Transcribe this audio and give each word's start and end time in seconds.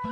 Heil 0.00 0.08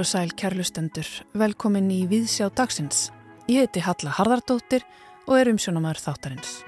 og 0.00 0.06
sæl 0.08 0.32
kærlustendur, 0.32 1.04
velkomin 1.36 1.90
í 1.92 2.06
Víðsjá 2.08 2.48
dagsins. 2.56 3.10
Ég 3.52 3.66
heiti 3.66 3.84
Halla 3.84 4.14
Harðardóttir 4.16 4.80
og 5.28 5.36
er 5.36 5.52
umsjónamaður 5.52 6.00
þáttarins. 6.00 6.62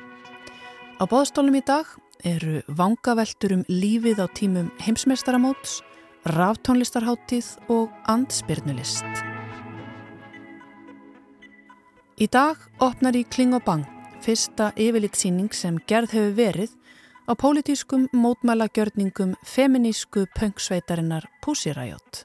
Á 1.00 1.08
bóðstólum 1.08 1.56
í 1.56 1.64
dag 1.64 1.88
eru 2.28 2.60
vangaveltur 2.68 3.56
um 3.56 3.64
lífið 3.72 4.20
á 4.20 4.28
tímum 4.36 4.68
heimsmeistaramóts, 4.84 5.80
ráftónlistarháttíð 6.28 7.54
og 7.72 7.88
andspyrnulist. 8.04 9.08
Í 12.14 12.28
dag 12.30 12.60
opnar 12.78 13.16
í 13.18 13.24
Kling 13.26 13.56
og 13.56 13.64
Bang 13.66 13.86
fyrsta 14.22 14.68
yfirlitsýning 14.78 15.50
sem 15.50 15.80
gerð 15.90 16.12
hefur 16.14 16.36
verið 16.36 16.74
á 17.26 17.34
pólitískum 17.34 18.04
mótmælagjörningum 18.14 19.32
feminísku 19.42 20.22
pöngsveitarinnar 20.38 21.26
Pussiræjót. 21.42 22.22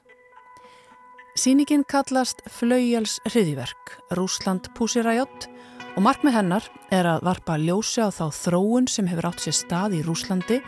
Sýningin 1.34 1.82
kallast 1.90 2.38
Flaugjals 2.46 3.18
hriðiverk, 3.32 3.96
Rúsland 4.14 4.70
Pusiræjott 4.78 5.48
og 5.96 6.04
markmið 6.06 6.38
hennar 6.38 6.70
er 6.94 7.10
að 7.10 7.26
varpa 7.26 7.58
ljósi 7.58 8.06
á 8.06 8.14
þá 8.14 8.30
þróun 8.30 8.86
sem 8.86 9.10
hefur 9.10 9.32
átt 9.32 9.42
sér 9.42 9.58
stað 9.58 9.98
í 9.98 10.04
Rúslandi 10.06 10.60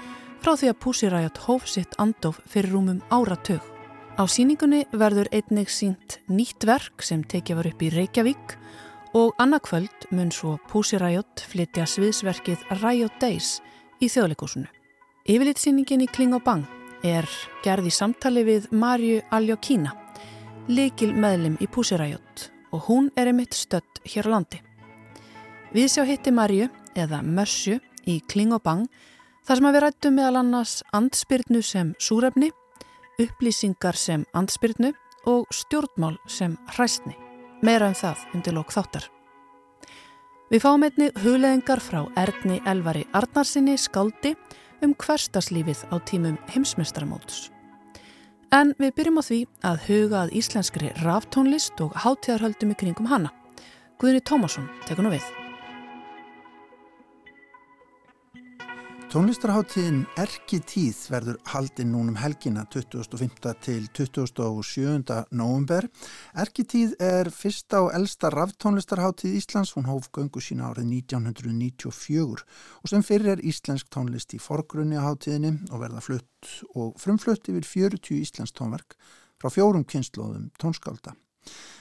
frá 0.42 0.56
því 0.56 0.72
að 0.72 0.80
Pusiræjott 0.82 1.44
hóf 1.46 1.70
sitt 1.70 1.94
andof 2.02 2.42
fyrir 2.50 2.74
rúmum 2.74 2.98
áratug. 3.14 3.62
Á 4.18 4.26
sýningunni 4.26 4.82
verður 4.90 5.30
einnig 5.30 5.70
sínt 5.70 6.18
nýtt 6.26 6.66
verk 6.66 7.06
sem 7.06 7.22
tekja 7.22 7.54
var 7.54 7.70
upp 7.70 7.86
í 7.86 7.92
Reykjavík 7.94 8.58
og 9.14 9.34
annarkvöld 9.38 10.08
mun 10.10 10.30
svo 10.32 10.58
Pusiræjott 10.70 11.44
flytja 11.52 11.86
sviðsverkið 11.88 12.62
Riot 12.82 13.18
Days 13.20 13.58
í 14.00 14.08
þjóðleikúsinu. 14.08 14.68
Yfirlitsýningin 15.28 16.06
í 16.06 16.10
Kling 16.10 16.34
og 16.36 16.44
Bang 16.46 16.64
er 17.04 17.28
gerð 17.64 17.90
í 17.90 17.94
samtali 17.94 18.44
við 18.46 18.70
Marju 18.72 19.20
Aljokína 19.30 19.92
leikil 20.70 21.12
meðlim 21.14 21.56
í 21.60 21.66
Pusiræjot 21.66 22.48
og 22.72 22.86
hún 22.88 23.10
er 23.18 23.30
einmitt 23.30 23.54
stött 23.54 24.00
hér 24.06 24.28
á 24.30 24.32
landi. 24.36 24.60
Við 25.72 25.88
sjá 25.90 26.04
hitti 26.06 26.32
Marju 26.32 26.68
eða 26.96 27.22
Mörsju 27.22 27.80
í 28.06 28.20
Kling 28.28 28.54
og 28.54 28.62
Bang 28.62 28.86
þar 29.46 29.58
sem 29.58 29.68
að 29.68 29.76
við 29.76 29.84
rættum 29.86 30.16
meðal 30.18 30.40
annars 30.42 30.76
andspyrnu 30.94 31.62
sem 31.66 31.92
súrefni, 31.98 32.52
upplýsingar 33.20 33.98
sem 33.98 34.24
andspyrnu 34.34 34.92
og 35.26 35.46
stjórnmál 35.50 36.16
sem 36.26 36.56
hræstni. 36.76 37.31
Meira 37.62 37.86
um 37.86 37.94
það 37.94 38.22
undir 38.34 38.56
lók 38.56 38.72
þáttar. 38.74 39.04
Við 40.50 40.64
fáum 40.64 40.82
einni 40.84 41.08
hugleðingar 41.22 41.80
frá 41.80 42.00
Erni 42.18 42.58
Elvari 42.68 43.06
Arnarsinni 43.14 43.76
skáldi 43.78 44.34
um 44.82 44.96
hverstaslífið 44.98 45.84
á 45.94 45.96
tímum 46.02 46.36
heimsmestramótus. 46.50 47.52
En 48.52 48.74
við 48.82 48.96
byrjum 48.98 49.20
á 49.20 49.22
því 49.24 49.38
að 49.64 49.86
huga 49.86 50.24
að 50.24 50.34
íslenskri 50.42 50.90
ráftónlist 51.00 51.80
og 51.80 51.94
hátíðarhöldum 52.02 52.74
í 52.74 52.80
kringum 52.82 53.08
hana. 53.08 53.30
Guðni 54.02 54.20
Tómasson 54.26 54.68
tekur 54.84 55.06
nú 55.06 55.14
við. 55.14 55.41
Tónlistarháttíðin 59.12 60.06
Erki 60.16 60.56
tíð 60.64 60.96
verður 61.12 61.36
haldinn 61.52 61.90
núnum 61.92 62.14
helgina 62.16 62.62
25. 62.72 63.50
til 63.60 63.82
27. 63.92 65.18
november. 65.36 65.84
Erki 66.32 66.64
tíð 66.64 66.94
er 66.96 67.28
fyrsta 67.28 67.82
og 67.84 67.90
elsta 67.92 68.30
raftónlistarháttíð 68.32 69.34
Íslands. 69.36 69.74
Hún 69.76 69.90
hóf 69.90 70.08
göngu 70.16 70.40
sína 70.40 70.70
árið 70.70 70.88
1994 71.02 72.46
og 72.80 72.88
sem 72.88 73.04
fyrir 73.04 73.34
er 73.34 73.44
íslensk 73.44 73.92
tónlist 73.92 74.32
í 74.32 74.40
forgrunni 74.40 74.96
á 74.96 75.04
háttíðinni 75.04 75.58
og 75.68 75.82
verða 75.84 76.00
flutt 76.08 76.54
og 76.72 76.96
frumflutt 76.96 77.52
yfir 77.52 77.68
40 77.68 78.16
íslensk 78.16 78.56
tónverk 78.56 78.96
frá 79.36 79.52
fjórum 79.52 79.84
kynnslóðum 79.84 80.48
tónskálda. 80.56 81.12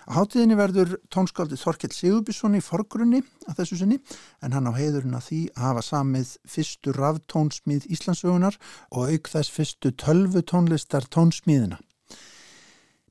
Á 0.09 0.11
hátíðinni 0.17 0.57
verður 0.57 0.95
tónskaldi 1.13 1.59
Þorkell 1.61 1.93
Sigurbjörnsson 1.93 2.57
í 2.57 2.63
forgrunni 2.65 3.21
að 3.47 3.61
þessu 3.61 3.77
sinni 3.81 3.99
en 4.41 4.55
hann 4.55 4.67
á 4.67 4.73
heiðurinn 4.73 5.17
að 5.17 5.27
því 5.27 5.41
að 5.53 5.65
hafa 5.67 5.85
samið 5.85 6.33
fyrstu 6.55 6.95
raftónsmíð 6.97 7.87
Íslandsögunar 7.93 8.57
og 8.89 9.13
auk 9.13 9.31
þess 9.31 9.53
fyrstu 9.53 9.93
tölvu 9.93 10.41
tónlistar 10.41 11.05
tónsmíðina. 11.13 11.77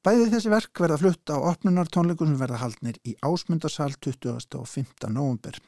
Bæðið 0.00 0.31
þessi 0.33 0.50
verk 0.50 0.81
verða 0.81 0.97
flutt 0.97 1.28
á 1.28 1.37
opnunartónleikum 1.37 2.31
sem 2.31 2.38
verða 2.41 2.62
haldnir 2.62 2.97
í 3.05 3.12
ásmundarsal 3.21 3.93
20. 4.00 4.56
og 4.56 4.65
5. 4.65 5.11
november. 5.12 5.59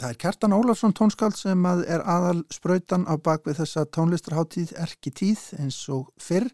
Það 0.00 0.08
er 0.08 0.18
Kjartan 0.22 0.56
Ólafsson 0.56 0.94
tónskald 0.96 1.36
sem 1.38 1.66
að 1.68 1.84
er 1.86 2.02
aðal 2.02 2.40
spröytan 2.50 3.06
á 3.06 3.14
bakvið 3.14 3.60
þessa 3.60 3.84
tónlistarháttíð 3.94 4.74
erki 4.80 5.12
tíð 5.14 5.44
eins 5.60 5.78
og 5.92 6.08
fyrr 6.18 6.50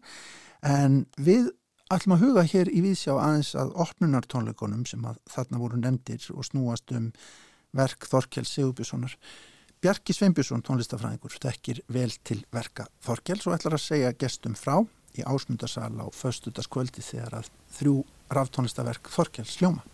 en 0.61 1.05
við 1.17 1.49
ætlum 1.93 2.17
að 2.17 2.23
huga 2.25 2.43
hér 2.43 2.69
í 2.71 2.81
viðsjá 2.83 3.13
aðeins 3.15 3.53
að 3.55 3.75
opnunartónleikonum 3.83 4.83
sem 4.89 5.05
að 5.07 5.19
þarna 5.31 5.61
voru 5.61 5.79
nefndir 5.79 6.25
og 6.33 6.47
snúast 6.47 6.91
um 6.95 7.11
verk 7.77 8.07
Þorkjell 8.09 8.47
Sigurbjörnssonar. 8.47 9.15
Bjarki 9.83 10.15
Sveinbjörnsson, 10.15 10.63
tónlistafræðingur, 10.65 11.37
þekkir 11.37 11.83
vel 11.93 12.09
til 12.25 12.41
verka 12.51 12.87
Þorkjells 13.05 13.45
og 13.47 13.55
ætlar 13.55 13.77
að 13.77 13.85
segja 13.85 14.15
gestum 14.19 14.57
frá 14.57 14.81
í 15.17 15.23
ásmundarsal 15.23 15.93
á 16.01 16.07
föstutaskvöldi 16.11 17.05
þegar 17.05 17.39
að 17.41 17.51
þrjú 17.77 17.99
ráftónlistaverk 18.33 19.11
Þorkjells 19.13 19.55
sljóma. 19.59 19.85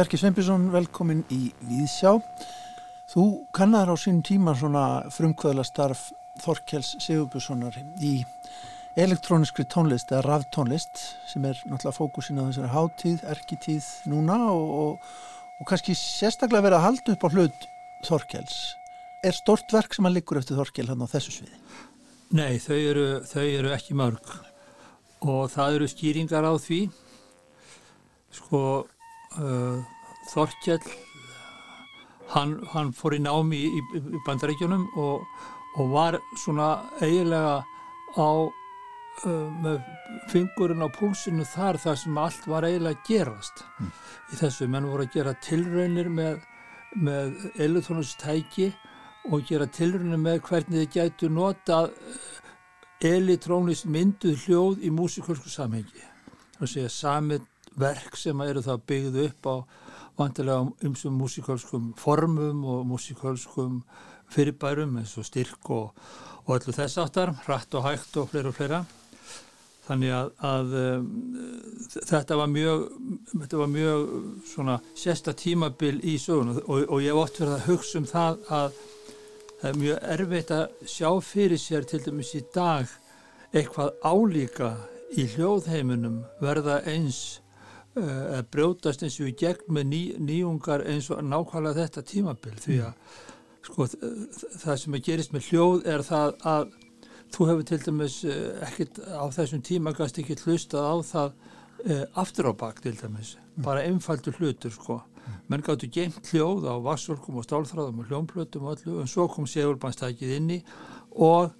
Bjarki 0.00 0.16
Sveinbjörnsson, 0.16 0.70
velkomin 0.72 1.18
í 1.28 1.50
Víðsjá. 1.68 2.14
Þú 3.12 3.22
kannar 3.52 3.90
á 3.92 3.96
sín 4.00 4.22
tíma 4.24 4.54
svona 4.56 5.02
frumkvöðla 5.12 5.60
starf 5.68 6.06
Þorkjells 6.40 6.94
Sigurbjörnssonar 7.04 7.74
í 8.00 8.22
elektróniskri 8.96 9.66
tónlist 9.68 10.08
eða 10.08 10.22
raftónlist 10.24 11.02
sem 11.28 11.44
er 11.44 11.60
náttúrulega 11.68 11.92
fókusin 11.98 12.40
á 12.40 12.48
þessari 12.48 12.70
háttíð, 12.72 13.26
erkitíð 13.34 13.88
núna 14.08 14.38
og, 14.54 14.70
og, 14.84 15.10
og 15.60 15.68
kannski 15.68 15.92
sérstaklega 16.00 16.64
verið 16.64 16.78
að 16.78 16.86
halda 16.86 17.16
upp 17.18 17.26
á 17.28 17.32
hlut 17.34 17.66
Þorkjells. 18.08 18.56
Er 19.28 19.36
stort 19.36 19.74
verk 19.76 19.92
sem 19.98 20.08
að 20.08 20.16
liggur 20.16 20.40
eftir 20.40 20.56
Þorkjell 20.62 20.86
hann 20.94 21.04
á 21.04 21.12
þessu 21.12 21.34
sviði? 21.34 21.60
Nei, 22.40 22.56
þau 22.56 22.78
eru, 22.78 23.04
þau 23.28 23.44
eru 23.44 23.74
ekki 23.76 23.98
mörg 24.00 24.32
og 25.28 25.52
það 25.52 25.76
eru 25.76 25.90
skýringar 25.92 26.48
á 26.48 26.56
því 26.56 26.80
sko 28.40 28.64
uh, 29.38 29.78
Þorkjell 30.30 30.82
hann, 32.34 32.58
hann 32.72 32.92
fór 32.96 33.16
í 33.16 33.22
námi 33.22 33.58
í, 33.58 33.70
í, 33.80 34.02
í 34.16 34.22
bandaríkjunum 34.26 34.86
og, 35.00 35.24
og 35.78 35.92
var 35.94 36.18
svona 36.38 36.70
eiginlega 37.00 37.60
á 38.18 38.30
uh, 38.50 39.48
með 39.62 39.80
fingurinn 40.30 40.84
á 40.84 40.88
púlsinu 40.94 41.46
þar 41.46 41.78
þar 41.82 41.98
sem 42.02 42.20
allt 42.20 42.46
var 42.50 42.66
eiginlega 42.68 43.06
gerast 43.08 43.64
mm. 43.78 43.90
í 44.34 44.40
þessu, 44.42 44.68
menn 44.70 44.88
voru 44.90 45.06
að 45.06 45.16
gera 45.18 45.34
tilraunir 45.44 46.10
með, 46.12 46.40
með 46.96 47.50
elektrónustæki 47.58 48.70
og 49.30 49.44
gera 49.48 49.68
tilraunir 49.70 50.20
með 50.20 50.40
hvernig 50.48 50.84
þið 50.84 50.94
gætu 50.96 51.30
nota 51.32 51.84
elektrónist 53.00 53.86
mynduð 53.88 54.46
hljóð 54.46 54.84
í 54.84 54.90
músikalsku 54.92 55.50
samhengi 55.52 56.02
er 56.04 56.66
að 56.66 56.72
segja 56.74 56.92
samið 56.92 57.46
verk 57.78 58.16
sem 58.18 58.40
eru 58.44 58.62
þá 58.64 58.74
byggðu 58.90 59.26
upp 59.28 59.50
á 59.50 59.56
vantilega 60.20 60.70
umsum 60.86 61.18
músikalskum 61.20 61.92
formum 61.96 62.64
og 62.64 62.86
músikalskum 62.88 63.82
fyrirbærum 64.30 64.98
eins 65.00 65.16
og 65.18 65.26
styrk 65.26 65.70
og, 65.74 65.92
og 66.46 66.56
öllu 66.58 66.74
þess 66.76 67.00
áttar, 67.02 67.34
hratt 67.46 67.74
og 67.74 67.86
hægt 67.86 68.16
og 68.20 68.30
fleira 68.30 68.52
og 68.52 68.56
fleira. 68.56 68.80
Þannig 69.90 70.12
að, 70.14 70.28
að 70.46 70.74
um, 70.78 71.06
þetta 72.06 72.36
var 72.38 72.50
mjög, 72.52 72.84
þetta 73.32 73.58
var 73.58 73.70
mjög 73.72 74.04
svona 74.52 74.76
sérsta 74.94 75.34
tímabil 75.34 75.98
í 76.06 76.14
sögun 76.20 76.52
og, 76.60 76.84
og 76.84 77.00
ég 77.02 77.10
hef 77.10 77.22
oft 77.24 77.40
verið 77.40 77.56
að 77.56 77.66
hugsa 77.66 77.98
um 77.98 78.06
það 78.06 78.44
að 78.60 78.80
það 79.60 79.70
er 79.70 79.80
mjög 79.80 80.04
erfitt 80.14 80.52
að 80.56 80.86
sjá 80.88 81.08
fyrir 81.26 81.60
sér 81.60 81.88
til 81.90 82.02
dæmis 82.04 82.30
í 82.38 82.44
dag 82.54 82.92
eitthvað 83.50 83.96
álíka 84.06 84.70
í 85.18 85.26
hljóðheiminum 85.32 86.20
verða 86.40 86.78
eins 86.88 87.40
uh, 87.98 88.40
brjótast 88.52 89.02
eins 89.04 89.18
og 89.20 89.30
í 89.30 89.34
gegn 89.38 89.74
með 89.74 89.88
ný, 89.90 90.02
nýjungar 90.22 90.84
eins 90.88 91.10
og 91.10 91.22
nákvæmlega 91.26 91.84
þetta 91.84 92.06
tímabil 92.06 92.56
því 92.62 92.78
að 92.86 93.18
sko, 93.66 93.86
það 94.62 94.80
sem 94.82 94.96
að 94.96 95.04
gerist 95.08 95.34
með 95.34 95.50
hljóð 95.50 95.86
er 95.94 96.06
það 96.06 96.34
að 96.54 96.74
þú 97.30 97.46
hefur 97.50 97.68
til 97.70 97.80
dæmis 97.86 98.18
uh, 98.26 98.66
ekkert 98.68 99.00
á 99.06 99.24
þessum 99.34 99.64
tíma 99.66 99.94
gæst 99.96 100.20
ekki 100.22 100.38
hlustað 100.44 100.86
á 100.86 100.94
það 101.10 101.30
uh, 101.30 102.04
aftur 102.22 102.50
á 102.50 102.54
bak 102.64 102.82
til 102.84 102.96
dæmis 102.98 103.36
mm. 103.36 103.62
bara 103.66 103.86
einfaldur 103.86 104.38
hlutur 104.38 104.74
sko 104.74 105.00
mm. 105.00 105.40
menn 105.50 105.66
gáttu 105.66 105.90
geimt 105.90 106.32
hljóð 106.32 106.68
á 106.70 106.74
vassorkum 106.84 107.40
og 107.40 107.48
stálþráðum 107.48 108.04
og 108.04 108.10
hljómplötum 108.12 108.68
og 108.68 108.76
allu 108.76 109.00
en 109.02 109.10
svo 109.10 109.26
kom 109.30 109.50
segulbannstækið 109.50 110.36
inni 110.38 110.62
og 111.10 111.50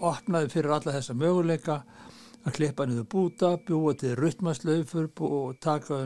opnaði 0.00 0.50
fyrir 0.52 0.76
alla 0.76 0.94
þessa 0.94 1.16
möguleika 1.16 1.82
að 2.46 2.54
klippa 2.58 2.86
niður 2.86 3.08
búta, 3.10 3.54
bjúa 3.66 3.94
til 3.98 4.14
rytmaslaufur 4.18 5.08
og 5.26 5.56
taka 5.62 6.04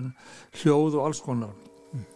hljóð 0.60 0.96
og 0.96 1.06
alls 1.06 1.20
konar. 1.25 1.52
Mm. 1.92 2.06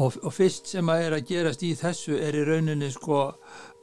Og, 0.00 0.16
og 0.24 0.32
fyrst 0.32 0.70
sem 0.72 0.88
að 0.88 1.04
er 1.06 1.16
að 1.18 1.26
gerast 1.28 1.64
í 1.66 1.74
þessu 1.76 2.16
er 2.16 2.38
í 2.38 2.44
rauninni 2.48 2.88
sko, 2.94 3.20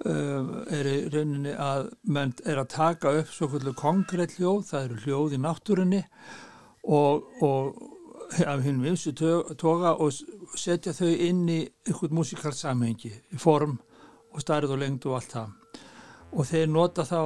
um, 0.10 0.50
er 0.74 0.90
í 0.90 0.98
rauninni 1.14 1.54
að 1.54 1.92
menn 2.10 2.34
er 2.46 2.64
að 2.64 2.72
taka 2.74 3.14
upp 3.20 3.34
svo 3.34 3.52
kvöldu 3.52 3.76
konkrétt 3.78 4.40
hljóð, 4.40 4.66
það 4.72 4.88
eru 4.88 5.04
hljóð 5.06 5.38
í 5.38 5.42
náttúrunni 5.46 6.02
og, 6.88 7.30
og 7.46 7.78
af 8.48 8.64
hinn 8.66 8.82
vinstu 8.84 9.14
toga 9.16 9.94
og 10.04 10.12
setja 10.58 10.94
þau 10.96 11.12
inn 11.12 11.46
í 11.50 11.62
ykkur 11.88 12.16
músikalt 12.16 12.58
samhengi, 12.58 13.12
í 13.14 13.38
form 13.40 13.78
og 14.34 14.42
starð 14.44 14.74
og 14.74 14.82
lengd 14.82 15.06
og 15.08 15.20
allt 15.20 15.38
það. 15.38 15.54
Og 16.34 16.50
þeir 16.50 16.68
nota 16.74 17.06
þá 17.08 17.22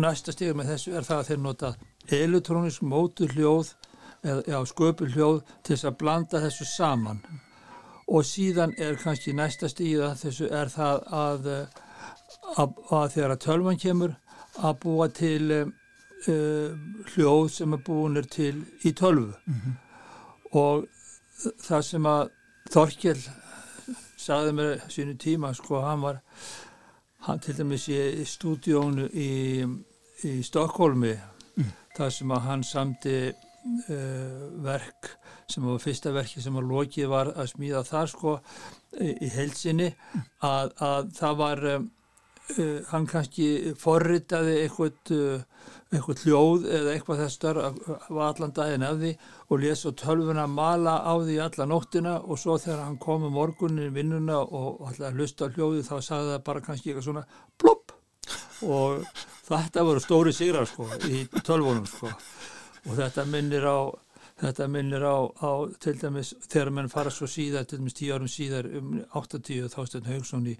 næsta 0.00 0.32
stíður 0.32 0.60
með 0.60 0.72
þessu 0.72 0.94
er 0.96 1.06
það 1.06 1.18
að 1.18 1.28
þeir 1.30 1.42
nota 1.44 1.72
elektrónisk 2.16 2.82
mótur 2.86 3.32
hljóð 3.34 3.72
eða 4.26 4.62
sköpul 4.66 5.10
hljóð 5.12 5.40
til 5.62 5.74
þess 5.74 5.88
að 5.90 5.98
blanda 6.02 6.42
þessu 6.42 6.66
saman 6.70 7.20
og 8.06 8.26
síðan 8.26 8.74
er 8.78 8.98
kannski 9.00 9.34
næsta 9.34 9.70
stíða 9.70 10.14
þessu 10.18 10.50
er 10.54 10.70
það 10.70 11.02
að, 11.20 11.48
að, 12.56 12.78
að 12.90 13.08
þegar 13.14 13.34
að 13.34 13.42
tölvan 13.46 13.82
kemur 13.82 14.14
að 14.56 14.78
búa 14.84 15.08
til 15.12 15.42
uh, 15.56 15.66
hljóð 17.14 17.48
sem 17.52 17.74
er 17.74 17.82
búinir 17.86 18.28
til 18.30 18.54
í 18.86 18.92
tölvu 18.92 19.34
mm 19.34 19.54
-hmm. 19.54 19.74
og 20.52 20.86
það 21.62 21.82
sem 21.82 22.06
að 22.06 22.28
Þorkjell 22.66 23.20
sagði 24.18 24.52
mér 24.52 24.80
sínu 24.90 25.14
tíma 25.22 25.52
sko 25.54 25.80
hann 25.84 26.00
var 26.02 26.16
hann 27.26 27.42
til 27.42 27.56
dæmis 27.58 27.88
í 27.90 28.24
stúdíónu 28.28 29.08
í, 29.10 29.30
í 30.26 30.32
Stokkólmi 30.46 31.14
mm. 31.14 31.72
þar 31.96 32.12
sem 32.14 32.34
að 32.34 32.44
hann 32.46 32.62
samti 32.66 33.16
uh, 33.32 34.44
verk 34.62 35.10
sem 35.50 35.66
var 35.66 35.82
fyrsta 35.82 36.12
verki 36.14 36.42
sem 36.42 36.58
að 36.58 36.70
lokið 36.70 37.10
var 37.10 37.32
að 37.34 37.50
smíða 37.54 37.82
þar 37.86 38.12
sko 38.12 38.36
í, 39.00 39.10
í 39.26 39.30
heilsinni 39.34 39.90
mm. 39.90 40.24
að, 40.46 40.74
að 40.86 41.10
það 41.18 41.38
var 41.42 41.64
um, 41.72 41.90
uh, 42.54 42.78
hann 42.90 43.06
kannski 43.10 43.74
forritaði 43.80 44.60
eitthvað 44.64 45.12
uh, 45.16 45.44
eitthvað 45.94 46.22
hljóð 46.26 46.64
eða 46.78 46.94
eitthvað 46.94 47.20
þess 47.22 47.44
að 47.46 47.80
var 48.10 48.32
allan 48.32 48.54
daginn 48.54 48.86
af 48.86 48.96
því 49.00 49.12
og 49.46 49.60
lesa 49.62 49.92
tölvuna 49.94 50.46
mala 50.50 50.96
á 51.06 51.14
því 51.22 51.36
alla 51.44 51.68
nóttina 51.70 52.16
og 52.22 52.40
svo 52.42 52.56
þegar 52.58 52.82
hann 52.84 52.98
kom 53.02 53.26
um 53.28 53.36
morgunin 53.38 53.94
vinnuna 53.94 54.40
og 54.42 54.82
alltaf 54.88 55.14
hlusta 55.14 55.50
hljóði 55.54 55.84
þá 55.86 55.94
sagði 56.00 56.32
það 56.34 56.46
bara 56.48 56.64
kannski 56.66 56.90
eitthvað 56.90 57.08
svona 57.08 57.26
plopp. 57.58 57.94
Og 58.66 59.06
þetta 59.46 59.84
voru 59.86 60.02
stóri 60.02 60.34
sigrar 60.34 60.66
sko 60.66 60.88
í 61.06 61.26
tölvunum 61.46 61.86
sko. 61.86 62.10
Og 62.86 62.98
þetta 62.98 63.26
minnir 63.30 63.66
á 63.66 63.78
þetta 64.40 64.66
minnir 64.68 65.04
á, 65.06 65.16
á 65.40 65.50
til 65.80 65.96
dæmis 66.00 66.34
þegar 66.44 66.72
mann 66.76 66.92
fara 66.92 67.12
svo 67.14 67.28
síðar 67.30 67.64
til 67.68 67.80
dæmis 67.80 67.96
tíu 67.96 68.12
árum 68.16 68.28
síðar 68.28 68.68
um 68.78 68.98
80 69.16 69.70
þástun 69.72 70.10
Haugsson 70.10 70.50
í, 70.50 70.56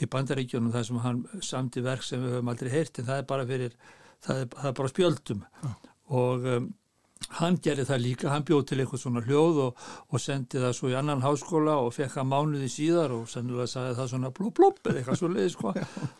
í 0.00 0.08
bandaríkjónum 0.12 0.74
þar 0.74 0.88
sem 0.88 1.04
hann 1.04 1.22
samti 1.44 1.84
verk 1.84 2.04
sem 2.04 2.22
við 2.22 2.36
höfum 2.36 2.50
aldrei 2.52 2.72
heyrt 2.72 2.98
en 3.00 3.08
það 3.08 3.22
er 3.22 3.30
bara 3.30 3.46
fyrir 3.48 3.76
það 4.24 4.42
er, 4.42 4.50
það 4.56 4.72
er 4.72 4.80
bara 4.80 4.92
spjöldum 4.92 5.46
ja. 5.46 5.70
og 6.22 6.50
um, 6.56 6.74
hann 7.38 7.56
gerði 7.62 7.86
það 7.88 8.02
líka, 8.02 8.28
hann 8.30 8.44
bjóð 8.46 8.62
til 8.68 8.78
eitthvað 8.82 9.00
svona 9.02 9.22
hljóð 9.24 9.60
og, 9.64 9.84
og 10.12 10.22
sendi 10.22 10.60
það 10.62 10.74
svo 10.78 10.90
í 10.92 10.96
annan 10.98 11.24
háskóla 11.24 11.78
og 11.82 11.94
fekk 11.96 12.12
það 12.18 12.28
mánuði 12.30 12.68
síðar 12.70 13.14
og 13.16 13.24
sennilega 13.30 13.66
sagði 13.72 13.94
það 13.98 14.10
svona 14.12 14.32
blub 14.36 14.54
blub 14.56 14.80
eða 14.84 15.00
eitthvað 15.00 15.20
svo 15.22 15.30
leiðis 15.32 15.56
sko. 15.56 15.72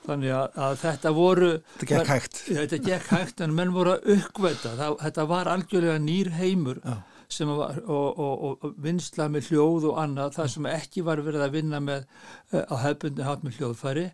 þannig 0.06 0.34
að, 0.38 0.58
að 0.66 0.78
þetta 0.82 1.12
voru 1.16 1.50
þetta 1.76 1.90
gekk 1.92 2.12
hægt 2.14 2.40
þetta 2.48 2.80
gekk 2.88 3.12
hægt 3.12 3.44
en 3.44 3.54
menn 3.58 3.74
voru 3.76 3.94
að 3.96 4.08
uppveita 4.16 4.74
þetta 5.04 5.28
var 5.30 5.52
algjörlega 5.52 6.00
nýr 6.02 6.32
heimur 6.40 6.80
ja. 6.82 6.98
Var, 7.26 7.80
og, 7.90 8.18
og, 8.22 8.64
og 8.64 8.74
vinsla 8.78 9.26
með 9.32 9.50
hljóð 9.50 9.88
og 9.90 9.96
annað 9.98 10.36
það 10.36 10.50
sem 10.52 10.66
ekki 10.70 11.02
var 11.06 11.22
verið 11.26 11.42
að 11.42 11.56
vinna 11.56 11.80
með 11.82 12.04
uh, 12.54 12.62
á 12.70 12.74
hefbundi 12.84 13.26
hát 13.26 13.42
með 13.42 13.58
hljóðfæri 13.58 14.04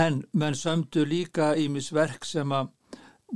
en 0.00 0.22
menn 0.32 0.56
sömdu 0.56 1.04
líka 1.04 1.52
í 1.60 1.66
misverk 1.68 2.24
sem 2.24 2.54
að 2.56 2.72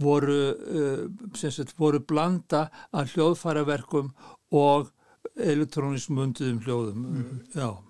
voru, 0.00 0.38
uh, 0.54 1.02
sagt, 1.36 1.74
voru 1.76 2.00
blanda 2.00 2.68
af 2.92 3.12
hljóðfæraverkum 3.12 4.14
og 4.56 4.88
elektrónisk 5.38 6.10
munduðum 6.14 6.62
hljóðum. 6.64 7.04
Mm. 7.04 7.84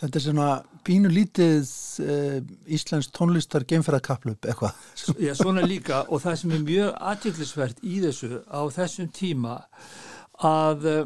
Þetta 0.00 0.16
er 0.16 0.24
svona 0.24 0.50
pínu 0.86 1.10
lítið 1.12 1.72
uh, 2.06 2.38
Íslands 2.72 3.10
tónlistar 3.12 3.66
geimferðarkaplöp 3.68 4.48
eitthvað. 4.48 4.78
Já, 5.20 5.34
svona 5.36 5.66
líka 5.66 6.06
og 6.08 6.22
það 6.24 6.38
sem 6.40 6.54
er 6.56 6.62
mjög 6.64 6.94
aðtjöklisvert 7.12 7.84
í 7.84 7.98
þessu 8.06 8.40
á 8.48 8.60
þessum 8.72 9.10
tíma 9.12 9.58
að 10.46 10.88
uh, 10.88 11.04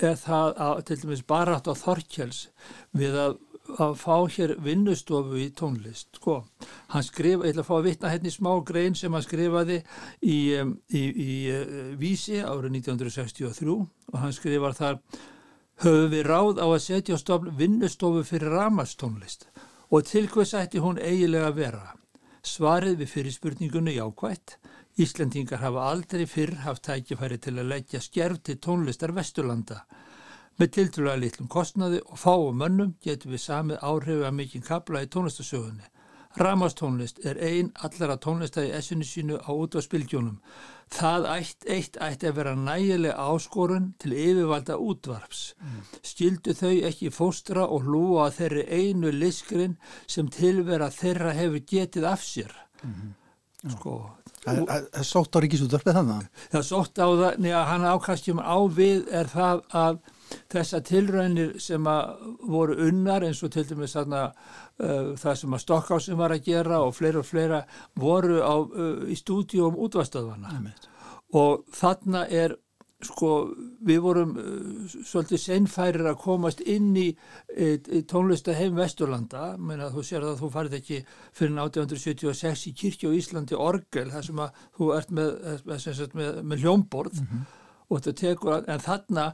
er 0.00 0.16
það 0.16 0.58
að 0.66 0.82
til 0.88 0.98
dæmis 1.02 1.22
barat 1.28 1.68
á 1.68 1.74
Þorkjáls 1.76 2.48
við 2.96 3.16
að 3.20 3.38
að 3.78 3.92
fá 4.00 4.14
hér 4.34 4.54
vinnustofu 4.64 5.36
í 5.38 5.50
tónlist 5.54 6.16
sko. 6.18 6.40
hann 6.90 7.04
skrifa, 7.06 7.44
ég 7.46 7.52
ætla 7.52 7.62
að 7.62 7.68
fá 7.68 7.74
að 7.76 7.86
vitna 7.86 8.10
hérna 8.10 8.26
í 8.26 8.34
smá 8.34 8.50
grein 8.66 8.96
sem 8.98 9.12
hann 9.12 9.22
skrifaði 9.22 9.76
í, 10.22 10.38
í, 10.90 11.02
í, 11.04 11.34
uh, 11.54 11.92
Vísi 12.00 12.40
árið 12.42 12.80
1963 12.80 13.70
og 13.76 14.18
hann 14.18 14.34
skrifar 14.34 14.74
þar 14.74 14.98
höfum 15.84 16.10
við 16.12 16.26
ráð 16.26 16.60
á 16.60 16.66
að 16.66 16.82
setja 16.84 17.16
á 17.16 17.18
stofn 17.22 17.54
vinnustofu 17.56 18.24
fyrir 18.26 18.56
ramastónlist 18.56 19.46
og 19.90 20.04
til 20.06 20.26
hvers 20.28 20.54
ætti 20.58 20.82
hún 20.82 20.98
eigilega 20.98 21.50
að 21.50 21.60
vera 21.62 21.86
svarið 22.46 23.00
við 23.02 23.12
fyrirspurningunni 23.14 23.96
jákvætt 23.98 24.58
Íslandingar 25.00 25.62
hafa 25.64 25.88
aldrei 25.92 26.26
fyrr 26.26 26.54
haft 26.66 26.84
tækifæri 26.88 27.38
til 27.38 27.58
að 27.58 27.70
leggja 27.72 28.00
skerf 28.04 28.42
til 28.44 28.60
tónlistar 28.66 29.14
Vesturlanda 29.16 29.84
Með 30.60 30.74
tiltrúlega 30.76 31.16
litlum 31.16 31.48
kostnaði 31.48 32.02
og 32.04 32.18
fáum 32.20 32.58
mönnum 32.60 32.90
getum 33.04 33.32
við 33.32 33.40
samið 33.46 33.78
áhrifu 33.80 34.26
að 34.28 34.34
mikinn 34.36 34.64
kabla 34.66 35.00
í 35.00 35.08
tónlistasögunni. 35.14 35.86
Ramastónlist 36.36 37.22
er 37.26 37.40
ein 37.42 37.70
allara 37.86 38.18
tónlista 38.20 38.62
í 38.66 38.74
essinu 38.76 39.06
sínu 39.08 39.38
á 39.40 39.50
út 39.50 39.74
á 39.74 39.80
spilgjónum. 39.80 40.36
Það 40.92 41.28
eitt, 41.32 41.64
eitt 41.64 41.96
ætti 41.96 42.28
að 42.28 42.36
vera 42.36 42.52
nægilega 42.58 43.24
áskorun 43.32 43.88
til 44.02 44.12
yfirvalda 44.12 44.76
útvarps. 44.76 45.40
Mm. 45.64 45.80
Skildu 46.12 46.54
þau 46.60 46.74
ekki 46.90 47.10
fóstra 47.14 47.64
og 47.64 47.88
hlúa 47.88 48.28
að 48.28 48.36
þeirri 48.42 48.66
einu 48.68 49.14
liskrin 49.16 49.78
sem 50.06 50.28
tilvera 50.28 50.90
þeirra 50.92 51.32
hefur 51.40 51.64
getið 51.72 52.10
af 52.12 52.22
sér. 52.26 52.52
Mm 52.84 52.92
-hmm. 52.92 53.19
Sko, 53.60 53.94
Það 54.40 54.70
er 54.72 55.04
sótt 55.04 55.36
á 55.36 55.38
ríkisútvarpið 55.44 55.96
þannig? 55.98 56.28
Það 56.48 56.60
er 56.60 56.64
sótt 56.64 56.96
á 56.96 57.08
það, 57.08 57.34
neða 57.44 57.64
hann 57.68 57.82
ákastjum 57.92 58.40
á 58.40 58.56
við 58.72 59.10
er 59.12 59.28
það 59.28 59.60
að 59.76 59.98
þessa 60.54 60.80
tilraunir 60.86 61.50
sem 61.60 61.88
voru 62.48 62.78
unnar 62.86 63.26
eins 63.26 63.42
og 63.44 63.52
til 63.52 63.66
dæmis 63.68 63.96
þarna, 63.98 64.22
uh, 64.80 65.12
það 65.20 65.36
sem 65.42 65.56
að 65.58 65.64
Stokkhásin 65.66 66.20
var 66.20 66.32
að 66.32 66.46
gera 66.48 66.80
og 66.86 66.94
fleira 66.96 67.20
og 67.20 67.28
fleira 67.28 67.60
voru 68.00 68.40
á, 68.40 68.54
uh, 68.56 69.04
í 69.10 69.18
stúdíum 69.18 69.76
útvastöðvana 69.76 70.54
og 71.36 71.66
þarna 71.76 72.24
er 72.32 72.56
sko 73.06 73.30
við 73.86 74.00
vorum 74.04 74.32
uh, 74.36 74.94
svolítið 75.06 75.42
senfærir 75.42 76.08
að 76.10 76.18
komast 76.20 76.60
inn 76.60 76.92
í, 76.98 77.08
í, 77.56 77.68
í 77.96 78.02
tónlista 78.08 78.54
heim 78.56 78.76
Vesturlanda 78.78 79.54
menn 79.58 79.80
að 79.80 79.96
þú 79.96 80.06
sér 80.06 80.26
að 80.28 80.40
þú 80.42 80.50
farið 80.56 80.78
ekki 80.80 81.02
fyrir 81.36 81.60
1876 81.64 82.66
í 82.70 82.74
kirkja 82.82 83.12
á 83.12 83.16
Íslandi 83.16 83.58
orgel 83.58 84.08
þar 84.12 84.26
sem 84.26 84.42
að 84.44 84.64
þú 84.78 84.90
ert 84.98 85.14
með, 85.16 85.30
með, 85.68 86.02
með, 86.20 86.42
með 86.42 86.66
hljómborð 86.66 87.22
mm 87.22 87.30
-hmm. 87.30 87.46
og 87.88 88.00
þetta 88.00 88.18
tekur 88.24 88.58
að, 88.58 88.68
en 88.74 88.84
þarna 88.88 89.30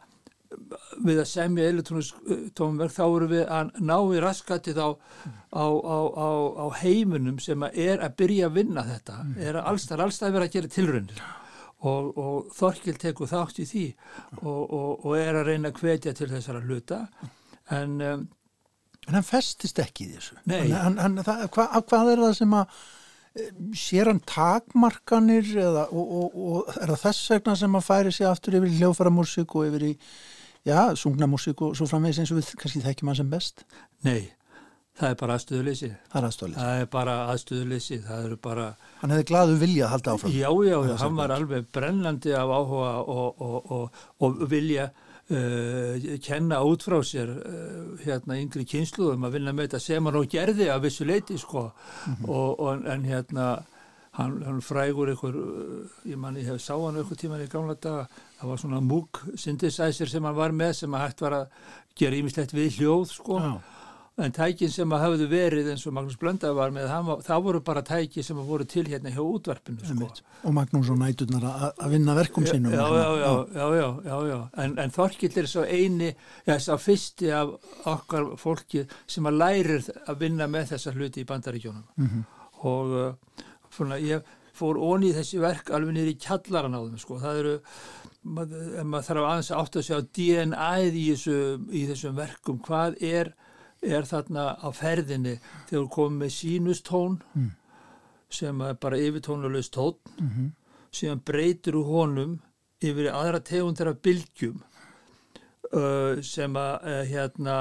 við 1.03 1.19
að 1.21 1.29
semja 1.29 1.71
elektrónisk 1.71 2.21
uh, 2.23 2.45
tónverk 2.55 2.95
þá 2.95 3.05
eru 3.07 3.31
við 3.33 3.49
að 3.51 3.73
ná 3.83 3.97
í 4.15 4.21
raskatið 4.23 4.79
á, 4.79 4.89
á, 5.51 5.67
á, 5.67 6.29
á 6.63 6.67
heiminum 6.83 7.41
sem 7.43 7.67
að 7.67 7.81
er 7.89 8.05
að 8.05 8.15
byrja 8.23 8.47
að 8.47 8.61
vinna 8.61 8.87
þetta 8.87 9.19
mm. 9.25 9.35
er 9.43 9.59
að 9.59 9.73
allstað, 9.73 10.05
allstað 10.07 10.39
vera 10.39 10.49
að 10.49 10.55
gera 10.55 10.73
tilröndin 10.77 11.27
og, 11.85 12.13
og 12.17 12.55
Þorkil 12.57 12.97
tekur 13.01 13.29
þátt 13.31 13.61
í 13.61 13.67
því 13.69 13.87
og, 14.43 14.63
og, 14.63 15.05
og 15.05 15.13
er 15.19 15.41
að 15.41 15.51
reyna 15.51 15.73
að 15.73 15.83
hvetja 15.83 16.15
til 16.17 16.31
þessara 16.33 16.65
hluta. 16.65 17.03
En 17.75 18.01
um, 18.01 18.27
en 19.07 19.19
hann 19.21 19.27
festist 19.27 19.79
ekki 19.83 20.09
í 20.09 20.15
þessu. 20.17 20.39
Hann, 20.51 20.97
hann, 20.99 21.21
það, 21.25 21.45
hva, 21.55 21.67
hvað 21.87 22.13
er 22.13 22.23
það 22.25 22.39
sem 22.41 22.57
að 22.59 22.81
sér 23.77 24.11
hann 24.11 24.23
takmarkanir 24.27 25.51
eða, 25.61 25.85
og, 25.93 26.15
og, 26.21 26.39
og 26.41 26.73
er 26.81 26.93
það 26.95 27.03
þess 27.05 27.31
vegna 27.35 27.57
sem 27.61 27.79
að 27.79 27.87
færi 27.87 28.15
sig 28.17 28.29
aftur 28.29 28.57
yfir 28.59 28.73
í 28.73 28.79
hljóðfæramúsík 28.81 29.57
og 29.59 29.69
yfir 29.69 29.85
í, 29.91 29.93
já, 30.67 30.81
sungnamúsík 30.99 31.63
og 31.67 31.77
svo 31.79 31.89
framvegis 31.91 32.23
eins 32.23 32.33
og 32.33 32.41
við 32.41 32.55
kannski 32.63 32.83
þekkjum 32.87 33.13
hann 33.13 33.21
sem 33.21 33.31
best? 33.35 33.67
Nei, 34.07 34.23
það 34.97 35.09
er 35.11 35.19
bara 35.21 35.37
aðstöðuleysi. 35.37 35.91
Það 36.13 36.19
er 36.21 36.29
aðstöðuleysi. 36.29 36.61
Það 36.61 36.81
er 36.81 36.89
bara 36.93 37.17
aðstöðuleysi, 37.33 37.99
það 38.07 38.29
eru 38.29 38.39
bara... 38.47 38.67
Hann 39.01 39.15
hefði 39.15 39.27
glaðu 39.31 39.59
vilja 39.61 39.87
að 39.87 39.93
halda 39.95 40.15
áfram. 40.15 40.37
Já, 40.37 40.49
já, 40.69 40.77
já 40.89 40.95
hann 41.03 41.19
var 41.19 41.35
alveg 41.37 41.69
brennandi 41.77 42.35
af 42.37 42.55
áhuga 42.57 42.95
og, 43.17 44.01
og 44.25 44.43
vilja 44.51 44.89
uh, 44.89 46.11
kenna 46.25 46.63
út 46.65 46.87
frá 46.87 46.99
sér 47.05 47.33
uh, 47.37 47.95
hérna 48.05 48.41
yngri 48.41 48.67
kynsluðum 48.69 49.29
að 49.29 49.39
vinna 49.39 49.57
með 49.57 49.71
þetta 49.71 49.83
sem 49.87 50.11
hann 50.11 50.21
og 50.23 50.29
gerði 50.33 50.71
af 50.73 50.85
vissu 50.87 51.09
leiti, 51.09 51.39
sko. 51.41 51.69
Mm 51.71 52.15
-hmm. 52.15 52.37
og, 52.61 52.87
en 52.95 53.05
hérna 53.05 53.49
hann, 54.17 54.43
hann 54.47 54.61
frægur 54.65 55.13
einhver, 55.13 55.37
uh, 55.37 55.97
ég 56.09 56.17
man 56.17 56.37
ég 56.37 56.49
hef 56.49 56.63
sá 56.63 56.75
hann 56.75 56.97
einhver 56.97 57.21
tíman 57.21 57.45
í 57.45 57.53
gamla 57.53 57.75
daga, 57.75 58.09
það 58.41 58.49
var 58.49 58.59
svona 58.59 58.81
múk 58.81 59.25
synthesizer 59.37 60.09
sem 60.09 60.25
hann 60.25 60.37
var 60.37 60.53
með 60.53 60.73
sem 60.73 60.95
að 60.95 61.05
hægt 61.05 61.21
var 61.21 61.33
að 61.33 61.49
gera 61.97 62.17
ímislegt 62.17 62.53
við 62.53 62.79
hljóð 62.81 63.11
sko 63.13 63.41
Já. 63.41 63.61
En 64.17 64.33
tækin 64.33 64.71
sem 64.73 64.93
að 64.97 65.03
hafðu 65.03 65.27
verið 65.29 65.67
eins 65.73 65.83
og 65.89 65.93
Magnús 65.97 66.17
Blöndar 66.21 66.55
var 66.57 66.71
með 66.73 66.89
það 67.27 67.43
voru 67.45 67.61
bara 67.65 67.83
tæki 67.85 68.23
sem 68.25 68.39
að 68.41 68.49
voru 68.49 68.65
til 68.69 68.87
hérna 68.89 69.13
hjá 69.13 69.21
útvarpinu 69.21 69.85
sko. 69.85 70.09
og 70.43 70.55
Magnús 70.57 70.89
og 70.93 71.01
næturnar 71.03 71.45
að 71.69 71.91
vinna 71.93 72.15
verkum 72.17 72.47
sínum 72.49 72.73
Já, 72.73 72.87
já, 72.97 73.09
já, 73.53 73.91
já, 74.07 74.17
já 74.31 74.39
en, 74.65 74.79
en 74.79 74.95
Þorkill 74.97 75.37
er 75.43 75.51
svo 75.53 75.67
eini 75.69 76.15
já, 76.47 76.57
svo 76.57 76.79
fyrsti 76.81 77.31
af 77.37 77.53
okkar 77.93 78.33
fólki 78.41 78.87
sem 79.07 79.29
að 79.29 79.39
lærir 79.43 79.91
að 80.07 80.25
vinna 80.25 80.49
með 80.49 80.73
þessa 80.73 80.97
hluti 80.97 81.21
í 81.21 81.29
bandaríkjónum 81.29 81.85
mm 81.97 82.09
-hmm. 82.09 82.25
og 82.73 82.97
uh, 82.97 83.45
svona, 83.71 84.01
ég 84.01 84.25
fór 84.57 84.79
onni 84.81 85.11
í 85.11 85.17
þessi 85.17 85.41
verk 85.43 85.71
alveg 85.75 85.93
niður 85.93 86.13
í 86.15 86.21
kjallaran 86.25 86.77
á 86.77 86.81
þeim 86.81 87.01
sko. 87.03 87.19
það 87.21 87.41
eru, 87.43 87.57
maður, 88.23 88.85
maður 88.85 89.09
þarf 89.11 89.27
aðeins 89.31 89.51
að 89.53 89.83
sjá 89.89 89.99
DNA-ið 90.01 90.97
í, 90.97 91.07
þessu, 91.13 91.41
í 91.69 91.83
þessum 91.91 92.17
verkum, 92.17 92.63
hvað 92.65 92.97
er, 93.05 93.35
er 93.83 94.09
þarna 94.09 94.47
á 94.59 94.69
ferðinni 94.75 95.37
þegar 95.69 95.89
komið 95.97 96.19
með 96.23 96.35
sínustón 96.37 97.19
mm. 97.35 97.51
sem 98.41 98.61
er 98.61 98.79
bara 98.81 99.01
yfirtónulegst 99.01 99.75
tón 99.77 99.95
mm 100.19 100.29
-hmm. 100.29 100.51
síðan 100.93 101.25
breytir 101.25 101.77
úr 101.77 101.87
honum 101.87 102.41
yfir 102.81 103.13
aðra 103.13 103.41
tegundar 103.41 103.89
af 103.89 104.03
bylgjum 104.03 104.63
uh, 105.73 106.23
sem 106.23 106.57
að 106.57 106.75
uh, 106.83 107.03
hérna 107.05 107.57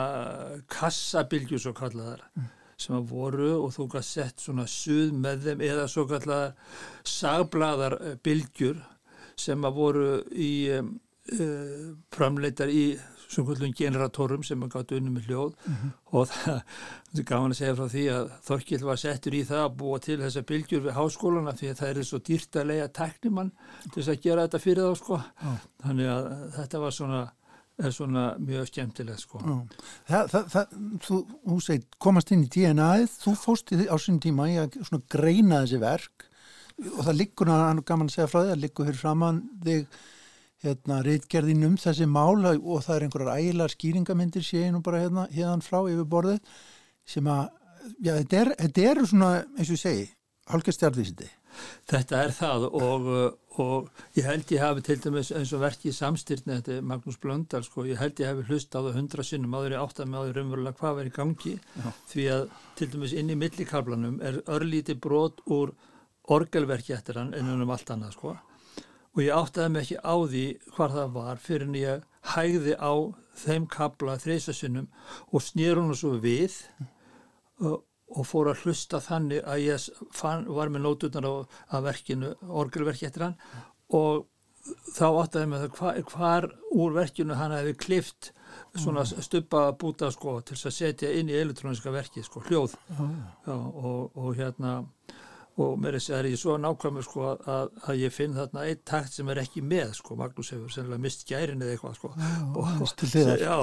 kassabilgjur 0.67 1.60
svo 1.60 1.74
kallaðar 1.74 2.24
mm 2.36 2.51
sem 2.79 2.95
að 2.98 3.12
voru 3.12 3.51
og 3.62 3.72
þú 3.75 3.88
gæti 3.93 4.07
sett 4.10 4.43
svona 4.43 4.65
suð 4.69 5.13
með 5.15 5.48
þeim 5.48 5.63
eða 5.65 5.88
svo 5.91 6.05
kallar 6.10 6.53
sagbladar 7.07 7.98
eh, 8.01 8.17
bylgjur 8.24 8.81
sem 9.39 9.67
að 9.67 9.77
voru 9.79 10.10
í 10.31 10.51
um, 10.75 10.93
uh, 11.36 11.91
framleitar 12.15 12.72
í 12.72 12.86
svona 13.27 13.48
kvöldum 13.50 13.74
generatorum 13.77 14.44
sem 14.46 14.65
að 14.65 14.74
gátt 14.75 14.94
unni 14.98 15.13
með 15.13 15.29
hljóð 15.29 15.53
mm 15.55 15.75
-hmm. 15.75 15.94
og 16.12 16.27
það, 16.32 16.60
er 17.20 17.27
gaman 17.32 17.55
að 17.55 17.60
segja 17.60 17.75
frá 17.75 17.88
því 17.94 18.05
að 18.15 18.34
Þorkil 18.50 18.82
var 18.84 19.00
settur 19.01 19.34
í 19.34 19.44
það 19.46 19.63
að 19.63 19.77
búa 19.79 20.00
til 20.00 20.20
þessa 20.22 20.46
bylgjur 20.51 20.84
við 20.86 20.98
háskólana 21.00 21.55
því 21.55 21.70
að 21.70 21.79
það 21.79 21.89
er 21.89 22.03
svo 22.03 22.20
dýrt 22.20 22.55
að 22.55 22.70
lega 22.72 22.88
teknimann 22.88 23.51
til 23.91 24.01
þess 24.01 24.13
að 24.13 24.22
gera 24.22 24.46
þetta 24.46 24.60
fyrir 24.60 24.84
þá 24.84 24.96
sko. 24.96 25.13
Oh. 25.15 25.58
Þannig 25.86 26.08
að 26.17 26.29
þetta 26.60 26.79
var 26.79 26.91
svona 26.91 27.24
svona 27.91 28.38
mjög 28.39 28.70
skemmtilegt 28.70 29.20
sko. 29.20 29.41
það, 30.08 30.29
það, 30.32 30.46
það, 30.53 30.75
þú, 31.03 31.17
þú 31.44 31.58
segir 31.60 31.88
komast 32.00 32.32
inn 32.32 32.46
í 32.46 32.48
DNA-ið, 32.48 33.10
þú 33.20 33.36
fósti 33.36 33.79
á 33.91 33.96
sín 34.00 34.22
tíma 34.24 34.48
í 34.48 34.55
að 34.62 34.77
greina 35.12 35.65
þessi 35.65 35.82
verk 35.82 36.29
og 36.75 37.01
það 37.08 37.17
liggur, 37.20 37.51
hann 37.51 37.82
er 37.82 37.88
gaman 37.88 38.08
að 38.08 38.15
segja 38.15 38.29
frá 38.32 38.39
því, 38.41 38.50
það 38.53 38.63
liggur 38.63 38.89
hér 38.89 39.00
framann 39.00 39.41
þig 39.63 40.00
hérna, 40.65 41.00
reitgerðin 41.05 41.67
um 41.69 41.77
þessi 41.79 42.07
mál 42.10 42.41
og 42.55 42.84
það 42.86 42.95
er 42.95 43.07
einhverjar 43.07 43.39
ægilar 43.39 43.75
skýringamindir 43.75 44.45
séinu 44.45 44.81
bara 44.86 45.05
hérna, 45.05 45.27
hérna 45.31 45.62
frá 45.63 45.79
yfir 45.86 46.10
borðið 46.12 46.60
sem 47.05 47.31
að, 47.31 47.48
já 48.01 48.13
þetta 48.17 48.41
er, 48.41 48.53
þetta 48.65 48.86
er 48.91 49.03
svona, 49.10 49.31
eins 49.55 49.74
og 49.74 49.81
segi, 49.81 50.05
hálkastjarðvísindi 50.51 51.31
Þetta 51.88 52.22
er 52.24 52.34
það 52.36 52.65
og, 52.67 53.10
og 53.62 53.89
ég 54.17 54.27
held 54.27 54.51
ég 54.51 54.63
hafi 54.63 54.84
til 54.86 54.98
dæmis 55.03 55.31
eins 55.36 55.53
og 55.55 55.62
verkið 55.63 55.95
samstyrni 55.95 56.57
þetta 56.57 56.74
er 56.75 56.88
Magnús 56.89 57.19
Blöndal 57.22 57.63
sko, 57.65 57.86
ég 57.88 58.01
held 58.01 58.19
ég 58.22 58.31
hafi 58.31 58.45
hlust 58.50 58.75
á 58.75 58.79
það 58.79 58.98
hundra 59.00 59.25
sinnum 59.25 59.55
áður 59.55 59.77
í 59.77 59.79
áttan 59.79 60.12
með 60.12 60.25
áður 60.25 60.41
umverulega 60.43 60.79
hvað 60.81 60.98
verið 61.00 61.15
gangi. 61.19 61.53
Já. 61.75 61.88
því 62.12 62.25
að 62.36 62.43
til 62.79 62.89
dæmis 62.95 63.15
inn 63.15 63.31
í 63.31 63.39
millikarplanum 63.39 64.19
er 64.25 64.41
örlíti 64.57 64.98
brot 65.00 65.43
úr 65.45 65.72
orgelverki 66.36 66.95
eftir 66.98 67.22
hann 67.22 67.34
en 67.38 67.53
um 67.55 67.72
allt 67.72 67.93
annað 67.93 68.17
sko 68.17 68.36
og 69.15 69.24
ég 69.24 69.31
áttaði 69.36 69.72
mig 69.74 69.86
ekki 69.86 70.00
á 70.03 70.15
því 70.27 70.45
hvað 70.75 70.95
það 71.00 71.15
var 71.15 71.41
fyrir 71.41 71.67
en 71.69 71.79
ég 71.79 72.05
hægði 72.36 72.77
á 72.77 72.93
þeim 73.45 73.67
kabla 73.72 74.19
þreysasinnum 74.22 74.88
og 75.31 75.43
snýr 75.43 75.79
hún 75.79 75.95
svo 75.95 76.15
við 76.24 76.55
og 77.63 77.84
og 78.13 78.27
fór 78.27 78.51
að 78.51 78.63
hlusta 78.65 79.01
þannig 79.03 79.43
að 79.50 79.63
ég 79.65 79.89
fann, 80.15 80.45
var 80.53 80.72
með 80.72 80.86
nótunar 80.86 81.27
af 81.74 81.84
verkinu, 81.86 82.34
orgelverki 82.45 83.07
eftir 83.10 83.27
hann. 83.27 83.38
Og 83.95 84.25
þá 84.95 85.05
áttaði 85.24 85.50
mig 85.51 85.63
það 85.63 85.79
hvar, 85.79 86.00
hvar 86.13 86.48
úr 86.74 86.95
verkinu 86.95 87.38
hann 87.38 87.53
hefði 87.53 87.75
klift 87.81 88.31
svona 88.75 89.03
mm. 89.03 89.25
stuppa 89.25 89.65
búta 89.79 90.10
sko 90.13 90.39
til 90.45 90.57
að 90.57 90.77
setja 90.77 91.12
inn 91.17 91.29
í 91.31 91.38
elektróniska 91.38 91.93
verki 91.93 92.24
sko, 92.25 92.43
hljóð. 92.48 92.77
Já, 93.45 93.55
og, 93.55 94.15
og 94.15 94.31
hérna 94.38 94.77
og 95.55 95.77
mér 95.79 95.95
er 95.95 96.27
ég 96.27 96.39
svo 96.39 96.57
nákvæmur 96.59 97.05
sko 97.05 97.25
að, 97.31 97.69
að 97.88 98.00
ég 98.01 98.12
finn 98.12 98.35
þarna 98.35 98.65
eitt 98.67 98.81
takt 98.88 99.13
sem 99.15 99.29
er 99.31 99.39
ekki 99.39 99.63
með 99.63 99.93
sko, 100.01 100.17
Magnús 100.19 100.51
hefur 100.51 100.74
sennilega 100.74 101.03
mist 101.05 101.24
gærin 101.29 101.63
eða 101.63 101.77
eitthvað 101.77 101.95
sko. 101.95 102.12
Já, 102.19 102.33
og, 102.59 102.71
já, 103.39 103.55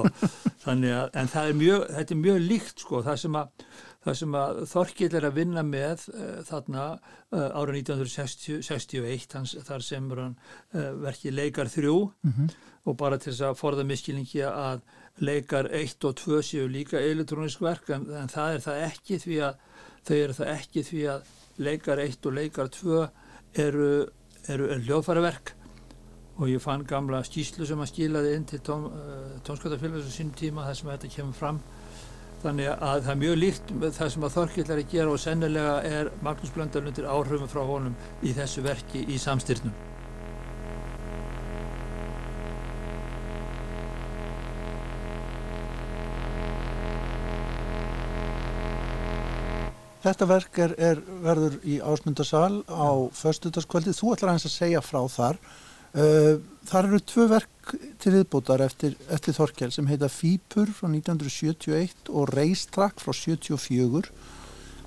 þannig 0.65 0.95
að 0.97 1.19
en 1.21 1.33
það 1.35 1.51
er 1.51 1.59
mjög, 1.61 1.87
þetta 1.99 2.15
er 2.15 2.23
mjög 2.23 2.39
líkt 2.47 2.85
sko. 2.87 3.03
Það 3.05 3.19
sem 3.25 3.37
að 3.43 3.67
það 4.03 4.17
sem 4.19 4.39
að 4.41 4.63
Þorkill 4.73 5.11
er 5.19 5.27
að 5.29 5.37
vinna 5.37 5.65
með 5.67 6.07
uh, 6.15 6.31
þarna 6.49 6.87
uh, 6.97 7.61
ára 7.61 7.77
1961 7.77 9.37
hans, 9.37 9.55
þar 9.69 9.85
sem 9.87 10.09
hann 10.17 10.33
uh, 10.33 10.89
verkið 11.05 11.37
leikar 11.39 11.71
þrjú. 11.71 11.99
Mm 12.25 12.33
-hmm. 12.39 12.57
og 12.89 12.97
bara 12.99 13.19
til 13.19 13.31
þess 13.33 13.45
að 13.47 13.61
forða 13.61 13.85
miskilningi 13.87 14.43
að 14.49 14.81
leikar 15.21 15.69
1 15.71 16.09
og 16.09 16.17
2 16.17 16.41
séu 16.43 16.67
líka 16.67 16.99
elektrónisk 16.99 17.61
verk 17.61 17.91
en, 17.91 18.09
en 18.17 18.29
það 18.33 18.55
er 18.55 18.61
það 18.65 18.85
ekki 18.89 19.19
því 19.23 19.39
að 19.45 19.55
þau 20.03 20.17
eru 20.17 20.37
það 20.39 20.53
ekki 20.57 20.83
því 20.89 21.03
að 21.13 21.31
leikar 21.65 22.03
1 22.03 22.29
og 22.29 22.37
leikar 22.39 22.71
2 22.75 23.01
eru, 23.63 23.91
eru, 24.49 24.71
hljóðfæraverk 24.87 25.55
og 26.41 26.49
ég 26.49 26.63
fann 26.65 26.87
gamla 26.89 27.21
skýslu 27.27 27.67
sem 27.69 27.81
að 27.83 27.91
skilaði 27.93 28.37
inn 28.37 28.49
til 28.49 28.63
tón, 28.65 28.89
tónskotafélags 29.47 30.09
á 30.09 30.13
sínum 30.13 30.37
tíma 30.39 30.67
þar 30.67 30.79
sem 30.79 30.93
þetta 30.95 31.15
kemur 31.17 31.39
fram 31.39 31.61
Þannig 32.43 32.73
að 32.73 33.05
það 33.05 33.13
er 33.13 33.19
mjög 33.21 33.37
líkt 33.39 33.69
það 33.85 34.09
sem 34.15 34.25
að 34.27 34.33
Þorkill 34.35 34.65
er 34.67 34.81
að 34.81 34.89
gera 34.91 35.13
og 35.13 35.21
sennilega 35.23 35.75
er 35.87 36.09
Magnús 36.27 36.51
Blöndal 36.55 36.89
undir 36.91 37.07
áhrifum 37.07 37.51
frá 37.51 37.63
honum 37.69 37.95
í 38.19 38.33
þessu 38.35 38.65
verki 38.67 39.05
í 39.07 39.19
samstyrnum. 39.23 39.92
Þetta 50.03 50.27
verk 50.27 50.59
er, 50.59 50.73
er 50.83 51.03
verður 51.23 51.59
í 51.63 51.79
ásmundarsal 51.79 52.63
á 52.67 52.91
förstutaskvöldi. 53.15 53.95
Þú 53.95 54.17
ætlar 54.17 54.35
að 54.35 54.49
segja 54.51 54.83
frá 54.83 55.01
þar. 55.11 55.39
Uh, 55.93 56.41
þar 56.67 56.89
eru 56.89 57.01
tvö 57.05 57.27
verk 57.29 57.75
til 58.01 58.15
viðbútar 58.15 58.63
eftir, 58.65 58.95
eftir 59.13 59.37
Þorkel 59.37 59.69
sem 59.75 59.91
heita 59.91 60.09
Fýpur 60.09 60.71
frá 60.73 60.89
1971 60.89 62.09
og 62.09 62.33
Reistrak 62.33 63.03
frá 63.03 63.13
74 63.13 64.09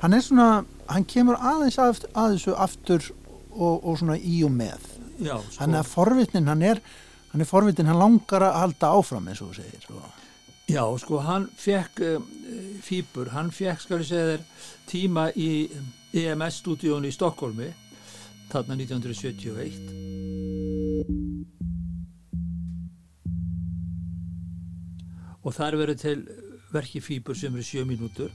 hann 0.01 0.13
er 0.13 0.23
svona, 0.25 0.49
hann 0.89 1.05
kemur 1.09 1.37
aðeins 1.39 1.77
að, 1.81 2.03
að 2.17 2.35
þessu 2.35 2.55
aftur 2.65 3.07
og, 3.53 3.85
og 3.85 3.99
svona 4.01 4.17
í 4.17 4.41
og 4.45 4.53
með 4.55 4.89
Já, 5.17 5.37
sko. 5.37 5.59
hann 5.61 5.77
er 5.79 5.87
forvitnin, 5.87 6.49
hann 6.51 6.65
er 6.65 6.81
hann 7.31 7.43
er 7.43 7.49
forvitnin, 7.49 7.89
hann 7.91 8.01
langar 8.01 8.47
að 8.47 8.59
halda 8.61 8.91
áfram 8.97 9.29
eins 9.31 9.43
og 9.43 9.53
þú 9.53 9.61
segir 9.61 9.85
svo. 9.85 10.01
Já, 10.65 10.81
sko, 10.97 11.19
hann 11.21 11.47
fekk 11.61 12.01
um, 12.09 12.27
Fýpur, 12.85 13.29
hann 13.35 13.51
fekk, 13.53 13.83
skal 13.83 14.01
ég 14.01 14.09
segja 14.09 14.27
þér 14.33 14.45
tíma 14.89 15.29
í 15.35 15.67
EMS-stúdíónu 16.15 17.07
í 17.09 17.13
Stokkólmi 17.15 17.69
þarna 18.51 18.75
1971 18.79 20.05
og 25.45 25.53
þar 25.53 25.77
verður 25.81 25.99
til 26.01 26.19
verki 26.73 26.99
fýbur 27.03 27.37
sem 27.37 27.53
eru 27.53 27.65
sjö 27.65 27.85
mínútur 27.87 28.31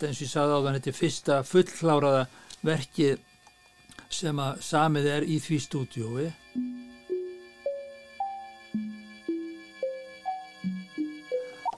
þetta 0.00 0.08
eins 0.08 0.20
og 0.20 0.24
ég 0.24 0.32
sagði 0.32 0.52
á 0.56 0.64
þann 0.64 0.76
þetta 0.76 0.88
er 0.90 0.96
fyrsta 0.96 1.34
fullkláraða 1.44 2.20
verkið 2.64 3.18
sem 4.10 4.38
að 4.40 4.60
samið 4.64 5.08
er 5.12 5.24
í 5.28 5.34
því 5.44 5.56
stúdiói 5.60 6.28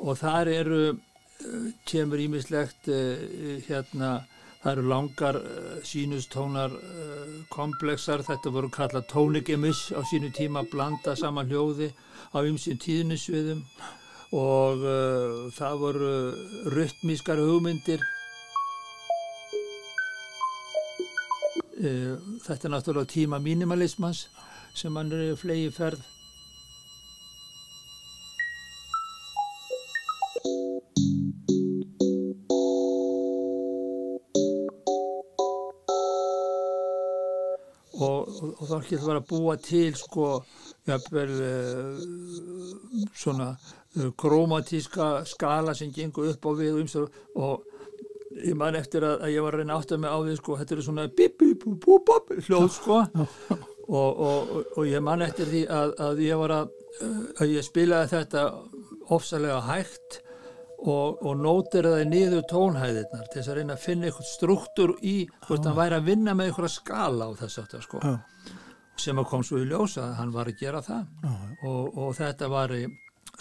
og 0.02 0.20
þar 0.20 0.50
eru 0.52 0.78
eh, 0.92 1.64
kemur 1.90 2.22
ímislegt 2.22 2.90
uh, 2.94 3.24
hérna 3.66 4.12
það 4.62 4.70
eru 4.72 4.84
langar 4.86 5.38
uh, 5.40 5.80
sínustónar 5.86 6.76
komplexar, 7.50 8.22
þetta 8.22 8.54
voru 8.54 8.70
kallað 8.70 9.08
tónigemis 9.10 9.88
á 9.90 10.00
sínu 10.06 10.30
tíma 10.30 10.62
blanda 10.70 11.16
saman 11.18 11.50
hljóði 11.50 11.90
á 12.30 12.38
ymsum 12.46 12.78
tíðnisviðum. 12.78 13.66
og 13.66 14.01
það 14.32 15.74
voru 15.82 16.12
rytmískar 16.72 17.40
hugmyndir. 17.42 18.00
Þetta 21.82 22.68
er 22.68 22.72
náttúrulega 22.72 23.10
tíma 23.12 23.42
minimalismans 23.42 24.28
sem 24.72 24.96
hann 24.96 25.12
er 25.12 25.36
flegi 25.36 25.68
ferð 25.74 26.00
og 38.62 38.70
Þorkill 38.70 39.02
var 39.02 39.18
að 39.18 39.28
búa 39.32 39.56
til 39.58 39.90
sko 39.98 40.28
jafnvel 40.86 41.32
uh, 41.42 42.00
svona 43.14 43.50
uh, 43.56 44.08
kromatíska 44.18 45.10
skala 45.28 45.74
sem 45.74 45.92
gengur 45.94 46.30
upp 46.30 46.46
á 46.46 46.50
við 46.58 46.80
og, 46.96 47.18
og 47.34 47.68
ég 48.42 48.56
man 48.56 48.78
eftir 48.78 49.04
að, 49.06 49.26
að 49.26 49.34
ég 49.34 49.44
var 49.44 49.56
að 49.56 49.62
reyna 49.62 49.76
átt 49.78 49.92
að 49.92 50.02
mig 50.02 50.14
á 50.14 50.18
því 50.22 50.38
sko 50.38 50.58
þetta 50.60 50.76
er 50.76 50.84
svona 50.86 51.08
bip 51.20 51.38
bip 51.42 51.66
búp 51.66 52.08
búp 52.08 52.34
hljóð 52.46 52.68
sko 52.72 53.02
og, 53.02 54.10
og, 54.10 54.52
og 54.76 54.82
ég 54.88 55.02
man 55.04 55.24
eftir 55.26 55.50
því 55.50 55.64
að, 55.68 55.94
að 56.06 56.22
ég 56.24 56.40
var 56.40 56.56
að, 56.60 56.76
að 57.42 57.56
ég 57.56 57.66
spilaði 57.66 58.12
þetta 58.14 58.44
ofsalega 59.12 59.60
hægt 59.66 60.22
og, 60.82 61.20
og 61.22 61.38
nótir 61.38 61.86
það 61.86 62.04
niður 62.10 62.46
tónhæðirnar 62.50 63.28
til 63.30 63.38
þess 63.38 63.50
að 63.52 63.58
reyna 63.60 63.76
að 63.76 63.84
finna 63.84 64.08
eitthvað 64.08 64.30
struktúr 64.30 64.94
í 65.06 65.16
hvort 65.46 65.66
hann 65.68 65.78
væri 65.78 65.98
að 65.98 66.08
vinna 66.10 66.34
með 66.34 66.50
eitthvað 66.50 66.74
skala 66.74 67.28
á 67.28 67.32
þess 67.42 67.62
aftur 67.62 67.84
sko 67.84 68.02
Já. 68.02 68.14
Sem 68.96 69.18
að 69.18 69.28
kom 69.30 69.44
svo 69.46 69.62
í 69.62 69.68
ljósa 69.68 70.08
að 70.08 70.18
hann 70.20 70.34
var 70.34 70.50
að 70.50 70.60
gera 70.60 70.82
það. 70.82 71.06
Og, 71.66 71.98
og 71.98 72.14
þetta 72.18 72.48
var 72.52 72.74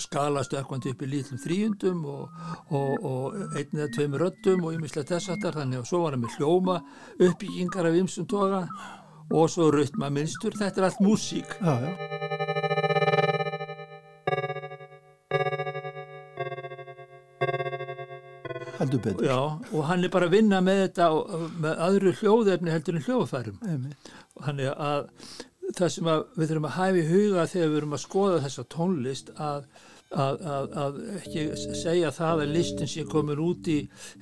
skala 0.01 0.43
stökkvandi 0.45 0.93
upp 0.93 1.03
í 1.03 1.09
lítlum 1.11 1.41
þrýjundum 1.41 2.05
og, 2.09 2.23
og 2.71 3.35
einn 3.59 3.75
eða 3.75 3.91
tveim 3.93 4.17
röttum 4.17 4.65
og 4.65 4.77
yminslega 4.77 5.15
þess 5.15 5.33
aftar 5.35 5.59
þannig 5.59 5.81
að 5.81 5.89
svo 5.91 6.01
var 6.05 6.15
hann 6.15 6.23
með 6.23 6.37
hljóma 6.39 6.79
uppbyggingar 7.19 7.89
af 7.91 7.99
ymsum 7.99 8.29
toga 8.31 8.63
og 9.31 9.47
svo 9.51 9.69
rytma 9.71 10.09
minnstur, 10.11 10.55
þetta 10.59 10.81
er 10.81 10.89
allt 10.89 11.03
músík. 11.03 11.55
Já, 11.61 11.75
já. 11.85 11.91
Heldur 18.81 19.01
betur. 19.03 19.25
Já, 19.25 19.37
og 19.71 19.83
hann 19.85 20.03
er 20.03 20.09
bara 20.09 20.27
að 20.27 20.35
vinna 20.35 20.59
með 20.65 20.79
þetta 20.87 21.09
með 21.61 21.81
öðru 21.87 22.13
hljóðefni 22.17 22.73
heldur 22.73 22.97
en 22.97 23.05
hljóðfærum. 23.05 23.59
Þannig 24.45 24.73
að 24.73 25.07
það 25.77 25.93
sem 25.95 26.09
við 26.09 26.49
þurfum 26.49 26.67
að 26.69 26.77
hæfi 26.77 27.05
huga 27.07 27.47
þegar 27.53 27.71
við 27.71 27.79
erum 27.81 27.95
að 27.95 28.03
skoða 28.03 28.41
þessa 28.45 28.65
tónlist 28.75 29.31
að, 29.37 29.67
að, 30.11 30.41
að, 30.55 30.73
að 30.83 30.97
ekki 31.19 31.45
segja 31.79 32.11
það 32.15 32.43
að 32.45 32.53
listin 32.55 32.91
sé 32.91 33.05
komin 33.11 33.43
út 33.43 33.69
í 33.71 33.77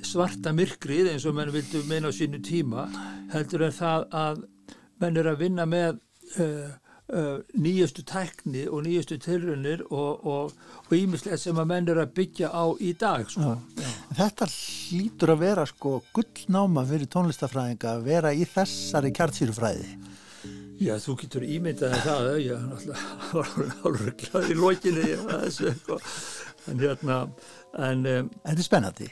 svarta 0.06 0.54
myrkrið 0.56 1.14
eins 1.14 1.26
og 1.30 1.38
menn 1.40 1.54
vildu 1.56 1.82
meina 1.90 2.12
á 2.12 2.18
sínu 2.20 2.42
tíma 2.46 2.86
heldur 3.34 3.66
en 3.70 3.76
það 3.80 4.06
að 4.24 4.46
menn 5.02 5.20
er 5.22 5.32
að 5.32 5.42
vinna 5.46 5.66
með 5.70 5.98
uh, 6.44 6.70
Uh, 7.10 7.40
nýjastu 7.58 8.04
tækni 8.06 8.68
og 8.70 8.84
nýjastu 8.86 9.16
tilrunir 9.18 9.80
og 9.90 10.52
ímislega 10.94 11.40
sem 11.42 11.58
að 11.58 11.72
menn 11.72 11.90
er 11.90 12.04
að 12.04 12.12
byggja 12.20 12.52
á 12.54 12.70
í 12.78 12.92
dag 13.02 13.26
sko. 13.34 13.56
Þetta 14.14 14.46
hlýtur 14.46 15.34
að 15.34 15.42
vera 15.42 15.66
sko 15.66 15.96
gullnáma 16.14 16.84
fyrir 16.86 17.10
tónlistafræðinga 17.10 17.96
að 17.96 18.06
vera 18.12 18.34
í 18.38 18.46
þessari 18.46 19.10
kjartsýrufræði 19.18 19.90
Já, 20.80 20.94
þú 21.04 21.16
getur 21.20 21.44
ímyndaði 21.44 21.98
það 22.06 22.28
ég 22.40 22.54
er 22.56 22.68
náttúrulega 22.70 23.74
álurglað 23.84 24.46
í 24.54 24.56
lókinni 24.56 25.16
sko. 25.52 25.98
en 26.72 26.80
hérna 26.80 27.18
en, 27.76 28.06
um, 28.06 28.30
Þetta 28.46 28.56
er 28.56 28.68
spennandi 28.70 29.10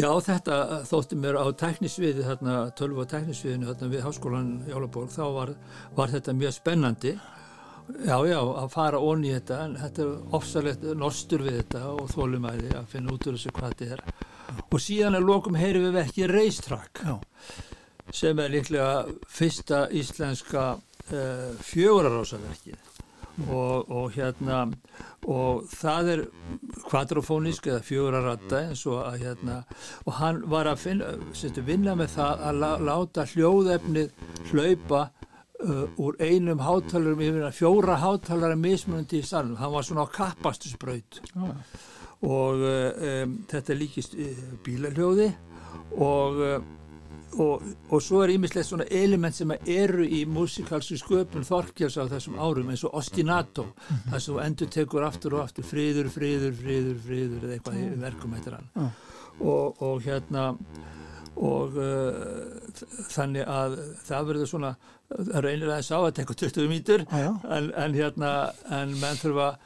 Já, 0.00 0.08
þetta 0.24 0.56
þótti 0.88 1.16
mér 1.20 1.36
á 1.36 1.44
tæknisviði, 1.60 2.24
þarna, 2.24 2.54
tölvu 2.78 3.04
á 3.04 3.10
tæknisviðinu 3.10 3.68
þarna 3.68 3.88
við 3.92 4.04
Háskólan 4.06 4.50
Jólaborg, 4.70 5.12
þá 5.12 5.24
var, 5.34 5.52
var 5.98 6.12
þetta 6.14 6.34
mjög 6.38 6.54
spennandi. 6.56 7.12
Já, 8.06 8.16
já, 8.24 8.38
að 8.38 8.68
fara 8.72 9.00
onni 9.02 9.28
í 9.28 9.34
þetta, 9.34 9.58
en 9.66 9.76
þetta 9.80 10.04
er 10.04 10.36
ofsalegt 10.38 10.86
nostur 10.96 11.44
við 11.44 11.58
þetta 11.58 11.82
og 11.90 12.12
þólumæði 12.14 12.70
að 12.78 12.88
finna 12.94 13.16
út 13.16 13.26
úr 13.26 13.36
þessu 13.36 13.52
hvað 13.56 13.74
þetta 13.74 13.96
er. 13.96 14.04
Og 14.70 14.78
síðan 14.82 15.18
er 15.18 15.26
lokum 15.26 15.58
heyri 15.58 15.82
við 15.84 16.00
ekki 16.04 16.30
reistrakk, 16.30 17.02
sem 18.14 18.40
er 18.40 18.54
líklega 18.54 19.02
fyrsta 19.28 19.84
íslenska 20.00 20.70
uh, 20.78 21.50
fjögurarásaverkið 21.66 22.88
og, 23.48 23.90
og 23.90 24.10
hérna 24.16 24.64
og 25.30 25.66
það 25.70 26.12
er 26.14 26.24
kvadrofónisk 26.90 27.70
eða 27.70 27.84
fjóraratta 27.86 28.64
eins 28.66 28.84
og 28.90 29.00
að 29.04 29.24
hérna 29.24 29.60
og 30.04 30.12
hann 30.18 30.42
var 30.50 30.70
að 30.70 30.82
finna, 30.84 31.14
setja, 31.36 31.64
vinna 31.66 31.96
með 31.98 32.16
það 32.16 32.44
að 32.50 32.62
láta 32.88 33.26
hljóðefnið 33.30 34.12
hlaupa 34.50 35.04
uh, 35.64 35.86
úr 36.00 36.18
einum 36.20 36.64
hátalurum 36.64 37.22
yfir 37.24 37.54
fjóra 37.54 38.00
hátalara 38.02 38.58
mismunandi 38.58 39.20
í 39.20 39.26
salunum, 39.26 39.60
hann 39.60 39.74
var 39.74 39.86
svona 39.86 40.06
á 40.08 40.14
kappastusbraut 40.14 41.22
ah. 41.36 41.54
og 42.26 42.64
uh, 42.64 43.22
um, 43.22 43.38
þetta 43.50 43.78
líkist 43.78 44.18
uh, 44.18 44.44
bílaljóði 44.66 45.30
og 46.00 46.44
uh, 46.44 46.58
og, 47.38 47.62
og 47.90 48.02
svo 48.02 48.22
er 48.24 48.32
ímislega 48.34 48.66
svona 48.66 48.86
element 48.90 49.36
sem 49.36 49.52
eru 49.54 50.04
í 50.04 50.24
músikalsku 50.26 50.98
sköpun 50.98 51.46
Þorkjáls 51.46 51.98
á 52.00 52.04
þessum 52.10 52.38
árum 52.42 52.72
eins 52.72 52.84
og 52.84 52.94
ostinato 52.98 53.64
mm 53.64 53.72
-hmm. 53.88 54.12
þess 54.12 54.28
að 54.28 54.44
endur 54.46 54.68
tekur 54.68 55.06
aftur 55.06 55.34
og 55.34 55.44
aftur 55.44 55.64
friður, 55.64 56.10
friður, 56.10 56.54
friður, 56.54 56.96
friður 57.06 57.44
eða 57.44 57.52
eitthvað 57.54 57.74
mm. 57.74 58.00
verkum 58.00 58.34
hættir 58.34 58.56
hann 58.58 58.68
mm. 58.74 58.90
og, 59.40 59.82
og 59.82 60.02
hérna 60.02 60.56
og 61.36 61.76
uh, 61.76 62.12
þannig 63.08 63.46
að 63.46 63.78
það 64.04 64.26
verður 64.26 64.46
svona 64.46 64.74
það 65.10 65.36
er 65.38 65.50
einlega 65.50 65.76
að 65.76 65.86
sá 65.86 65.96
að 65.98 66.14
tekja 66.18 66.34
20 66.34 66.68
mítur 66.68 67.04
en, 67.10 67.70
en 67.74 67.94
hérna 67.94 68.52
en 68.70 68.94
menn 69.00 69.20
þurfa 69.20 69.56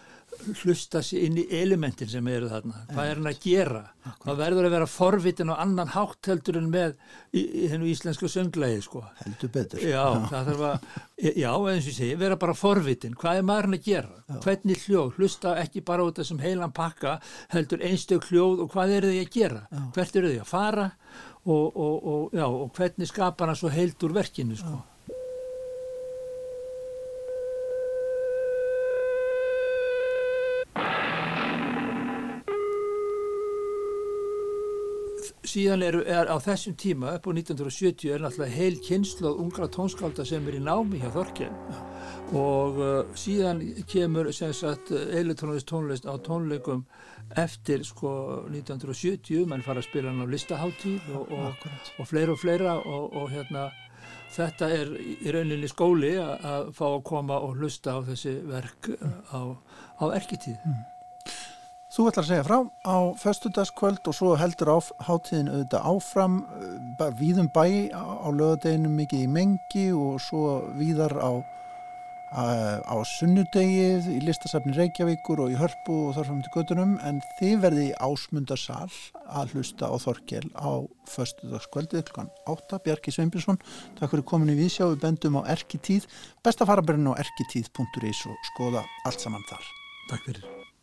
hlusta 0.61 1.01
sér 1.05 1.25
inn 1.27 1.39
í 1.41 1.45
elementin 1.59 2.09
sem 2.11 2.29
eru 2.31 2.49
þarna. 2.51 2.85
Hvað 2.91 3.11
er 3.11 3.21
hann 3.21 3.31
að 3.31 3.41
gera? 3.45 3.83
Hvað 4.23 4.39
verður 4.41 4.69
að 4.69 4.75
vera 4.77 4.89
forvitin 4.91 5.53
og 5.55 5.61
annan 5.65 5.93
hátt 5.95 6.31
heldur 6.31 6.59
en 6.61 6.71
með 6.73 6.95
í, 7.33 7.43
í 7.43 7.65
hennu 7.73 7.89
íslensku 7.91 8.31
sönglægi 8.31 8.85
sko. 8.87 9.05
heldur 9.25 9.53
betur. 9.55 9.85
Já, 9.85 10.05
að, 10.39 10.55
já, 11.19 11.51
eins 11.51 11.85
og 11.85 11.91
ég 11.91 11.99
segi, 11.99 12.15
vera 12.21 12.39
bara 12.41 12.57
forvitin. 12.59 13.19
Hvað 13.21 13.41
er 13.41 13.47
maður 13.51 13.69
hann 13.69 13.79
að 13.79 13.91
gera, 13.91 14.23
já. 14.25 14.41
hvernig 14.47 14.87
hljóð? 14.87 15.13
Hlusta 15.19 15.59
ekki 15.65 15.85
bara 15.85 16.09
út 16.09 16.23
þessum 16.23 16.43
heilan 16.45 16.75
pakka 16.77 17.19
heldur 17.55 17.85
einstök 17.85 18.31
hljóð 18.31 18.67
og 18.67 18.75
hvað 18.75 18.99
eru 18.99 19.13
þið 19.15 19.23
að 19.27 19.37
gera? 19.39 19.63
Já. 19.71 19.85
hvert 19.99 20.19
eru 20.21 20.33
þið 20.35 20.43
að 20.43 20.51
fara 20.51 20.89
og, 21.45 21.65
og, 21.77 21.95
og, 22.01 22.43
og 22.49 22.67
hvernig 22.77 23.09
skapar 23.11 23.53
hann 23.53 23.61
svo 23.61 23.73
heilt 23.73 24.05
úr 24.05 24.17
verkinu 24.17 24.57
sko 24.59 24.83
síðan 35.55 35.85
er, 35.87 35.99
er 36.03 36.31
á 36.31 36.37
þessum 36.43 36.75
tíma 36.81 37.15
upp 37.17 37.29
á 37.29 37.31
1970 37.31 38.15
er 38.15 38.25
náttúrulega 38.25 38.57
heil 38.57 38.79
kynsloð 38.83 39.41
ungra 39.45 39.69
tónskálda 39.71 40.27
sem 40.27 40.47
er 40.51 40.59
í 40.59 40.63
námi 40.63 41.03
hjá 41.03 41.11
Þorkjörn 41.15 41.59
og 42.35 42.81
uh, 42.81 42.95
síðan 43.19 43.61
kemur 43.91 44.31
eilutónlist 44.33 45.69
tónlist 45.71 46.09
á 46.09 46.15
tónleikum 46.25 46.85
eftir 47.41 47.85
sko 47.87 48.11
1970 48.51 49.47
mann 49.51 49.65
fara 49.65 49.83
að 49.83 49.89
spila 49.89 50.11
hann 50.11 50.25
á 50.25 50.33
listaháttíð 50.33 51.13
og, 51.15 51.35
og, 51.39 51.69
og 51.99 52.11
fleira 52.11 52.35
og 52.35 52.41
fleira 52.43 52.79
og, 52.81 53.13
og 53.15 53.31
hérna 53.35 53.69
þetta 54.35 54.71
er 54.75 54.91
í 54.99 55.35
rauninni 55.35 55.71
skóli 55.71 56.17
að 56.19 56.73
fá 56.75 56.87
að 56.89 57.05
koma 57.07 57.39
og 57.45 57.61
hlusta 57.61 57.95
á 57.95 58.01
þessi 58.09 58.35
verk 58.49 58.91
á, 59.31 59.55
á 60.03 60.05
erkitíð 60.17 60.59
mm. 60.59 60.83
Þú 61.95 62.09
ætlar 62.11 62.25
að 62.25 62.31
segja 62.33 62.45
frá 62.49 62.57
á 62.91 62.97
föstudagskvöld 63.23 64.09
og 64.11 64.15
svo 64.19 64.33
heldur 64.35 64.73
hátíðin 65.07 65.51
auðvitað 65.53 65.85
áfram 65.93 66.41
víðum 67.21 67.47
bæ 67.55 67.95
á 67.95 68.27
lögadeginu 68.35 68.91
mikið 68.91 69.23
í 69.23 69.29
mengi 69.31 69.85
og 69.95 70.17
svo 70.25 70.73
víðar 70.75 71.15
á, 71.23 71.39
á 72.35 72.97
sunnudegið 73.13 74.09
í 74.11 74.17
listasafni 74.27 74.75
Reykjavíkur 74.75 75.45
og 75.45 75.55
í 75.55 75.61
Hörpu 75.61 76.01
og 76.09 76.19
þarfum 76.19 76.43
til 76.43 76.53
göttunum 76.57 76.99
en 77.07 77.23
þið 77.39 77.63
verði 77.63 77.87
í 77.93 77.95
ásmundarsal 78.03 78.91
að 79.31 79.55
hlusta 79.55 79.87
á 79.87 79.95
Þorkjell 79.95 80.51
á 80.59 80.83
förstudagskvöldið 81.15 82.09
klukkan 82.11 82.35
8 82.51 82.83
Bjarki 82.89 83.15
Sveinbjörnsson, 83.15 83.63
takk 84.01 84.17
fyrir 84.17 84.27
komin 84.27 84.51
í 84.51 84.59
vísjá 84.59 84.91
við 84.91 84.99
bendum 85.07 85.39
á 85.39 85.47
Erkitíð 85.55 86.11
besta 86.43 86.67
faraburinn 86.67 87.07
á 87.07 87.23
erkitíð.is 87.23 88.27
og 88.27 88.47
skoða 88.51 88.83
allt 89.07 89.23
saman 89.23 89.47
þar. 89.47 89.75
Takk 90.11 90.27
fyrir. 90.27 90.74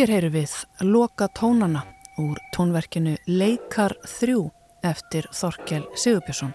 Hér 0.00 0.14
heyru 0.14 0.28
við 0.32 0.52
Loka 0.88 1.26
tónana 1.36 1.82
úr 2.16 2.38
tónverkinu 2.56 3.18
Leikar 3.28 3.92
3 4.08 4.32
eftir 4.88 5.26
Þorkel 5.28 5.82
Sigurbjörnsson. 5.92 6.54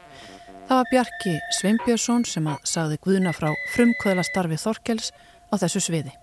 Það 0.65 0.79
var 0.79 0.88
Bjarki 0.89 1.34
Sveinbjörnsson 1.60 2.23
sem 2.25 2.47
að 2.49 2.63
sagði 2.65 2.95
guðna 3.03 3.36
frá 3.38 3.51
frumkvöðlastarfi 3.75 4.58
Þorkels 4.63 5.12
á 5.53 5.62
þessu 5.62 5.84
sviði. 5.86 6.15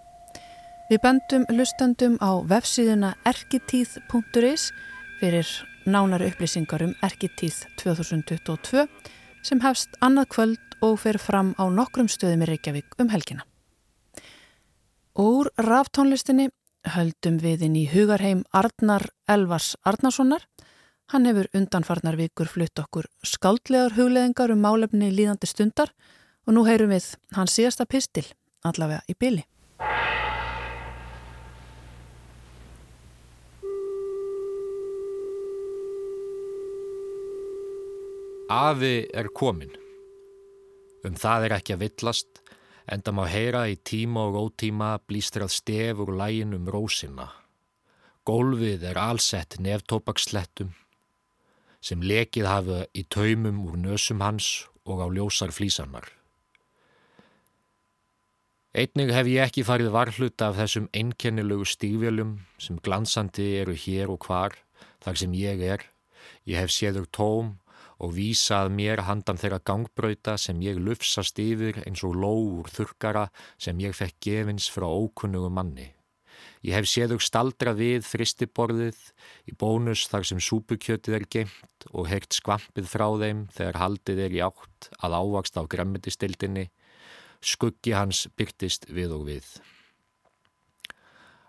Við 0.91 0.99
bendum 1.05 1.45
lustendum 1.55 2.17
á 2.19 2.43
vefsíðuna 2.43 3.13
erkitíð.is 3.31 4.65
fyrir 5.21 5.53
nánari 5.87 6.33
upplýsingar 6.33 6.83
um 6.89 6.97
Erkitíð 7.07 7.61
2022 7.85 8.89
sem 9.47 9.63
hefst 9.63 9.95
annað 10.03 10.27
kvöld 10.35 10.75
og 10.83 10.99
fer 11.05 11.21
fram 11.23 11.55
á 11.55 11.71
nokkrum 11.71 12.11
stöðum 12.11 12.43
í 12.43 12.51
Reykjavík 12.51 12.99
um 12.99 13.15
helgina. 13.15 13.47
Úr 15.15 15.53
ráftónlistinni 15.55 16.49
höldum 16.95 17.39
við 17.43 17.67
inn 17.69 17.77
í 17.79 17.87
hugarheim 17.91 18.43
Arnar 18.53 19.07
Elvars 19.31 19.77
Arnarssonar. 19.87 20.45
Hann 21.13 21.27
hefur 21.29 21.49
undanfarnar 21.55 22.17
vikur 22.19 22.51
flutt 22.51 22.79
okkur 22.81 23.07
skáldlegar 23.27 23.95
hugleðingar 23.97 24.53
um 24.55 24.63
málefni 24.65 25.13
líðandi 25.13 25.49
stundar 25.51 25.93
og 26.47 26.57
nú 26.57 26.67
heyrum 26.67 26.91
við 26.95 27.13
hans 27.37 27.55
síðasta 27.55 27.87
pistil, 27.87 28.27
allavega 28.67 29.03
í 29.07 29.15
byli. 29.19 29.47
Afi 38.53 39.07
er 39.15 39.31
komin. 39.33 39.73
Um 41.07 41.15
það 41.17 41.47
er 41.47 41.55
ekki 41.57 41.77
að 41.77 41.85
villast 41.87 42.42
enda 42.91 43.13
má 43.15 43.27
heyra 43.31 43.67
í 43.71 43.77
tíma 43.79 44.27
og 44.31 44.39
ótíma 44.41 44.97
blýstrað 45.07 45.53
stef 45.55 46.03
úr 46.03 46.15
lægin 46.19 46.55
um 46.57 46.69
rósina. 46.69 47.29
Gólfið 48.27 48.85
er 48.91 48.99
allsett 48.99 49.59
neftópakslettum 49.59 50.73
sem 51.83 52.03
lekið 52.03 52.47
hafa 52.47 52.83
í 52.95 53.03
taumum 53.11 53.65
úr 53.67 53.79
nösum 53.79 54.23
hans 54.23 54.69
og 54.87 55.03
á 55.03 55.07
ljósar 55.11 55.51
flísanar. 55.51 56.07
Einnig 58.73 59.11
hef 59.13 59.29
ég 59.29 59.43
ekki 59.45 59.67
farið 59.69 59.91
varhlut 59.93 60.43
af 60.47 60.57
þessum 60.57 60.87
einkennilegu 60.97 61.67
stífjölum 61.69 62.39
sem 62.63 62.79
glansandi 62.81 63.51
eru 63.61 63.75
hér 63.77 64.15
og 64.15 64.25
hvar 64.25 64.55
þar 65.05 65.19
sem 65.21 65.35
ég 65.37 65.61
er. 65.61 65.83
Ég 66.49 66.63
hef 66.63 66.73
séður 66.73 67.11
tóm 67.13 67.51
og 68.03 68.15
vísað 68.17 68.73
mér 68.75 69.05
handan 69.07 69.39
þeirra 69.39 69.61
gangbrauta 69.63 70.37
sem 70.41 70.61
ég 70.65 70.81
lufsast 70.83 71.39
yfir 71.39 71.79
eins 71.87 72.03
og 72.07 72.19
lóur 72.19 72.71
þurkara 72.75 73.29
sem 73.61 73.79
ég 73.83 73.95
fekk 73.95 74.19
gefins 74.27 74.69
frá 74.73 74.89
ókunnugu 74.91 75.51
manni. 75.55 75.93
Ég 76.63 76.77
hef 76.77 76.87
séðug 76.87 77.23
staldra 77.23 77.73
við 77.75 78.05
fristiborðið 78.07 78.99
í 79.51 79.55
bónus 79.59 80.05
þar 80.11 80.27
sem 80.29 80.43
súpukjötið 80.43 81.19
er 81.19 81.27
geimt 81.31 81.87
og 81.91 82.07
heyrt 82.11 82.35
skvampið 82.39 82.87
frá 82.91 83.09
þeim 83.19 83.45
þegar 83.55 83.81
haldið 83.83 84.23
er 84.27 84.37
í 84.37 84.43
átt 84.47 84.91
að 85.03 85.19
ávakst 85.19 85.59
á 85.59 85.63
gremmitistildinni. 85.67 86.69
Skuggi 87.43 87.95
hans 87.99 88.29
byrtist 88.39 88.87
við 88.91 89.15
og 89.19 89.27
við. 89.31 89.47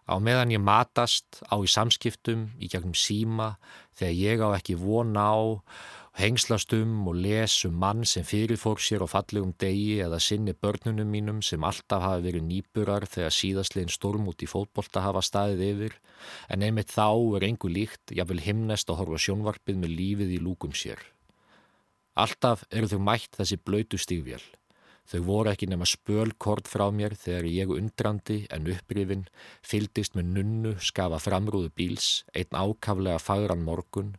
Á 0.04 0.20
meðan 0.20 0.52
ég 0.52 0.60
matast 0.60 1.40
á 1.48 1.56
í 1.64 1.70
samskiptum 1.70 2.50
í 2.60 2.68
gegnum 2.68 2.98
síma 2.98 3.54
þegar 3.96 4.18
ég 4.18 4.42
á 4.44 4.50
ekki 4.58 4.76
vona 4.82 5.30
á 5.32 5.42
hengslast 6.14 6.74
um 6.78 7.08
og 7.10 7.16
les 7.18 7.54
um 7.66 7.74
mann 7.82 8.04
sem 8.06 8.26
fyrirfór 8.26 8.78
sér 8.78 9.02
á 9.02 9.08
fallegum 9.10 9.54
degi 9.58 9.98
eða 10.06 10.20
sinni 10.22 10.54
börnunum 10.54 11.10
mínum 11.10 11.40
sem 11.42 11.64
alltaf 11.66 12.04
hafi 12.06 12.28
verið 12.28 12.46
nýburar 12.50 13.08
þegar 13.10 13.34
síðastlegin 13.34 13.90
storm 13.90 14.28
út 14.30 14.46
í 14.46 14.50
fótbolta 14.50 15.02
hafa 15.02 15.24
staðið 15.26 15.64
yfir 15.72 15.98
en 16.54 16.62
einmitt 16.62 16.94
þá 16.94 17.10
er 17.40 17.48
engu 17.50 17.72
líkt 17.72 18.14
jáfnvel 18.14 18.44
himnest 18.46 18.94
að 18.94 19.02
horfa 19.02 19.24
sjónvarpið 19.26 19.82
með 19.82 19.96
lífið 19.98 20.38
í 20.38 20.42
lúkum 20.46 20.78
sér. 20.78 21.02
Alltaf 22.14 22.68
eru 22.70 22.92
þau 22.92 23.00
mætt 23.02 23.34
þessi 23.40 23.58
blöytu 23.58 23.98
stífjál. 23.98 24.44
Þau 25.10 25.22
voru 25.26 25.50
ekki 25.52 25.68
nema 25.68 25.88
spölkord 25.90 26.70
frá 26.70 26.86
mér 26.94 27.18
þegar 27.18 27.50
ég 27.50 27.74
undrandi 27.74 28.44
en 28.54 28.70
upprifin 28.70 29.26
fyldist 29.66 30.14
með 30.16 30.30
nunnu 30.38 30.76
skafa 30.80 31.18
framrúðu 31.20 31.74
bíls, 31.76 32.22
einn 32.38 32.54
ákaflega 32.54 33.18
fagran 33.20 33.66
morgun 33.66 34.14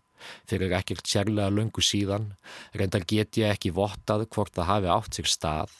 fyrir 0.48 0.74
ekkert 0.76 1.08
sérlega 1.08 1.52
löngu 1.52 1.82
síðan, 1.84 2.30
reyndar 2.74 3.06
get 3.08 3.38
ég 3.40 3.54
ekki 3.54 3.72
vottað 3.74 4.26
hvort 4.34 4.54
það 4.56 4.70
hafi 4.70 4.92
átt 4.96 5.18
sér 5.18 5.30
stað, 5.30 5.74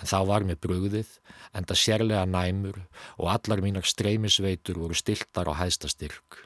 en 0.00 0.10
þá 0.10 0.18
var 0.30 0.46
mér 0.48 0.60
brugðið, 0.62 1.10
enda 1.56 1.78
sérlega 1.78 2.26
næmur 2.28 2.82
og 3.18 3.32
allar 3.34 3.64
mínar 3.64 3.88
streymisveitur 3.88 4.80
voru 4.80 4.96
stiltar 4.98 5.50
á 5.50 5.54
hæðstastyrk. 5.60 6.44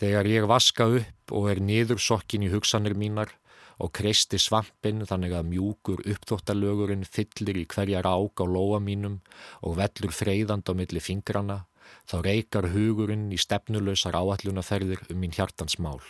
Þegar 0.00 0.30
ég 0.32 0.48
vaska 0.48 0.86
upp 0.96 1.34
og 1.36 1.50
er 1.52 1.60
niður 1.60 2.00
sokkin 2.00 2.46
í 2.46 2.52
hugsanir 2.52 2.96
mínar 2.96 3.34
og 3.80 3.92
kreisti 3.96 4.38
svampin 4.40 5.04
þannig 5.08 5.34
að 5.36 5.48
mjúkur 5.54 6.02
uppþóttalögurinn 6.12 7.06
fyllir 7.08 7.62
í 7.62 7.66
hverja 7.68 8.02
rák 8.04 8.40
á 8.40 8.46
lóa 8.48 8.80
mínum 8.80 9.18
og 9.64 9.78
vellur 9.80 10.12
freyðand 10.12 10.68
á 10.68 10.72
milli 10.76 11.00
fingrana, 11.04 11.64
þá 12.08 12.16
reykar 12.26 12.70
hugurinn 12.74 13.28
í 13.32 13.38
stefnuleysar 13.40 14.16
áallunaferðir 14.18 15.04
um 15.10 15.20
mín 15.22 15.34
hjartans 15.36 15.78
mál. 15.78 16.00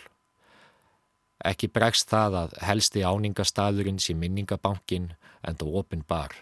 Ekki 1.41 1.71
bregst 1.73 2.11
það 2.11 2.37
að 2.43 2.57
helsti 2.61 3.05
áningastæðurinn 3.05 4.01
sé 4.01 4.13
minningabankin 4.13 5.13
en 5.41 5.57
það 5.57 5.77
opin 5.81 6.03
bar. 6.07 6.35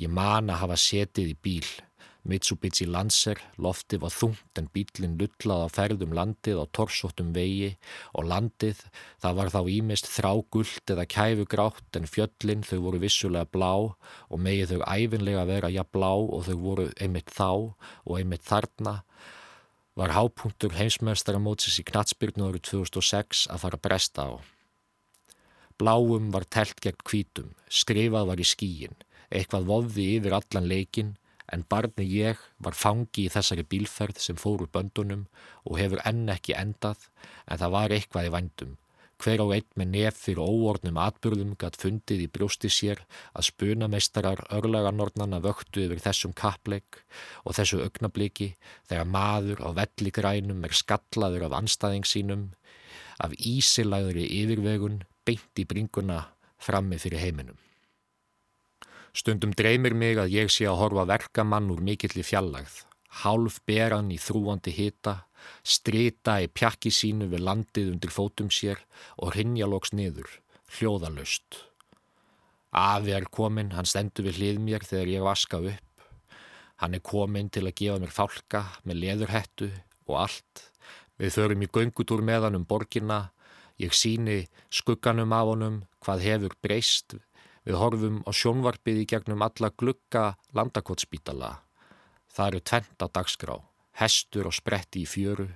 Ég 0.00 0.12
man 0.12 0.48
að 0.52 0.62
hafa 0.62 0.78
setið 0.80 1.32
í 1.32 1.36
bíl 1.42 1.68
Mitsubishi 2.26 2.88
Lancer, 2.90 3.38
lofti 3.62 4.00
var 4.02 4.10
þungt 4.10 4.58
en 4.58 4.66
bílinn 4.74 5.14
lullað 5.20 5.60
á 5.62 5.68
ferðum 5.70 6.14
landið 6.16 6.58
á 6.58 6.64
torsóttum 6.74 7.28
vegi 7.36 7.76
og 8.18 8.26
landið 8.26 8.80
það 9.22 9.36
var 9.38 9.50
þá 9.54 9.60
ímist 9.70 10.08
þrágullt 10.10 10.92
eða 10.94 11.04
kæfugrátt 11.14 11.98
en 12.00 12.08
fjöllin 12.10 12.64
þau 12.66 12.80
voru 12.88 13.02
vissulega 13.04 13.46
blá 13.46 13.70
og 13.78 14.42
megið 14.42 14.74
þau 14.74 14.82
æfinlega 14.90 15.44
vera 15.46 15.70
ja 15.70 15.84
blá 15.86 16.10
og 16.18 16.42
þau 16.48 16.56
voru 16.64 16.86
einmitt 16.98 17.30
þá 17.30 17.50
og 17.54 18.16
einmitt 18.18 18.42
þarna 18.48 18.96
var 19.96 20.12
hápunktur 20.16 20.74
heimsmeðstara 20.76 21.38
mótsis 21.40 21.78
í 21.78 21.84
knatsbyrnu 21.86 22.48
árið 22.48 22.64
2006 22.72 23.46
að 23.54 23.62
fara 23.62 23.78
bresta 23.80 24.26
á. 24.28 24.34
Bláum 25.78 26.32
var 26.34 26.44
telt 26.50 26.82
gegn 26.82 26.98
kvítum, 27.06 27.54
skrifað 27.70 28.32
var 28.32 28.42
í 28.42 28.48
skíin, 28.48 28.98
eitthvað 29.30 29.70
vofði 29.70 30.08
yfir 30.16 30.36
allan 30.36 30.68
leikin 30.68 31.14
en 31.52 31.66
barni 31.70 32.06
ég 32.10 32.40
var 32.62 32.78
fangi 32.78 33.26
í 33.26 33.32
þessari 33.32 33.66
bílferð 33.74 34.22
sem 34.22 34.40
fóru 34.40 34.66
böndunum 34.72 35.26
og 35.64 35.78
hefur 35.82 36.02
enn 36.08 36.26
ekki 36.32 36.56
endað 36.58 37.08
en 37.46 37.62
það 37.62 37.76
var 37.78 37.96
eitthvað 37.96 38.28
í 38.30 38.34
vandum 38.38 38.74
Hver 39.16 39.40
á 39.40 39.46
einn 39.56 39.68
með 39.80 39.88
nef 39.94 40.18
fyrir 40.26 40.44
óornum 40.44 40.98
atbyrðum 41.00 41.54
gatt 41.60 41.78
fundið 41.80 42.26
í 42.26 42.28
brjósti 42.32 42.68
sér 42.72 43.00
að 43.32 43.46
spunameistarar 43.48 44.42
örlaganordnana 44.58 45.40
vöktu 45.44 45.86
yfir 45.86 46.02
þessum 46.04 46.34
kappleik 46.36 47.00
og 47.44 47.56
þessu 47.56 47.80
augnabliki 47.86 48.50
þegar 48.90 49.08
maður 49.16 49.64
á 49.64 49.68
velligrænum 49.80 50.68
er 50.68 50.76
skallaður 50.76 51.48
af 51.48 51.56
anstæðing 51.62 52.04
sínum, 52.04 52.48
af 53.16 53.32
ísilæðri 53.40 54.28
yfirvegun 54.42 55.00
beint 55.24 55.64
í 55.64 55.64
bringuna 55.64 56.26
frammi 56.60 57.00
fyrir 57.00 57.24
heiminum. 57.24 57.56
Stundum 59.16 59.54
dreymir 59.56 59.94
mig 59.96 60.18
að 60.20 60.34
ég 60.34 60.52
sé 60.52 60.66
að 60.68 60.80
horfa 60.82 61.06
verkamann 61.08 61.70
úr 61.72 61.80
mikill 61.80 62.12
í 62.20 62.26
fjallagð, 62.26 62.82
hálf 63.22 63.62
beran 63.64 64.12
í 64.12 64.18
þrúandi 64.20 64.74
hita 64.76 65.22
strita 65.66 66.38
í 66.42 66.48
pjakki 66.52 66.92
sínu 66.92 67.28
við 67.30 67.44
landið 67.46 67.92
undir 67.94 68.12
fótum 68.14 68.50
sér 68.52 68.82
og 69.16 69.34
hrinjalóks 69.34 69.92
niður, 69.96 70.28
hljóðalust. 70.76 71.62
Afi 72.76 73.14
er 73.16 73.28
komin, 73.32 73.72
hann 73.72 73.88
stendur 73.88 74.26
við 74.28 74.40
hlið 74.40 74.62
mér 74.64 74.86
þegar 74.86 75.12
ég 75.12 75.26
vaska 75.26 75.60
upp. 75.62 76.06
Hann 76.82 76.96
er 76.96 77.04
komin 77.04 77.48
til 77.48 77.64
að 77.64 77.76
gefa 77.80 78.00
mér 78.02 78.12
fálka 78.12 78.64
með 78.84 79.00
leðurhettu 79.04 79.70
og 80.10 80.18
allt. 80.26 80.66
Við 81.16 81.38
förum 81.38 81.64
í 81.64 81.70
göngutúr 81.72 82.20
með 82.20 82.48
hann 82.48 82.58
um 82.58 82.66
borginna. 82.68 83.30
Ég 83.80 83.96
síni 83.96 84.44
skugganum 84.72 85.32
af 85.36 85.48
honum 85.48 85.80
hvað 86.04 86.24
hefur 86.26 86.58
breyst. 86.64 87.16
Við 87.66 87.80
horfum 87.82 88.20
á 88.22 88.30
sjónvarpið 88.30 89.02
í 89.02 89.08
gegnum 89.10 89.42
alla 89.42 89.72
glugga 89.74 90.36
landakotspítala. 90.54 91.56
Það 92.30 92.52
eru 92.52 92.60
tvent 92.70 93.02
á 93.02 93.06
dagskrá 93.10 93.56
hestur 94.00 94.50
og 94.50 94.56
spretti 94.56 95.04
í 95.04 95.08
fjöru, 95.08 95.48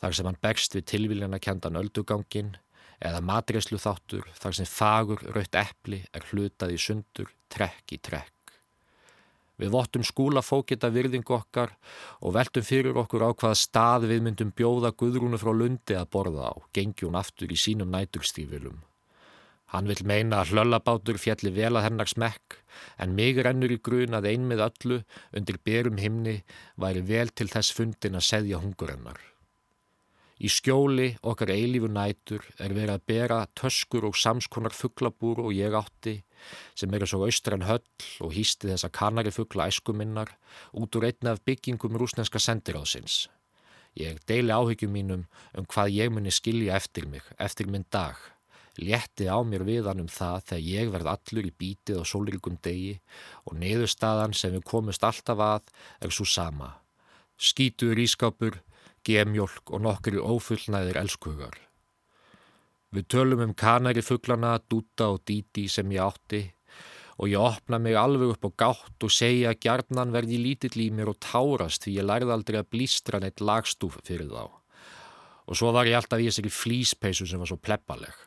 þar 0.00 0.16
sem 0.16 0.28
hann 0.28 0.40
berst 0.42 0.76
við 0.76 0.86
tilvíljana 0.92 1.40
kendan 1.42 1.78
öldugangin 1.80 2.54
eða 3.02 3.22
matreslu 3.24 3.78
þáttur 3.80 4.28
þar 4.38 4.56
sem 4.58 4.70
fagur 4.70 5.22
raut 5.34 5.58
eppli 5.58 6.02
er 6.14 6.24
hlutað 6.30 6.74
í 6.76 6.80
sundur, 6.80 7.30
trekk 7.52 7.96
í 7.96 8.00
trekk. 8.00 8.32
Við 9.56 9.72
vottum 9.72 10.04
skúlafókita 10.04 10.90
virðingu 10.92 11.32
okkar 11.32 11.72
og 12.20 12.34
veltum 12.36 12.64
fyrir 12.64 12.96
okkur 13.00 13.24
á 13.24 13.30
hvaða 13.32 13.56
stað 13.56 14.10
við 14.10 14.26
myndum 14.26 14.52
bjóða 14.52 14.92
Guðrúnu 14.92 15.40
frá 15.40 15.52
Lundi 15.56 15.96
að 15.96 16.10
borða 16.12 16.52
á, 16.52 16.54
gengi 16.76 17.08
hún 17.08 17.16
aftur 17.16 17.52
í 17.52 17.56
sínum 17.56 17.88
næturstífilum. 17.92 18.82
Hann 19.74 19.88
vil 19.90 20.04
meina 20.06 20.42
að 20.42 20.52
hlöllabátur 20.54 21.18
fjalli 21.18 21.50
vel 21.54 21.74
að 21.74 21.88
hennar 21.88 22.10
smekk 22.10 22.60
en 23.02 23.16
mig 23.18 23.38
rennur 23.42 23.72
í 23.74 23.80
grun 23.82 24.14
að 24.14 24.28
ein 24.30 24.44
með 24.46 24.62
öllu 24.68 24.98
undir 25.34 25.58
berum 25.66 25.98
himni 25.98 26.36
væri 26.78 27.02
vel 27.08 27.32
til 27.34 27.48
þess 27.50 27.74
fundin 27.74 28.18
að 28.18 28.28
seðja 28.28 28.60
hungurennar. 28.62 29.18
Í 30.36 30.50
skjóli 30.52 31.14
okkar 31.24 31.50
eilífu 31.54 31.88
nætur 31.88 32.44
er 32.60 32.74
verið 32.76 32.92
að 32.94 33.06
bera 33.08 33.38
töskur 33.56 34.04
og 34.04 34.18
samskonar 34.20 34.76
fugglabúr 34.76 35.40
og 35.46 35.54
ég 35.56 35.74
átti 35.74 36.18
sem 36.76 36.92
eru 36.92 37.08
svo 37.08 37.24
austran 37.24 37.64
höll 37.66 38.06
og 38.22 38.36
hýsti 38.36 38.68
þessa 38.68 38.92
kanari 38.92 39.32
fuggla 39.32 39.66
æskuminnar 39.72 40.34
út 40.76 41.00
úr 41.00 41.08
einna 41.08 41.32
af 41.32 41.42
byggingum 41.48 41.96
rúsneska 41.96 42.38
sendiráðsins. 42.38 43.26
Ég 43.96 44.20
deili 44.28 44.52
áhyggjum 44.52 44.92
mínum 44.92 45.26
um 45.56 45.64
hvað 45.64 45.96
ég 45.96 46.12
muni 46.12 46.30
skilja 46.30 46.76
eftir 46.76 47.08
mig, 47.08 47.24
eftir 47.40 47.72
minn 47.72 47.88
dag 47.90 48.20
létti 48.82 49.28
á 49.30 49.38
mér 49.46 49.64
viðan 49.66 50.02
um 50.04 50.08
það 50.10 50.48
þegar 50.50 50.64
ég 50.68 50.90
verð 50.94 51.10
allur 51.12 51.48
í 51.48 51.52
bítið 51.62 52.00
á 52.00 52.04
sólríkum 52.06 52.58
degi 52.62 52.96
og 53.44 53.56
neðurstaðan 53.60 54.34
sem 54.36 54.56
við 54.56 54.66
komumst 54.68 55.06
alltaf 55.06 55.40
að 55.40 55.70
er 56.00 56.12
svo 56.14 56.26
sama. 56.28 56.74
Skítur 57.36 57.98
ískápur, 58.00 58.60
gemjólk 59.06 59.72
og 59.72 59.84
nokkri 59.84 60.20
ófullnæðir 60.20 61.00
elskugar. 61.00 61.56
Við 62.94 63.08
tölum 63.12 63.42
um 63.44 63.54
kanari 63.54 64.02
fugglana, 64.04 64.56
dúta 64.70 65.10
og 65.12 65.24
díti 65.28 65.66
sem 65.68 65.90
ég 65.92 66.04
átti 66.04 66.42
og 67.16 67.30
ég 67.32 67.40
opna 67.40 67.78
mig 67.80 67.96
alveg 67.96 68.34
upp 68.34 68.44
á 68.44 68.50
gátt 68.62 69.04
og 69.06 69.12
segja 69.12 69.52
að 69.52 69.60
gjarnan 69.64 70.12
verði 70.12 70.38
lítill 70.42 70.76
í 70.84 70.90
mér 70.92 71.12
og 71.12 71.20
tárast 71.24 71.84
því 71.84 71.96
ég 71.96 72.08
lærði 72.08 72.34
aldrei 72.34 72.60
að 72.60 72.70
blístra 72.74 73.20
neitt 73.22 73.40
lagstúf 73.40 73.96
fyrir 74.04 74.28
þá. 74.28 74.52
Og 75.46 75.56
svo 75.56 75.72
var 75.72 75.88
ég 75.88 75.96
alltaf 75.96 76.20
í 76.20 76.28
þessari 76.28 76.52
flíspeisu 76.52 77.28
sem 77.28 77.40
var 77.40 77.48
svo 77.48 77.60
pleppaleg. 77.62 78.25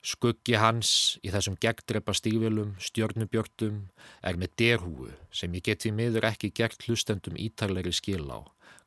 Skuggi 0.00 0.56
hans 0.56 1.18
í 1.20 1.28
þessum 1.28 1.58
gegndrepa 1.60 2.14
stífilum, 2.16 2.72
stjörnubjörtum 2.80 3.82
er 4.24 4.38
með 4.40 4.54
derhúu 4.62 5.10
sem 5.32 5.52
ég 5.58 5.66
geti 5.66 5.92
miður 5.92 6.30
ekki 6.30 6.52
gert 6.56 6.86
hlustendum 6.86 7.36
ítarleiri 7.36 7.92
skil 7.92 8.24
á 8.32 8.40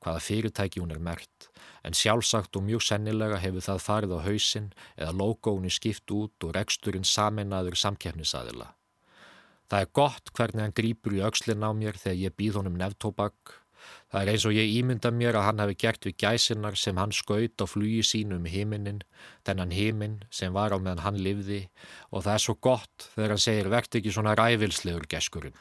hvaða 0.03 0.23
fyrirtæki 0.25 0.81
hún 0.81 0.91
er 0.91 0.99
mert 0.99 1.49
en 1.83 1.95
sjálfsagt 1.95 2.57
og 2.57 2.65
mjög 2.67 2.83
sennilega 2.87 3.39
hefur 3.43 3.65
það 3.65 3.83
farið 3.87 4.15
á 4.17 4.19
hausin 4.27 4.69
eða 4.97 5.17
logounni 5.21 5.71
skipt 5.71 6.11
út 6.15 6.47
og 6.47 6.55
reksturinn 6.57 7.07
saminnaður 7.07 7.77
samkefnisaðila. 7.79 8.73
Það 9.69 9.85
er 9.85 9.91
gott 9.99 10.31
hvernig 10.35 10.65
hann 10.65 10.75
grýpur 10.77 11.15
í 11.17 11.23
aukslinn 11.25 11.65
á 11.65 11.71
mér 11.73 11.99
þegar 11.99 12.19
ég 12.19 12.35
býð 12.39 12.59
honum 12.59 12.79
nefntóbakk 12.79 13.59
Það 14.11 14.21
er 14.21 14.31
eins 14.33 14.45
og 14.45 14.55
ég 14.55 14.71
ímynda 14.77 15.11
mér 15.11 15.39
að 15.39 15.45
hann 15.47 15.61
hafi 15.63 15.75
gert 15.83 16.05
við 16.05 16.17
gæsinnar 16.21 16.77
sem 16.77 16.97
hann 17.01 17.13
skaut 17.15 17.63
á 17.63 17.65
flugi 17.65 18.03
sínu 18.05 18.37
um 18.37 18.45
heiminin, 18.45 19.01
þennan 19.45 19.73
heiminn 19.73 20.19
sem 20.29 20.53
var 20.53 20.75
á 20.75 20.77
meðan 20.77 21.03
hann 21.05 21.17
livði 21.17 21.61
og 22.11 22.23
það 22.25 22.33
er 22.33 22.43
svo 22.45 22.57
gott 22.61 23.07
þegar 23.15 23.35
hann 23.35 23.45
segir 23.45 23.71
verðt 23.73 23.99
ekki 23.99 24.13
svona 24.13 24.35
ræfilslegur 24.37 25.07
gæskurinn. 25.09 25.57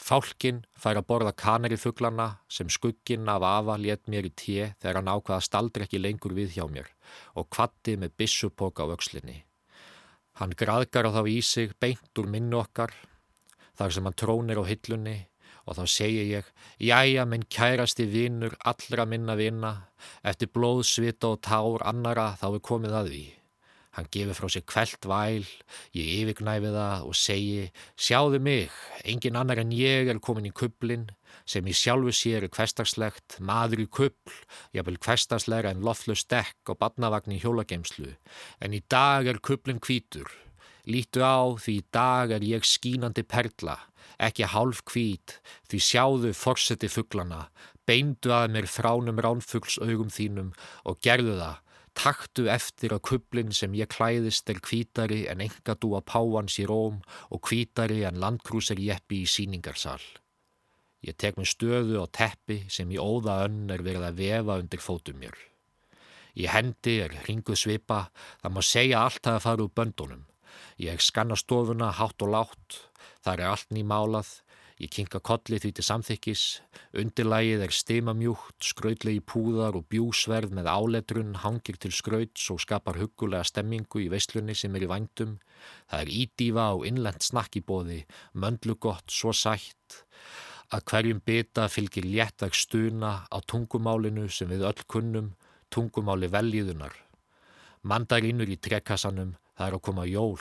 Fálkin 0.00 0.62
fær 0.80 0.96
að 0.96 1.08
borða 1.12 1.32
kanarifugglana 1.36 2.26
sem 2.48 2.70
skugginn 2.72 3.28
af 3.28 3.44
afa 3.44 3.76
létt 3.76 4.08
mér 4.08 4.30
í 4.30 4.32
tíu 4.32 4.70
þegar 4.80 5.02
hann 5.02 5.12
ákvaða 5.12 5.44
staldri 5.44 5.84
ekki 5.84 6.00
lengur 6.00 6.32
við 6.32 6.56
hjá 6.56 6.64
mér 6.72 6.88
og 7.36 7.50
kvatti 7.52 7.98
með 8.00 8.16
bissupók 8.22 8.80
á 8.80 8.88
aukslinni. 8.88 9.42
Hann 10.40 10.56
graðgar 10.56 11.04
á 11.04 11.10
þá 11.12 11.22
í 11.28 11.40
sig 11.44 11.76
beint 11.76 12.16
úr 12.16 12.30
minnu 12.32 12.62
okkar 12.62 12.94
þar 13.76 13.92
sem 13.92 14.08
hann 14.08 14.16
trónir 14.16 14.60
á 14.60 14.64
hillunni 14.64 15.18
og 15.70 15.78
þá 15.78 15.84
segi 15.86 16.22
ég, 16.32 16.46
jæja 16.82 17.24
minn 17.30 17.46
kærasti 17.46 18.08
vinnur 18.10 18.56
allra 18.66 19.06
minna 19.06 19.36
vinna, 19.38 19.74
eftir 20.26 20.50
blóð, 20.50 20.82
svita 20.88 21.36
og 21.36 21.44
tár 21.46 21.84
annara 21.86 22.32
þá 22.40 22.48
er 22.50 22.64
komið 22.66 22.96
að 22.98 23.12
því. 23.12 23.26
Hann 23.94 24.06
gefur 24.14 24.36
frá 24.38 24.48
sig 24.54 24.62
kveld 24.70 25.06
væl, 25.10 25.46
ég 25.98 26.10
yfirgnæfi 26.20 26.70
það 26.74 27.06
og 27.08 27.16
segi, 27.18 27.64
sjáðu 27.98 28.38
mig, 28.42 28.76
engin 29.02 29.38
annar 29.38 29.58
en 29.62 29.74
ég 29.74 30.10
er 30.10 30.20
komin 30.22 30.46
í 30.46 30.52
kublin, 30.54 31.08
sem 31.42 31.66
í 31.66 31.74
sjálfu 31.74 32.14
sér 32.14 32.46
er 32.46 32.54
kvestarslegt, 32.54 33.40
maður 33.42 33.82
í 33.82 33.88
kubl, 33.90 34.36
jáfnvel 34.74 34.98
kvestarslegra 35.02 35.74
en 35.74 35.82
loflust 35.86 36.30
dekk 36.30 36.70
og 36.70 36.78
badnavagn 36.82 37.34
í 37.34 37.40
hjólageimslu, 37.42 38.14
en 38.62 38.78
í 38.78 38.82
dag 38.86 39.26
er 39.26 39.42
kublin 39.42 39.82
kvítur. 39.82 40.30
Lítu 40.86 41.26
á 41.26 41.50
því 41.58 41.74
í 41.82 41.86
dag 41.92 42.30
er 42.38 42.46
ég 42.46 42.64
skínandi 42.66 43.26
perla, 43.26 43.74
ekki 44.18 44.48
hálf 44.52 44.84
kvít, 44.88 45.38
því 45.68 45.80
sjáðu 45.86 46.32
forseti 46.36 46.90
fugglana, 46.90 47.48
beindu 47.88 48.32
að 48.34 48.54
mér 48.54 48.68
fránum 48.70 49.20
ránfugls 49.20 49.80
augum 49.82 50.12
þínum 50.12 50.54
og 50.86 51.00
gerðu 51.04 51.36
það, 51.40 51.58
taktu 51.96 52.46
eftir 52.52 52.94
að 52.94 53.04
kublin 53.10 53.52
sem 53.56 53.74
ég 53.74 53.90
klæðist 53.90 54.50
er 54.50 54.60
kvítari 54.62 55.24
en 55.30 55.42
enga 55.44 55.76
dúa 55.80 56.00
páans 56.00 56.58
í 56.62 56.66
róm 56.68 57.00
og 57.28 57.42
kvítari 57.48 58.04
en 58.08 58.20
landkrúsar 58.22 58.80
jeppi 58.80 59.24
í 59.24 59.30
síningarsal. 59.30 60.00
Ég 61.00 61.16
tek 61.16 61.38
mér 61.40 61.48
stöðu 61.48 61.96
og 62.02 62.10
teppi 62.12 62.62
sem 62.68 62.90
í 62.92 62.98
óða 63.00 63.40
önn 63.46 63.70
er 63.72 63.82
verið 63.84 64.06
að 64.10 64.20
vefa 64.20 64.58
undir 64.60 64.82
fótum 64.84 65.20
mér. 65.20 65.36
Í 66.36 66.46
hendi 66.46 67.00
er 67.04 67.14
hringuð 67.24 67.58
svipa, 67.58 68.04
það 68.42 68.54
má 68.54 68.60
segja 68.62 69.04
allt 69.06 69.24
að 69.24 69.32
það 69.32 69.46
fara 69.46 69.64
úr 69.64 69.72
böndunum. 69.74 70.26
Ég 70.80 71.02
skanna 71.02 71.36
stofuna 71.36 71.90
hátt 71.96 72.22
og 72.22 72.32
látt, 72.34 72.76
þar 73.24 73.42
er 73.42 73.52
allt 73.52 73.72
nýmálað, 73.74 74.30
ég 74.80 74.92
kinka 74.94 75.20
kolli 75.20 75.58
því 75.60 75.70
til 75.76 75.84
samþykkis, 75.84 76.44
undirlægið 77.02 77.64
er 77.66 77.74
stimamjúkt, 77.76 78.56
skrautlegi 78.64 79.20
púðar 79.20 79.76
og 79.76 79.84
bjúsverð 79.92 80.54
með 80.56 80.70
áletrun 80.72 81.34
hangir 81.42 81.76
til 81.80 81.92
skrauts 81.92 82.46
og 82.54 82.62
skapar 82.64 83.00
hugulega 83.00 83.44
stemmingu 83.44 84.00
í 84.06 84.08
veislunni 84.12 84.56
sem 84.56 84.76
er 84.76 84.86
í 84.86 84.90
vandum. 84.90 85.36
Það 85.90 86.06
er 86.06 86.14
ídífa 86.22 86.70
og 86.78 86.86
innlend 86.88 87.26
snakkibóði, 87.26 88.00
möndlugott, 88.32 89.12
svo 89.12 89.34
sætt, 89.36 90.00
að 90.72 90.86
hverjum 90.88 91.20
bita 91.26 91.68
fylgir 91.68 92.08
léttag 92.08 92.56
stuna 92.56 93.26
á 93.28 93.36
tungumálinu 93.44 94.28
sem 94.32 94.48
við 94.48 94.64
öll 94.70 94.84
kunnum, 94.88 95.32
tungumáli 95.68 96.30
veljiðunar. 96.32 96.94
Mandarínur 97.84 98.48
í 98.48 98.58
trekkassanum, 98.60 99.34
það 99.60 99.66
er 99.68 99.76
að 99.76 99.84
koma 99.84 100.06
jól 100.08 100.38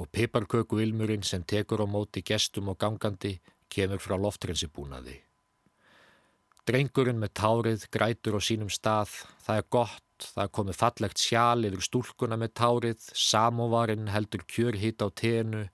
og 0.00 0.08
piparköku 0.16 0.78
ilmurinn 0.80 1.26
sem 1.28 1.42
tekur 1.44 1.84
á 1.84 1.86
móti 1.86 2.22
gestum 2.24 2.70
og 2.72 2.78
gangandi 2.80 3.34
kemur 3.68 4.00
frá 4.00 4.16
loftrensibúnaði. 4.16 5.18
Drengurinn 6.64 7.18
með 7.20 7.34
tárið 7.36 7.84
grætur 7.92 8.38
á 8.38 8.40
sínum 8.40 8.70
stað. 8.72 9.10
Það 9.44 9.58
er 9.58 9.64
gott, 9.76 10.26
það 10.30 10.44
er 10.44 10.52
komið 10.56 10.78
fallegt 10.78 11.20
sjál 11.20 11.66
yfir 11.68 11.84
stúlkuna 11.84 12.38
með 12.38 12.52
tárið, 12.60 13.08
samóvarinn 13.18 14.08
heldur 14.14 14.46
kjör 14.48 14.78
hitt 14.78 15.02
á 15.04 15.10
tenu, 15.10 15.66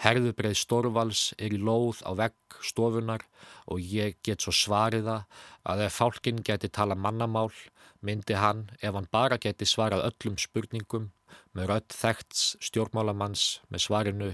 herðubreið 0.00 0.56
Storvals 0.62 1.32
er 1.36 1.52
í 1.52 1.60
lóð 1.60 2.00
á 2.06 2.14
vegg 2.16 2.60
stofunar 2.62 3.26
og 3.66 3.82
ég 3.82 4.16
get 4.24 4.46
svo 4.46 4.54
svariða 4.54 5.24
að 5.66 5.88
ef 5.88 5.98
fálkinn 5.98 6.44
geti 6.46 6.70
tala 6.70 6.94
mannamál, 6.94 7.50
myndi 8.06 8.38
hann, 8.38 8.66
ef 8.80 8.94
hann 8.94 9.08
bara 9.12 9.38
geti 9.42 9.66
svarað 9.66 10.06
öllum 10.08 10.38
spurningum, 10.40 11.10
með 11.52 11.70
rött 11.72 11.96
þekts 11.96 12.56
stjórnmálamanns 12.68 13.46
með 13.68 13.84
svarinu, 13.86 14.32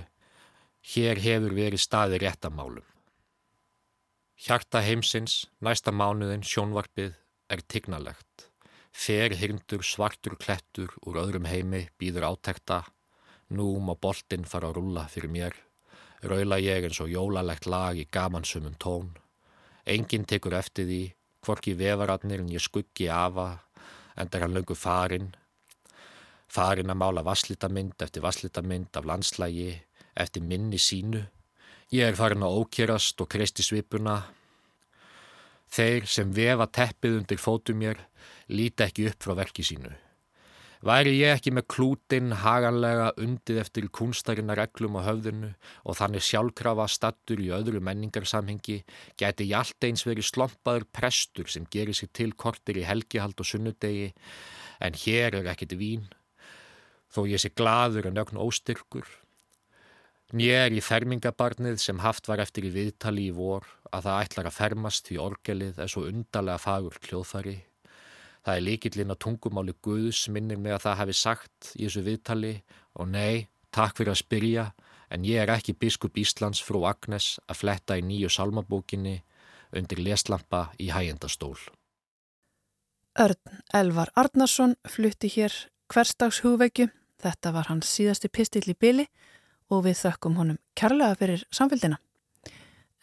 hér 0.92 1.20
hefur 1.24 1.56
verið 1.56 1.82
staði 1.82 2.20
réttamálum. 2.22 2.86
Hjarta 4.42 4.80
heimsins, 4.82 5.44
næsta 5.62 5.92
mánuðin, 5.94 6.42
sjónvarpið, 6.42 7.12
er 7.52 7.60
tignalegt. 7.70 8.48
Fer 8.92 9.32
hirndur 9.38 9.84
svartur 9.86 10.34
klettur 10.40 10.90
úr 11.06 11.20
öðrum 11.22 11.46
heimi 11.48 11.86
býður 12.00 12.32
átekta. 12.32 12.82
Nú 13.54 13.76
má 13.80 13.94
boltinn 13.94 14.48
fara 14.48 14.72
að 14.72 14.80
rulla 14.80 15.06
fyrir 15.12 15.32
mér. 15.32 15.54
Raula 16.22 16.58
ég 16.60 16.88
eins 16.88 17.00
og 17.04 17.12
jólalegt 17.12 17.68
lag 17.70 17.98
í 17.98 18.08
gamansumum 18.10 18.74
tón. 18.82 19.12
Enginn 19.86 20.26
tekur 20.28 20.54
eftir 20.58 20.86
því, 20.86 21.02
hvorki 21.42 21.74
vefaratnir 21.78 22.42
en 22.42 22.50
ég 22.52 22.62
skuggi 22.62 23.08
afa, 23.10 23.62
endar 24.16 24.44
hann 24.44 24.54
löngu 24.54 24.76
farin. 24.78 25.32
Farin 26.52 26.92
að 26.92 27.00
mála 27.00 27.24
vaslitamynd 27.26 28.02
eftir 28.04 28.22
vaslitamynd 28.22 28.96
af 28.96 29.08
landslægi, 29.08 29.72
eftir 30.14 30.44
minni 30.44 30.78
sínu. 30.78 31.24
Ég 31.92 32.08
er 32.08 32.16
farin 32.16 32.44
að 32.44 32.60
ókjörast 32.60 33.20
og 33.20 33.30
kristi 33.32 33.64
svipuna. 33.64 34.22
Þeir 35.72 36.06
sem 36.06 36.32
vefa 36.36 36.68
teppið 36.68 37.18
undir 37.22 37.40
fótum 37.40 37.80
mér 37.80 38.00
líti 38.52 38.84
ekki 38.84 39.08
upp 39.08 39.24
frá 39.24 39.36
verki 39.36 39.64
sínu. 39.64 39.92
Væri 40.82 41.12
ég 41.20 41.36
ekki 41.36 41.52
með 41.54 41.66
klútin 41.70 42.32
haganlega 42.42 43.12
undið 43.22 43.60
eftir 43.62 43.84
kunstarinnar 43.94 44.58
reglum 44.58 44.98
á 44.98 45.06
höfðinu 45.06 45.52
og 45.86 45.98
þannig 46.00 46.26
sjálfkrafa 46.26 46.88
stattur 46.90 47.38
í 47.38 47.52
öðru 47.54 47.78
menningarsamhengi, 47.86 48.80
geti 49.14 49.46
ég 49.52 49.60
allt 49.60 49.86
eins 49.86 50.02
verið 50.08 50.26
slompaður 50.26 50.88
prestur 50.90 51.46
sem 51.46 51.68
gerir 51.70 51.94
sér 51.94 52.10
til 52.10 52.32
kortir 52.34 52.82
í 52.82 52.86
helgihald 52.88 53.38
og 53.38 53.46
sunnudegi, 53.46 54.10
en 54.82 54.98
hér 55.04 55.38
er 55.38 55.54
ekkit 55.54 55.78
vín, 55.78 56.10
þó 57.14 57.28
ég 57.30 57.38
sé 57.38 57.54
gladur 57.54 58.10
en 58.10 58.18
ögn 58.18 58.42
óstyrkur, 58.42 59.06
Nér 60.32 60.72
í 60.72 60.80
fermingabarnið 60.80 61.74
sem 61.76 61.98
haft 62.00 62.24
var 62.30 62.40
eftir 62.40 62.64
í 62.64 62.70
viðtali 62.72 63.26
í 63.28 63.34
vor 63.36 63.66
að 63.92 64.06
það 64.06 64.20
ætlar 64.24 64.46
að 64.48 64.54
fermast 64.56 65.10
því 65.10 65.18
orgelið 65.20 65.82
er 65.84 65.92
svo 65.92 66.06
undarlega 66.08 66.62
fagur 66.62 66.96
kljóðfari. 67.04 67.58
Það 68.42 68.56
er 68.56 68.64
líkillin 68.66 69.14
að 69.14 69.20
tungumáli 69.22 69.74
Guðs 69.86 70.24
minnir 70.34 70.58
mig 70.58 70.74
að 70.74 70.86
það 70.86 70.98
hefði 71.00 71.18
sagt 71.18 71.68
í 71.76 71.84
þessu 71.86 72.02
viðtali 72.06 72.54
og 72.98 73.12
nei, 73.12 73.46
takk 73.70 73.98
fyrir 73.98 74.14
að 74.14 74.22
spyrja 74.24 74.64
en 75.12 75.26
ég 75.28 75.42
er 75.44 75.52
ekki 75.54 75.76
biskup 75.78 76.18
Íslands 76.18 76.62
frú 76.64 76.82
Agnes 76.88 77.36
að 77.46 77.60
fletta 77.62 77.98
í 78.00 78.02
nýju 78.06 78.32
salmabókinni 78.32 79.20
undir 79.76 80.02
leslampa 80.02 80.70
í 80.80 80.90
hægjendastól. 80.92 81.56
Örn 83.20 83.60
Elvar 83.76 84.10
Arnarsson 84.16 84.74
flutti 84.88 85.28
hér 85.28 85.52
hverstags 85.92 86.40
hugveikju. 86.42 86.88
Þetta 87.22 87.52
var 87.54 87.68
hans 87.68 87.90
síðasti 87.92 88.30
pistill 88.32 88.64
í 88.72 88.74
byli 88.74 89.06
og 89.70 89.84
við 89.86 90.00
þökkum 90.00 90.38
honum 90.40 90.60
kærlega 90.74 91.18
fyrir 91.20 91.44
samfélgina. 91.54 92.00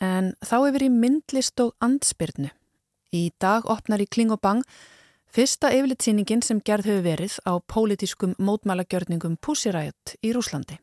En 0.02 0.34
þá 0.44 0.58
yfir 0.70 0.88
í 0.88 0.94
myndlist 0.94 1.62
og 1.64 1.76
andspyrnu. 1.84 2.50
Í 3.14 3.30
dag 3.42 3.66
opnar 3.70 4.02
í 4.02 4.10
Kling 4.10 4.34
og 4.34 4.42
Bang 4.42 4.66
fyrsta 5.34 5.70
yfirlitsýningin 5.76 6.42
sem 6.46 6.60
gerð 6.66 6.90
hefur 6.90 7.06
verið 7.06 7.36
á 7.46 7.54
pólitískum 7.62 8.36
mótmálagjörningum 8.42 9.38
Pussy 9.38 9.72
Riot 9.74 10.16
í 10.26 10.34
Rúslandi. 10.34 10.80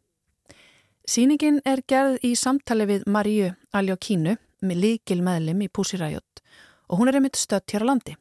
Sýningin 1.06 1.60
er 1.66 1.82
gerð 1.86 2.18
í 2.26 2.34
samtali 2.38 2.86
við 2.86 3.06
Maríu 3.10 3.52
Aljókínu 3.74 4.36
með 4.66 4.80
líkil 4.82 5.20
meðlim 5.22 5.64
í 5.66 5.70
Pussy 5.70 5.98
Riot 6.00 6.42
og 6.86 7.00
hún 7.00 7.10
er 7.10 7.18
einmitt 7.18 7.38
stött 7.38 7.74
hér 7.74 7.86
á 7.86 7.90
landi. 7.90 8.14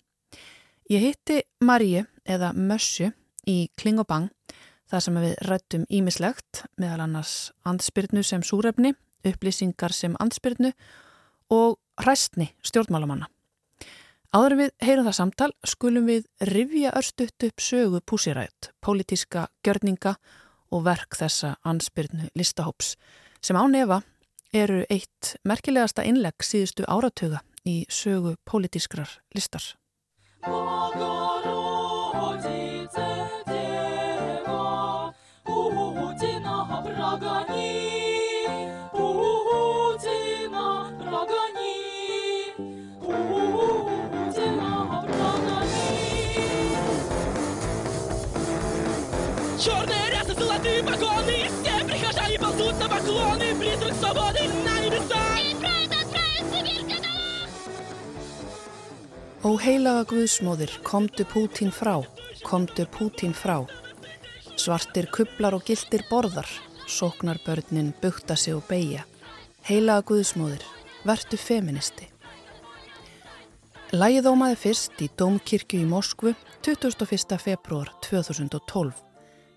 Ég 0.90 1.02
hitti 1.02 1.42
Maríu 1.62 2.06
eða 2.26 2.54
Mössu 2.54 3.12
í 3.46 3.70
Kling 3.78 4.02
og 4.02 4.10
Bang 4.10 4.58
þar 4.90 5.06
sem 5.06 5.22
við 5.22 5.38
rættum 5.50 5.86
ímislegt 5.90 6.66
meðal 6.78 7.06
annars 7.06 7.52
andspyrnu 7.66 8.26
sem 8.26 8.42
súrefni, 8.46 8.94
upplýsingar 9.26 9.94
sem 9.94 10.18
andspyrnu 10.22 10.74
og 11.54 11.80
hræstni 12.02 12.52
stjórnmálamanna. 12.66 13.30
Áður 14.36 14.56
við 14.60 14.72
heyrum 14.84 15.06
það 15.08 15.16
samtal 15.16 15.52
skulum 15.64 16.10
við 16.10 16.26
rivja 16.50 16.90
örstutt 17.00 17.46
upp 17.48 17.62
sögu 17.64 18.02
púsirætt, 18.04 18.74
pólitíska 18.84 19.46
gjörninga 19.64 20.18
og 20.76 20.84
verk 20.84 21.16
þessa 21.16 21.54
andspyrnu 21.64 22.28
listahóps 22.36 22.98
sem 23.40 23.56
á 23.56 23.64
nefa 23.72 24.02
eru 24.52 24.82
eitt 24.92 25.38
merkilegasta 25.48 26.04
innlegg 26.04 26.44
síðustu 26.44 26.84
áratuga 26.84 27.46
í 27.64 27.86
sögu 27.88 28.36
pólitískrar 28.44 29.22
listar. 29.38 29.64
Ó 59.46 59.52
heilaga 59.62 60.08
Guðsmóðir, 60.10 60.72
komdu 60.82 61.22
Pútín 61.30 61.70
frá, 61.70 62.00
komdu 62.42 62.88
Pútín 62.90 63.36
frá. 63.38 63.60
Svartir 64.58 65.06
kublar 65.14 65.54
og 65.54 65.68
gildir 65.68 66.02
borðar, 66.10 66.50
sóknar 66.90 67.38
börnin, 67.46 67.92
bukta 68.02 68.34
sig 68.36 68.56
og 68.58 68.64
beigja. 68.66 69.04
Heilaga 69.70 70.02
Guðsmóðir, 70.10 70.64
vertu 71.06 71.38
feministi. 71.38 72.08
Lægið 73.94 74.32
ómaði 74.32 74.58
fyrst 74.64 75.06
í 75.06 75.12
Dómkirkju 75.14 75.84
í 75.84 75.86
Moskvu 75.94 76.34
21. 76.66 77.38
februar 77.38 77.94
2012 78.02 78.98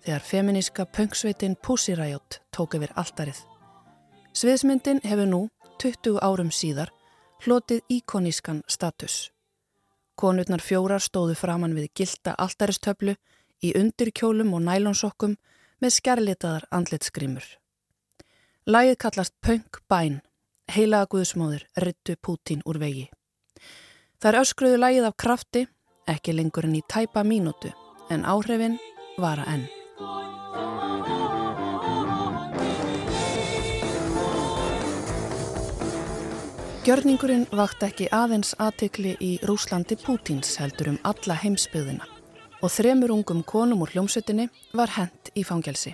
þegar 0.05 0.27
feminíska 0.29 0.85
pöngsveitin 0.85 1.57
Pussy 1.57 1.97
Riot 1.97 2.43
tók 2.53 2.77
yfir 2.77 2.93
alltarið. 2.93 3.41
Sviðsmyndin 4.37 5.01
hefur 5.01 5.33
nú, 5.33 5.43
20 5.81 6.21
árum 6.21 6.53
síðar, 6.53 6.93
hlotið 7.41 7.81
íkonískan 7.89 8.61
status. 8.69 9.31
Konurnar 10.19 10.59
fjórar 10.59 10.99
stóðu 10.99 11.37
framann 11.39 11.77
við 11.77 11.93
gilda 11.95 12.33
alltaristöflu 12.43 13.13
í 13.63 13.71
undirkjólum 13.79 14.51
og 14.57 14.65
nælonsokkum 14.65 15.37
með 15.79 15.95
skærlitaðar 15.95 16.65
andlitskrimur. 16.75 17.45
Lægið 18.67 18.99
kallast 18.99 19.37
Pönk 19.39 19.79
Bæn, 19.87 20.19
heilaga 20.67 21.07
guðsmóður, 21.15 21.63
ryttu 21.79 22.17
Pútín 22.19 22.65
úr 22.67 22.81
vegi. 22.83 23.07
Það 24.19 24.31
er 24.33 24.41
öskruðu 24.43 24.83
lægið 24.83 25.07
af 25.07 25.19
krafti, 25.23 25.65
ekki 26.03 26.35
lengur 26.35 26.67
en 26.67 26.75
í 26.75 26.83
tæpa 26.83 27.23
mínútu, 27.23 27.71
en 28.11 28.27
áhrifin 28.27 28.75
vara 29.17 29.47
enn. 29.47 29.69
Gjörningurinn 36.79 37.41
vakt 37.51 37.81
ekki 37.83 38.05
aðeins 38.15 38.53
aðtikli 38.55 39.17
í 39.19 39.33
Rúslandi 39.43 39.97
Pútins 39.99 40.53
heldur 40.61 40.93
um 40.93 40.99
alla 41.03 41.35
heimsbyðina 41.35 42.05
og 42.63 42.71
þremur 42.71 43.11
ungum 43.17 43.41
konum 43.43 43.83
úr 43.83 43.91
hljómsveitinni 43.91 44.45
var 44.79 44.93
hent 44.95 45.27
í 45.35 45.43
fangelsi. 45.43 45.91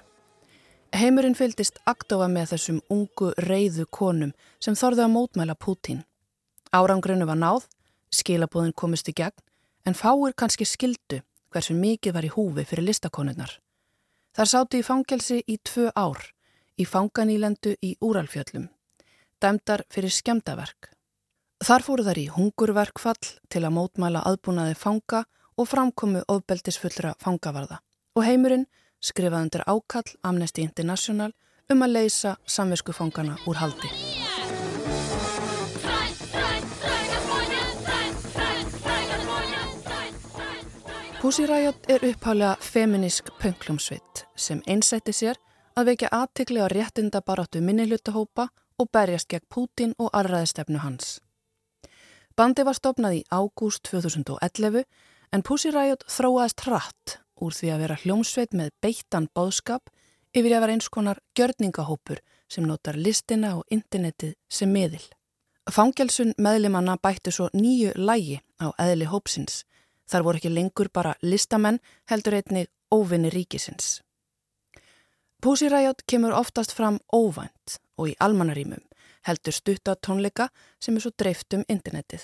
Heimurinn 0.94 1.34
fylgist 1.34 1.82
aktofa 1.90 2.28
með 2.30 2.54
þessum 2.54 2.84
ungu 2.94 3.32
reyðu 3.48 3.88
konum 3.90 4.36
sem 4.62 4.78
þorðu 4.78 5.08
að 5.08 5.12
mótmæla 5.16 5.58
Pútín. 5.58 6.04
Árangrinu 6.70 7.26
var 7.26 7.42
náð, 7.42 7.66
skilabóðin 8.14 8.78
komist 8.78 9.10
í 9.10 9.18
gegn, 9.18 9.42
en 9.90 9.98
fáir 9.98 10.38
kannski 10.38 10.70
skildu 10.70 11.24
hversu 11.50 11.74
mikið 11.74 12.14
var 12.14 12.30
í 12.30 12.34
húfi 12.38 12.62
fyrir 12.62 12.92
listakonunnar. 12.92 13.58
Þar 14.38 14.54
sátu 14.54 14.78
í 14.78 14.86
fangelsi 14.86 15.42
í 15.50 15.58
tvö 15.66 15.90
ár, 15.98 16.22
í 16.78 16.86
fanganílendu 16.86 17.74
í 17.82 17.96
Úralfjöllum 18.06 18.70
dæmdar 19.46 19.86
fyrir 19.94 20.14
skemdaverk. 20.14 20.90
Þar 21.66 21.86
fóru 21.86 22.04
þar 22.06 22.20
í 22.20 22.26
hungurverkfall 22.34 23.30
til 23.50 23.62
að 23.64 23.76
mótmæla 23.78 24.26
aðbúnaði 24.26 24.76
fanga 24.80 25.24
og 25.56 25.70
framkomu 25.70 26.24
ofbeldisfullra 26.28 27.14
fangavarða 27.22 27.80
og 28.16 28.26
heimurinn 28.26 28.66
skrifaði 29.04 29.48
undir 29.48 29.64
ákall 29.70 30.16
Amnesty 30.28 30.66
International 30.66 31.32
um 31.72 31.86
að 31.86 31.96
leysa 31.96 32.36
samveskufangana 32.46 33.38
úr 33.48 33.62
haldi. 33.62 33.92
Pussy 41.22 41.48
Riot 41.50 41.88
er 41.90 42.04
upphálega 42.06 42.58
feminísk 42.62 43.32
pönglumsvitt 43.42 44.26
sem 44.38 44.60
einsætti 44.70 45.14
sér 45.16 45.40
að 45.76 45.90
vekja 45.94 46.12
aðtikli 46.14 46.62
á 46.62 46.68
réttinda 46.70 47.24
baráttu 47.26 47.64
minnilutahópa 47.66 48.50
og 48.80 48.90
berjast 48.92 49.30
gegn 49.32 49.48
Pútin 49.50 49.94
og 49.98 50.10
alræðistefnu 50.14 50.82
hans. 50.84 51.20
Bandi 52.36 52.66
var 52.68 52.76
stopnað 52.76 53.20
í 53.20 53.26
ágúst 53.32 53.86
2011 53.88 54.84
en 55.32 55.44
Pussy 55.44 55.72
Riot 55.72 56.04
þróaðist 56.12 56.66
hratt 56.68 57.20
úr 57.42 57.56
því 57.56 57.72
að 57.72 57.84
vera 57.84 58.00
hljómsveit 58.04 58.56
með 58.56 58.74
beittan 58.84 59.30
bóðskap 59.36 59.92
yfir 60.36 60.56
að 60.56 60.66
vera 60.66 60.76
eins 60.76 60.90
konar 60.92 61.22
gjörningahópur 61.36 62.20
sem 62.52 62.68
notar 62.68 63.00
listina 63.00 63.56
og 63.58 63.64
internetið 63.72 64.36
sem 64.52 64.72
miðil. 64.72 65.04
Fangelsun 65.72 66.36
meðlimanna 66.38 66.98
bættu 67.02 67.32
svo 67.34 67.50
nýju 67.54 67.96
lægi 67.96 68.42
á 68.62 68.70
eðli 68.78 69.08
hópsins. 69.10 69.64
Þar 70.06 70.26
voru 70.28 70.42
ekki 70.42 70.52
lengur 70.54 70.92
bara 70.94 71.16
listamenn 71.26 71.80
heldur 72.12 72.38
einnig 72.38 72.70
óvinni 72.94 73.32
ríkisins. 73.34 74.05
Riot 75.46 76.02
kemur 76.08 76.34
oftast 76.34 76.72
fram 76.74 77.00
óvænt 77.14 77.78
og 77.98 78.08
í 78.10 78.16
almanarímum 78.20 78.82
heldur 79.28 79.54
stutta 79.54 79.94
tónleika 79.96 80.48
sem 80.82 80.96
er 80.96 81.04
svo 81.04 81.12
dreift 81.14 81.54
um 81.54 81.62
internetið. 81.70 82.24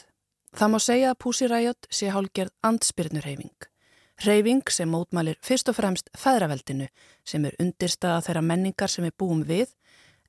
Það 0.58 0.72
má 0.74 0.80
segja 0.82 1.12
að 1.14 1.52
Riot 1.52 1.88
sé 1.90 2.10
hálgerð 2.10 2.52
andspyrnurheyfing. 2.64 3.68
Hreyfing 4.22 4.64
sem 4.70 4.90
mótmælir 4.90 5.38
fyrst 5.42 5.70
og 5.70 5.76
fremst 5.76 6.10
feðraveldinu 6.18 6.88
sem 7.24 7.46
er 7.46 7.56
undirstaða 7.60 8.26
þeirra 8.26 8.42
menningar 8.42 8.90
sem 8.90 9.06
við 9.06 9.18
búum 9.18 9.46
við 9.46 9.70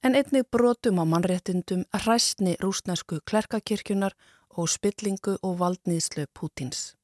en 0.03 0.15
einnig 0.15 0.51
brotum 0.51 1.01
á 1.01 1.05
mannréttindum 1.09 1.85
að 1.93 2.07
hræstni 2.07 2.57
rúsnesku 2.61 3.21
klerkakirkjunar 3.25 4.13
og 4.57 4.69
spillingu 4.69 5.39
og 5.43 5.61
valdnýðslu 5.65 6.27
Pútins. 6.35 6.95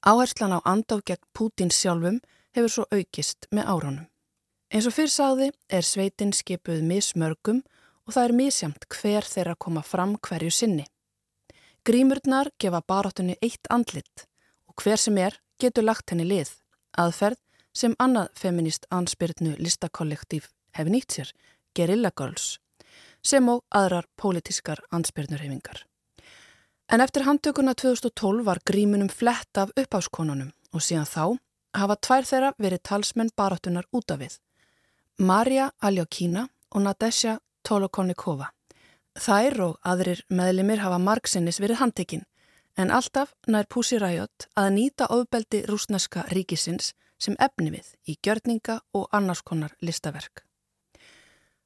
Áherslan 0.00 0.56
á 0.56 0.60
andáf 0.64 1.04
gegn 1.04 1.24
Pútins 1.36 1.76
sjálfum 1.76 2.22
hefur 2.56 2.70
svo 2.72 2.84
aukist 2.92 3.44
með 3.52 3.68
árunum. 3.68 4.06
Eins 4.68 4.84
og 4.84 4.92
fyrr 4.92 5.08
sáði 5.08 5.46
er 5.72 5.84
sveitin 5.86 6.34
skipuð 6.36 6.82
mismörgum 6.84 7.62
og 8.04 8.12
það 8.12 8.24
er 8.26 8.34
misjamt 8.36 8.82
hver 8.92 9.24
þeirra 9.24 9.54
koma 9.56 9.80
fram 9.80 10.16
hverju 10.20 10.50
sinni. 10.52 10.84
Grímurnar 11.88 12.50
gefa 12.60 12.82
baráttunni 12.84 13.38
eitt 13.40 13.64
andlit 13.72 14.26
og 14.68 14.82
hver 14.82 15.00
sem 15.00 15.16
er 15.22 15.38
getur 15.60 15.86
lagt 15.88 16.12
henni 16.12 16.26
lið, 16.28 16.50
aðferð 17.00 17.40
sem 17.72 17.94
annað 17.98 18.28
feminist 18.36 18.84
anspyrnu 18.92 19.54
listakollektív 19.56 20.50
hefur 20.76 20.92
nýtt 20.92 21.16
sér, 21.16 21.30
Guerilla 21.72 22.10
Girls, 22.12 22.58
sem 23.24 23.48
og 23.48 23.62
aðrar 23.72 24.04
pólitískar 24.20 24.82
anspyrnurhefingar. 24.92 25.86
En 26.92 27.00
eftir 27.00 27.24
handtökuna 27.24 27.72
2012 27.72 28.44
var 28.44 28.60
grímunum 28.68 29.08
flett 29.08 29.56
af 29.56 29.72
uppáskonunum 29.80 30.52
og 30.72 30.84
síðan 30.84 31.08
þá 31.08 31.24
hafa 31.80 31.96
tvær 32.04 32.28
þeirra 32.28 32.52
verið 32.60 32.84
talsmenn 32.84 33.32
baráttunar 33.36 33.88
út 33.96 34.12
af 34.12 34.20
við. 34.20 34.36
Marja 35.20 35.70
Aljókína 35.82 36.48
og 36.70 36.82
Nadesha 36.82 37.38
Tolokonikova. 37.68 38.52
Þær 39.18 39.60
og 39.64 39.78
aðrir 39.82 40.20
meðlimir 40.30 40.78
hafa 40.78 41.00
margsinnis 41.02 41.58
verið 41.58 41.80
handtekinn 41.80 42.22
en 42.78 42.92
alltaf 42.94 43.32
nær 43.50 43.66
Pussy 43.66 43.98
Riot 43.98 44.46
að 44.54 44.70
nýta 44.76 45.08
ofbeldi 45.10 45.64
rúsneska 45.66 46.22
ríkisins 46.30 46.92
sem 47.18 47.34
efni 47.42 47.72
við 47.74 47.90
í 48.06 48.14
gjörninga 48.22 48.78
og 48.94 49.08
annars 49.10 49.42
konar 49.42 49.74
listaverk. 49.82 50.44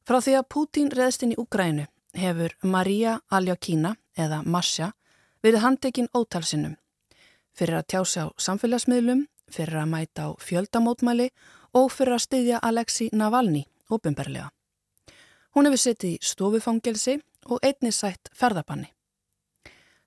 Frá 0.09 0.23
því 0.25 0.39
að 0.41 0.49
Pútín 0.49 0.89
reðst 0.89 1.23
inn 1.23 1.37
í 1.37 1.41
Ukrænu 1.45 1.85
hefur 2.17 2.57
Marja 2.63 3.21
Aljókína 3.29 3.99
eða 4.17 4.41
Masja 4.49 4.95
verið 5.45 5.67
handtekinn 5.67 6.09
ótalsinnum 6.17 6.79
fyrir 7.53 7.83
að 7.83 7.89
tjása 7.93 8.25
á 8.25 8.29
samfélagsmiðlum, 8.41 9.27
fyrir 9.53 9.83
að 9.83 9.91
mæta 9.93 10.25
á 10.25 10.41
fjöldamótmæli 10.41 11.29
og 11.29 11.62
fyrir 11.93 12.16
að 12.16 12.25
styðja 12.27 12.59
Alexi 12.62 13.09
Navalny 13.12 13.64
ofinberlega. 13.93 14.51
Hún 15.53 15.68
hefur 15.68 15.81
sittið 15.81 16.14
í 16.14 16.18
stofufangelsi 16.25 17.18
og 17.53 17.64
einni 17.64 17.93
sætt 17.93 18.31
ferðabanni. 18.37 18.89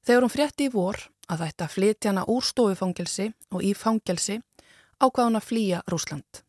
Þegar 0.06 0.26
hún 0.26 0.34
frétti 0.34 0.68
í 0.68 0.74
vor 0.74 1.00
að 1.30 1.46
þetta 1.46 1.68
flytja 1.70 2.12
hana 2.12 2.26
úr 2.30 2.46
stofufangelsi 2.46 3.32
og 3.54 3.66
í 3.66 3.74
fangelsi 3.78 4.40
ákvað 5.02 5.30
hún 5.30 5.40
að 5.40 5.48
flýja 5.50 5.82
Rúsland. 5.90 6.42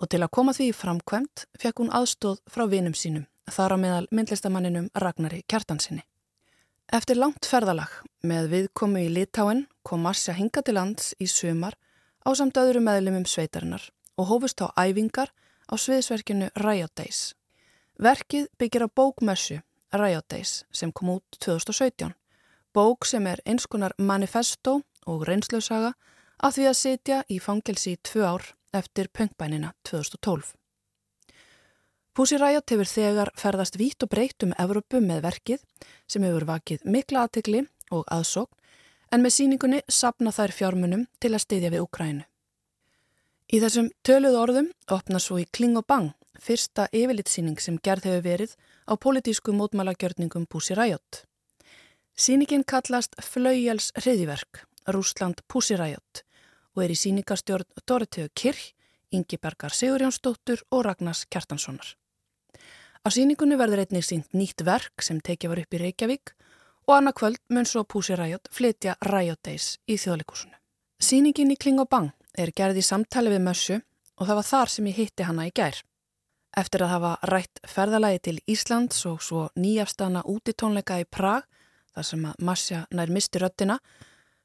Og 0.00 0.10
til 0.12 0.20
að 0.20 0.32
koma 0.36 0.52
því 0.52 0.68
framkvæmt 0.76 1.46
fekk 1.60 1.80
hún 1.80 1.94
aðstóð 1.96 2.42
frá 2.52 2.66
vinum 2.68 2.94
sínum, 2.94 3.24
þar 3.48 3.76
á 3.76 3.76
meðal 3.80 4.06
myndlistamanninum 4.12 4.90
Ragnari 4.94 5.42
Kjartansinni. 5.48 6.04
Eftir 6.92 7.18
langt 7.18 7.48
ferðalag 7.48 7.90
með 8.22 8.52
viðkomu 8.52 9.06
í 9.06 9.10
Litáen 9.10 9.64
kom 9.82 10.04
Marsja 10.04 10.36
hinga 10.36 10.62
til 10.62 10.76
lands 10.76 11.14
í 11.18 11.26
sumar 11.26 11.74
á 12.22 12.30
samt 12.36 12.60
öðru 12.60 12.84
meðlumum 12.84 13.24
sveitarinnar 13.26 13.88
og 14.16 14.30
hófust 14.30 14.60
á 14.64 14.68
æfingar 14.76 15.32
á 15.70 15.74
sviðsverkinu 15.74 16.50
Riot 16.56 16.94
Days 16.96 17.34
Verkið 17.96 18.50
byggir 18.60 18.84
á 18.84 18.88
bókmessu 18.92 19.62
Riot 19.96 20.28
Days 20.28 20.64
sem 20.70 20.92
kom 20.92 21.14
út 21.16 21.38
2017. 21.40 22.12
Bók 22.74 23.06
sem 23.08 23.26
er 23.26 23.40
einskonar 23.48 23.94
manifesto 23.98 24.82
og 25.06 25.24
reynslausaga 25.24 25.94
að 26.36 26.58
því 26.58 26.66
að 26.68 26.76
sitja 26.76 27.22
í 27.32 27.38
fangelsi 27.40 27.94
í 27.96 28.00
tvö 28.04 28.26
ár 28.28 28.44
eftir 28.76 29.08
pöngbænina 29.08 29.72
2012. 29.88 30.52
Pussy 32.12 32.36
Riot 32.36 32.68
hefur 32.70 32.88
þegar 32.88 33.32
ferðast 33.36 33.80
vít 33.80 34.04
og 34.04 34.12
breytt 34.12 34.44
um 34.44 34.52
Evrópu 34.60 35.00
með 35.00 35.24
verkið 35.24 35.64
sem 36.04 36.24
hefur 36.24 36.44
vakið 36.48 36.84
mikla 36.84 37.24
aðtegli 37.24 37.64
og 37.96 38.04
aðsókn 38.12 38.52
en 39.12 39.24
með 39.24 39.36
síningunni 39.38 39.80
sapna 39.88 40.32
þær 40.36 40.52
fjármunum 40.52 41.08
til 41.20 41.32
að 41.32 41.44
styðja 41.46 41.72
við 41.72 41.86
Ukrænu. 41.86 42.24
Í 43.46 43.60
þessum 43.62 43.92
töluð 44.02 44.36
orðum 44.40 44.68
opna 44.90 45.20
svo 45.22 45.36
í 45.38 45.44
Kling 45.54 45.76
og 45.78 45.84
Bang 45.86 46.10
fyrsta 46.42 46.88
yfirlitsýning 46.90 47.60
sem 47.62 47.76
gerð 47.78 48.08
hefur 48.08 48.24
verið 48.24 48.54
á 48.90 48.98
politísku 48.98 49.54
mótmálagjörningum 49.54 50.48
Pussy 50.50 50.74
Riot. 50.74 51.22
Sýningin 52.18 52.64
kallast 52.66 53.14
Flaugjals 53.22 53.92
hriðiverk, 54.00 54.64
Rúsland 54.90 55.44
Pussy 55.46 55.78
Riot 55.78 56.24
og 56.74 56.82
er 56.82 56.90
í 56.90 56.98
sýningastjórn 56.98 57.86
Dorotheu 57.86 58.26
Kirch, 58.34 58.74
Ingi 59.14 59.38
Bergar 59.38 59.70
Sigurjónsdóttur 59.70 60.66
og 60.74 60.82
Ragnars 60.88 61.22
Kjartanssonar. 61.30 61.94
Á 63.06 63.08
sýningunni 63.14 63.54
verður 63.54 63.86
einnig 63.86 64.10
sínt 64.10 64.34
nýtt 64.34 64.66
verk 64.66 65.06
sem 65.06 65.22
tekið 65.22 65.54
var 65.54 65.62
upp 65.62 65.78
í 65.78 65.84
Reykjavík 65.84 66.34
og 66.90 66.98
annað 66.98 67.18
kvöld 67.22 67.42
mun 67.54 67.70
svo 67.70 67.86
Pussy 67.86 68.18
Riot 68.18 68.50
flytja 68.50 68.98
Riot 69.06 69.46
Days 69.46 69.76
í 69.86 69.94
þjóðleikusinu. 70.02 70.58
Sýningin 70.98 71.54
í 71.54 71.60
Kling 71.62 71.78
og 71.78 71.92
Bang 71.94 72.15
er 72.36 72.52
gerð 72.56 72.80
í 72.80 72.84
samtali 72.84 73.32
við 73.32 73.44
Mössu 73.44 73.76
og 74.16 74.28
það 74.28 74.38
var 74.38 74.48
þar 74.50 74.72
sem 74.72 74.88
ég 74.90 74.98
hitti 75.00 75.26
hana 75.26 75.46
í 75.48 75.52
gær. 75.56 75.78
Eftir 76.56 76.86
að 76.86 76.92
hafa 76.94 77.12
rætt 77.28 77.60
ferðalagi 77.68 78.20
til 78.28 78.36
Íslands 78.48 79.04
og 79.08 79.20
svo 79.24 79.46
nýjafstana 79.60 80.22
útitónleika 80.24 81.00
í 81.02 81.04
Prag, 81.04 81.44
þar 81.92 82.06
sem 82.10 82.24
að 82.28 82.44
Masja 82.48 82.82
nær 82.96 83.12
misti 83.12 83.42
röttina, 83.42 83.76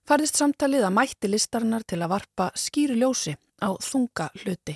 farðist 0.08 0.40
samtalið 0.40 0.88
að 0.88 0.96
mætti 0.98 1.32
listarnar 1.32 1.86
til 1.88 2.02
að 2.02 2.12
varpa 2.16 2.50
skýru 2.56 2.98
ljósi 3.00 3.38
á 3.64 3.70
þunga 3.80 4.28
hluti. 4.42 4.76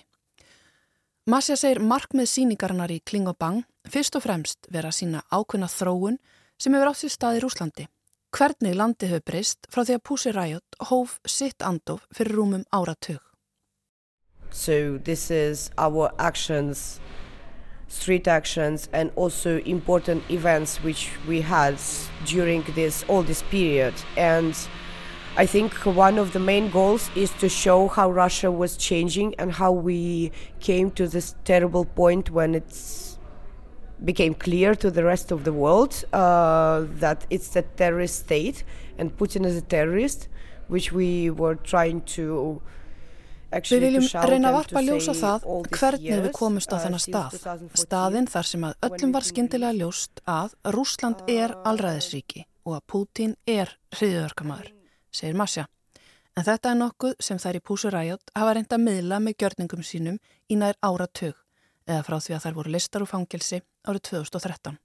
Masja 1.26 1.58
segir 1.58 1.82
markmið 1.82 2.30
síningarinnar 2.30 2.92
í 2.94 3.02
Kling 3.02 3.28
og 3.28 3.40
Bang 3.42 3.64
fyrst 3.90 4.16
og 4.16 4.24
fremst 4.24 4.70
vera 4.72 4.92
sína 4.94 5.24
ákunna 5.34 5.68
þróun 5.72 6.20
sem 6.62 6.74
hefur 6.74 6.92
átt 6.92 7.02
sér 7.02 7.14
stað 7.16 7.40
í 7.40 7.44
Rúslandi. 7.44 7.88
Hvernig 8.36 8.76
landi 8.76 9.08
hefur 9.08 9.22
breyst 9.24 9.68
frá 9.72 9.86
því 9.88 9.94
að 9.96 10.02
Pussy 10.08 10.32
Riot 10.36 10.76
hóf 10.90 11.12
sitt 11.24 11.64
andof 11.64 12.02
fyrir 12.12 12.36
rúmum 12.36 12.66
áratug. 12.76 13.22
So 14.52 14.98
this 14.98 15.32
is 15.32 15.70
our 15.78 16.10
actions 16.20 17.00
street 17.88 18.28
actions 18.28 18.90
and 18.92 19.12
also 19.16 19.60
important 19.60 20.30
events 20.30 20.84
which 20.84 21.12
we 21.30 21.40
had 21.42 21.80
during 22.26 22.64
this 22.76 23.06
all 23.08 23.24
this 23.24 23.42
period 23.44 23.94
and 24.18 24.54
I 25.38 25.46
think 25.46 25.74
one 25.86 26.18
of 26.18 26.34
the 26.34 26.40
main 26.40 26.70
goals 26.72 27.10
is 27.16 27.32
to 27.40 27.48
show 27.48 27.88
how 27.88 28.12
Russia 28.12 28.52
was 28.52 28.76
changing 28.76 29.36
and 29.40 29.54
how 29.54 29.72
we 29.72 30.32
came 30.60 30.92
to 30.92 31.08
this 31.08 31.36
terrible 31.46 31.86
point 31.86 32.32
when 32.32 32.56
it 32.56 32.72
became 34.04 34.34
clear 34.34 34.76
to 34.76 34.92
the 34.92 35.04
rest 35.04 35.32
of 35.32 35.44
the 35.44 35.54
world 35.54 36.06
uh, 36.14 36.86
that 37.00 37.26
it's 37.30 37.56
a 37.56 37.62
terrorist 37.62 38.20
state 38.26 38.64
and 38.98 39.16
Putin 39.18 39.46
is 39.46 39.56
a 39.56 39.62
terrorist, 39.62 40.28
which 40.68 40.92
we 40.92 41.30
were 41.30 41.56
trying 41.56 42.02
to 42.02 42.62
Við 43.56 43.86
viljum 43.86 44.04
reyna 44.28 44.50
að 44.50 44.56
varpa 44.58 44.82
ljósa 44.84 45.14
það 45.16 45.44
hvernig 45.78 46.24
við 46.26 46.34
komumst 46.36 46.74
á 46.74 46.76
uh, 46.76 46.82
þennan 46.82 47.00
stað. 47.00 47.38
Staðinn 47.80 48.28
þar 48.28 48.50
sem 48.50 48.66
að 48.68 48.74
öllum 48.88 49.14
var 49.16 49.24
skindilega 49.24 49.78
ljóst 49.78 50.20
að 50.28 50.58
Rúsland 50.76 51.22
er 51.32 51.54
alræðisríki 51.64 52.44
og 52.66 52.76
að 52.76 52.84
Pútín 52.92 53.38
er 53.48 53.72
hriðjörgamaður, 53.96 54.74
segir 55.14 55.40
Masja. 55.40 55.68
En 56.36 56.44
þetta 56.44 56.74
er 56.74 56.80
nokkuð 56.82 57.16
sem 57.24 57.40
þær 57.40 57.62
í 57.62 57.64
Púsuræjot 57.70 58.36
hafa 58.36 58.58
reynda 58.58 58.76
að 58.76 58.86
miðla 58.90 59.22
með 59.24 59.38
gjörningum 59.40 59.88
sínum 59.88 60.20
í 60.52 60.60
nær 60.60 60.76
áratug 60.84 61.38
eða 61.88 62.04
frá 62.04 62.18
því 62.20 62.36
að 62.36 62.44
þær 62.48 62.60
voru 62.60 62.76
listar 62.76 63.06
úr 63.06 63.14
fangilsi 63.14 63.62
árið 63.86 64.02
2013. 64.10 64.78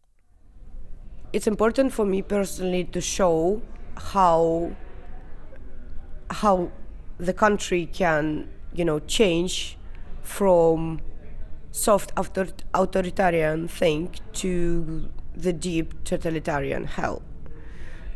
It's 1.32 1.46
important 1.46 1.92
for 1.92 2.04
me 2.06 2.22
personally 2.22 2.84
to 2.84 3.00
show 3.00 3.62
how 4.12 4.70
how 6.30 6.70
the 7.18 7.32
country 7.32 7.86
can, 7.86 8.48
you 8.72 8.84
know, 8.84 8.98
change 9.00 9.76
from 10.22 11.00
soft 11.70 12.12
author 12.16 12.48
authoritarian 12.74 13.68
thing 13.68 14.10
to 14.32 15.08
the 15.36 15.52
deep 15.52 15.94
totalitarian 16.04 16.84
hell. 16.84 17.22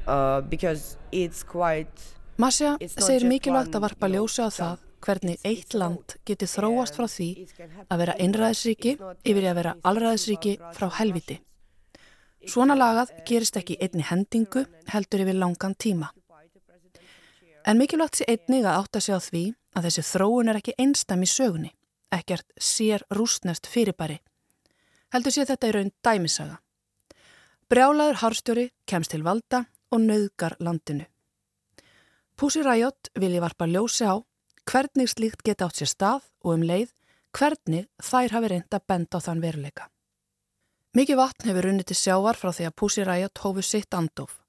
Uh, 0.07 0.41
because 0.41 0.97
it's 1.13 1.43
quite 1.43 2.15
Masja 2.37 2.75
segir 2.83 3.25
mikilvægt 3.31 3.77
að 3.79 3.85
varpa 3.87 4.09
ljósa 4.11 4.49
á 4.49 4.51
það 4.51 4.84
hvernig 5.05 5.41
eitt 5.45 5.75
land 5.77 6.17
geti 6.27 6.49
þróast 6.49 6.97
frá 6.97 7.07
því 7.11 7.29
að 7.89 8.01
vera 8.01 8.17
einræðisríki 8.25 8.95
yfir 8.97 9.49
að 9.51 9.59
vera 9.61 9.75
allræðisríki 9.85 10.55
frá 10.77 10.89
helviti. 10.99 11.39
Svona 12.49 12.77
lagað 12.77 13.13
gerist 13.29 13.57
ekki 13.57 13.79
einni 13.81 14.05
hendingu 14.05 14.65
heldur 14.93 15.25
yfir 15.25 15.39
langan 15.41 15.77
tíma. 15.81 16.11
En 17.65 17.81
mikilvægt 17.81 18.21
sé 18.21 18.27
einnig 18.29 18.67
að 18.67 18.81
átta 18.83 19.01
sig 19.01 19.17
á 19.17 19.21
því 19.25 19.45
að 19.75 19.87
þessi 19.89 20.05
þróun 20.11 20.51
er 20.53 20.59
ekki 20.61 20.77
einstam 20.79 21.25
í 21.25 21.29
sögunni, 21.29 21.71
ekkert 22.13 22.47
sér 22.61 23.05
rústnest 23.17 23.67
fyrirbæri. 23.67 24.19
Heldur 25.15 25.33
sé 25.33 25.47
þetta 25.49 25.71
í 25.71 25.75
raun 25.77 25.93
dæmisaga. 26.05 26.59
Brjálaður 27.73 28.21
harstjóri 28.21 28.67
kemst 28.87 29.15
til 29.15 29.25
valda 29.25 29.65
og 29.91 30.05
nauðgar 30.05 30.59
landinu. 30.61 31.07
Pussy 32.37 32.61
Riot 32.67 33.09
vilji 33.17 33.41
varpa 33.41 33.67
ljósi 33.71 34.05
á 34.05 34.21
hvernig 34.71 35.11
slíkt 35.11 35.43
geta 35.45 35.69
átt 35.69 35.81
sér 35.81 35.91
stað 35.91 36.29
og 36.45 36.57
um 36.57 36.65
leið 36.67 36.93
hvernig 37.35 37.89
þær 38.03 38.37
hafi 38.37 38.51
reynda 38.53 38.81
benda 38.81 39.19
á 39.19 39.25
þann 39.25 39.43
veruleika. 39.43 39.89
Mikið 40.95 41.19
vatn 41.19 41.49
hefur 41.49 41.67
runnið 41.67 41.89
til 41.91 41.97
sjávar 41.99 42.39
frá 42.39 42.53
því 42.55 42.69
að 42.69 43.09
Riot 43.09 43.39
hófu 43.43 43.63
sitt 43.63 43.95
andof. 43.95 44.41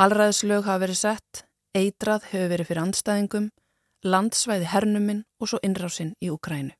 Allræðislög 0.00 0.64
hafa 0.64 0.80
verið 0.80 0.96
sett, 0.96 1.44
eitrað 1.76 2.24
hefur 2.30 2.48
verið 2.48 2.66
fyrir 2.66 2.82
andstæðingum, 2.82 3.50
landsvæði 4.02 4.64
hernuminn 4.64 5.24
og 5.40 5.48
svo 5.48 5.58
innrásinn 5.62 6.14
í 6.20 6.30
Ukrænu. 6.32 6.72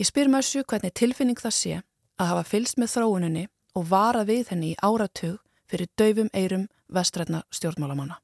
Ég 0.00 0.08
spyr 0.08 0.32
Mössu 0.32 0.64
hvernig 0.64 0.94
tilfinning 0.96 1.36
það 1.36 1.52
sé 1.52 1.74
að 2.16 2.30
hafa 2.32 2.48
fylst 2.48 2.80
með 2.80 2.94
þróuninni 2.94 3.44
og 3.76 3.88
vara 3.90 4.24
við 4.24 4.48
henni 4.48 4.72
í 4.72 4.80
áratug 4.80 5.36
fyrir 5.68 5.92
döfum 6.00 6.30
eirum 6.32 6.68
vestrætna 6.88 7.42
stjórnmálamanna. 7.52 8.16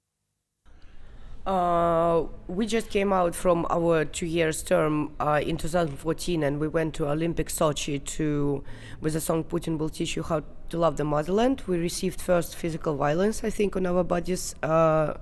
Uh, 1.46 2.26
we 2.48 2.66
just 2.66 2.90
came 2.90 3.12
out 3.12 3.32
from 3.32 3.64
our 3.70 4.04
two 4.04 4.26
years 4.26 4.64
term 4.64 5.12
uh, 5.20 5.40
in 5.40 5.56
2014 5.56 6.42
and 6.42 6.58
we 6.58 6.66
went 6.66 6.92
to 6.92 7.08
Olympic 7.08 7.46
Sochi 7.46 8.04
to 8.04 8.64
with 9.00 9.12
the 9.12 9.20
song 9.20 9.44
Putin 9.44 9.78
will 9.78 9.88
teach 9.88 10.16
you 10.16 10.24
how 10.24 10.42
to 10.70 10.78
love 10.78 10.96
the 10.96 11.04
motherland. 11.04 11.62
We 11.68 11.78
received 11.78 12.20
first 12.20 12.56
physical 12.56 12.96
violence, 12.96 13.44
I 13.44 13.50
think, 13.50 13.76
on 13.76 13.86
our 13.86 14.02
bodies, 14.02 14.56
uh, 14.64 15.14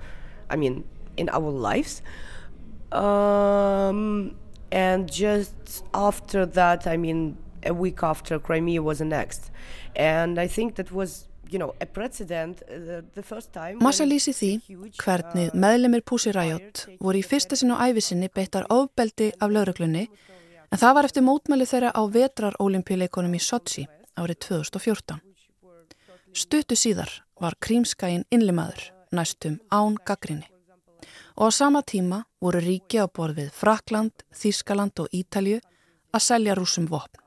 I 0.49 0.57
mean, 0.57 0.85
in 1.19 1.29
our 1.29 1.51
lives. 1.51 2.01
Um, 2.91 4.35
and 4.73 5.13
just 5.13 5.85
after 5.93 6.47
that, 6.47 6.87
I 6.87 6.97
mean, 6.97 7.37
a 7.63 7.75
week 7.75 8.03
after 8.03 8.39
Crimea 8.39 8.83
was 8.83 9.03
annexed. 9.03 9.51
And 9.95 10.39
I 10.39 10.47
think 10.47 10.77
that 10.77 10.91
was 10.91 11.29
Massa 13.81 14.07
lýsi 14.07 14.35
því 14.35 14.51
hvernig 15.01 15.53
meðlemið 15.65 16.05
Pussy 16.09 16.33
Riot 16.35 16.87
voru 17.01 17.21
í 17.21 17.27
fyrsta 17.27 17.59
sinn 17.59 17.75
á 17.75 17.83
æfisinni 17.87 18.31
beittar 18.35 18.67
ofbeldi 18.75 19.33
af 19.41 19.53
lauruglunni 19.55 20.07
en 20.71 20.81
það 20.81 20.97
var 20.99 21.09
eftir 21.11 21.27
mótmæli 21.27 21.69
þeirra 21.71 21.93
á 21.95 22.03
vetrar 22.11 22.59
olimpíuleikonum 22.63 23.37
í 23.39 23.43
Sochi 23.43 23.87
árið 24.19 24.41
2014. 24.49 25.21
Stuttu 26.35 26.79
síðar 26.79 27.11
var 27.41 27.55
krímskæin 27.63 28.27
innlimaður 28.35 28.91
næstum 29.15 29.61
án 29.71 29.99
gaggrinni 30.07 30.49
og 31.37 31.51
á 31.51 31.51
sama 31.51 31.83
tíma 31.83 32.25
voru 32.41 32.61
ríki 32.63 32.99
á 33.03 33.07
borð 33.07 33.41
við 33.41 33.51
Frakland, 33.55 34.15
Þískaland 34.35 34.99
og 35.03 35.11
Ítalju 35.11 35.61
að 36.15 36.23
selja 36.23 36.55
rúsum 36.55 36.87
vopn. 36.87 37.24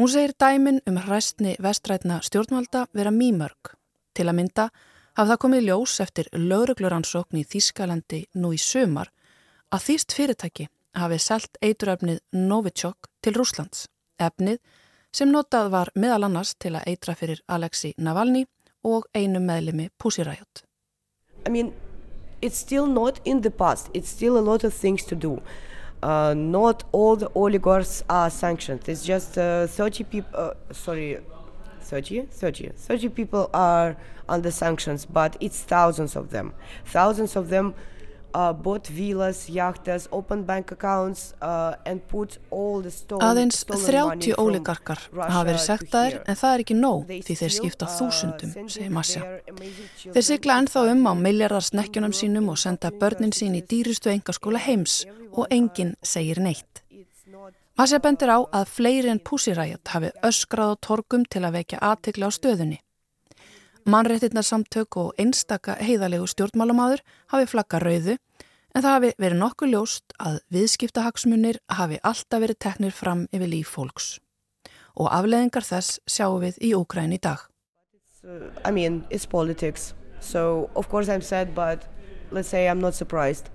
Hún 0.00 0.08
segir 0.08 0.32
dæmin 0.40 0.80
um 0.88 0.96
hræstni 0.96 1.56
vestrætna 1.60 2.20
stjórnvalda 2.22 2.86
vera 2.94 3.10
mýmörg. 3.10 3.74
Til 4.16 4.24
að 4.30 4.36
mynda 4.38 4.64
hafði 5.12 5.30
það 5.30 5.40
komið 5.42 5.66
ljós 5.66 5.96
eftir 6.00 6.30
laurugluransókn 6.32 7.36
í 7.36 7.42
Þískalandi 7.44 8.20
nú 8.40 8.54
í 8.56 8.60
sömar 8.64 9.10
að 9.68 9.84
þýst 9.86 10.14
fyrirtæki 10.16 10.66
hafið 10.96 11.20
selt 11.26 11.60
eituröfnið 11.60 12.22
Novichok 12.32 13.10
til 13.20 13.36
Rúslands. 13.36 13.90
Efnið 14.16 14.56
sem 15.12 15.28
notað 15.28 15.68
var 15.76 15.92
meðal 15.94 16.30
annars 16.30 16.54
til 16.56 16.72
að 16.80 16.88
eitra 16.94 17.14
fyrir 17.20 17.44
Alexei 17.46 17.92
Navalny 17.98 18.46
og 18.82 19.04
einu 19.12 19.44
meðlimi 19.44 19.90
Pussy 19.98 20.24
Riot. 20.24 20.64
I 21.44 21.50
mean, 21.50 21.74
it's 22.40 22.56
still 22.56 22.86
not 22.86 23.20
in 23.26 23.42
the 23.42 23.50
past. 23.50 23.92
It's 23.92 24.08
still 24.08 24.38
a 24.38 24.44
lot 24.48 24.64
of 24.64 24.72
things 24.72 25.04
to 25.12 25.14
do. 25.14 25.42
Uh, 26.02 26.34
not 26.34 26.84
all 26.92 27.16
the 27.16 27.30
oligarchs 27.34 28.02
are 28.08 28.30
sanctioned. 28.30 28.88
It's 28.88 29.04
just 29.04 29.36
uh, 29.36 29.66
30 29.66 30.04
people, 30.04 30.38
uh, 30.38 30.54
sorry, 30.72 31.18
30, 31.82 32.22
30, 32.22 32.70
30 32.76 33.08
people 33.08 33.50
are 33.52 33.96
under 34.28 34.50
sanctions, 34.50 35.04
but 35.04 35.36
it's 35.40 35.60
thousands 35.60 36.16
of 36.16 36.30
them. 36.30 36.54
Thousands 36.84 37.36
of 37.36 37.48
them 37.48 37.74
uh, 38.34 38.52
villas, 38.90 39.48
bank 40.46 40.72
accounts 40.72 41.34
uh, 41.42 41.74
and 41.84 42.00
put 42.08 42.38
all 42.50 42.82
the 42.82 42.90
stolen, 42.90 43.22
Aðeins 43.26 43.64
30 43.64 44.34
óligarkar 44.38 44.98
hafa 45.14 45.44
verið 45.44 45.64
sektaðir 45.64 46.18
en 46.26 46.36
það 46.36 46.54
er 46.54 46.64
ekki 46.64 46.76
nóg 46.78 47.06
því 47.10 47.38
þeir 47.42 47.54
skipta 47.56 47.86
uh, 47.86 47.94
þúsundum, 47.98 48.52
segir 48.68 48.90
Masja. 48.90 49.24
Þeir 50.10 50.26
sigla 50.26 50.58
ennþá 50.62 50.84
um 50.92 51.08
á 51.08 51.12
miljardar 51.14 51.66
snekkjunum 51.66 52.14
sínum 52.16 52.52
og 52.52 52.60
senda 52.60 52.90
börnin 52.90 53.34
sín 53.36 53.56
í 53.58 53.64
dýristu 53.64 54.12
engaskóla 54.12 54.62
heims 54.62 55.04
og 55.32 55.46
enginn 55.50 55.96
segir 56.02 56.40
neitt. 56.42 56.84
Masja 57.80 57.96
bendir 58.02 58.28
á 58.28 58.44
að 58.44 58.68
fleiri 58.68 59.08
en 59.08 59.22
púsiræjat 59.24 59.94
hafi 59.94 60.10
öskrað 60.26 60.74
á 60.76 60.82
torgum 60.84 61.22
til 61.24 61.46
að 61.46 61.60
vekja 61.60 61.78
aðtegla 61.80 62.28
á 62.28 62.30
stöðunni. 62.36 62.80
Mannréttinarsamtök 63.88 64.96
og 65.00 65.14
einstaka 65.18 65.76
heiðalegu 65.80 66.26
stjórnmálamadur 66.28 67.00
hafi 67.32 67.46
flagga 67.48 67.80
rauðu 67.80 68.16
en 68.74 68.82
það 68.82 68.92
hafi 68.94 69.12
verið 69.18 69.40
nokkuð 69.40 69.72
ljóst 69.72 70.14
að 70.20 70.40
viðskiptahagsmunir 70.54 71.60
hafi 71.72 72.00
alltaf 72.04 72.42
verið 72.42 72.58
teknir 72.60 72.92
fram 72.94 73.26
yfir 73.32 73.48
líf 73.50 73.72
fólks. 73.72 74.18
Og 75.00 75.08
afleðingar 75.08 75.64
þess 75.64 76.00
sjáum 76.04 76.44
við 76.44 76.60
í 76.60 76.74
Úgræn 76.76 77.14
í 77.16 77.20
dag. 77.22 77.46
Uh, 78.22 78.52
I 78.68 78.70
mean, 78.70 79.04
it's 79.08 79.24
politics. 79.26 79.94
So 80.20 80.68
of 80.74 80.90
course 80.90 81.08
I'm 81.08 81.22
sad 81.22 81.54
but 81.54 81.88
let's 82.30 82.48
say 82.48 82.68
I'm 82.68 82.80
not 82.80 82.94
surprised. 82.94 83.48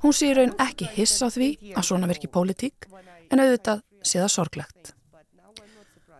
Hún 0.00 0.12
sé 0.12 0.32
raun 0.36 0.56
ekki 0.60 0.88
hiss 0.96 1.20
á 1.20 1.28
því 1.32 1.74
að 1.76 1.86
svona 1.88 2.08
virki 2.08 2.28
pólitík 2.28 2.88
en 3.32 3.40
auðvitað 3.40 3.84
sé 4.04 4.20
það 4.20 4.32
sorglegt. 4.32 4.94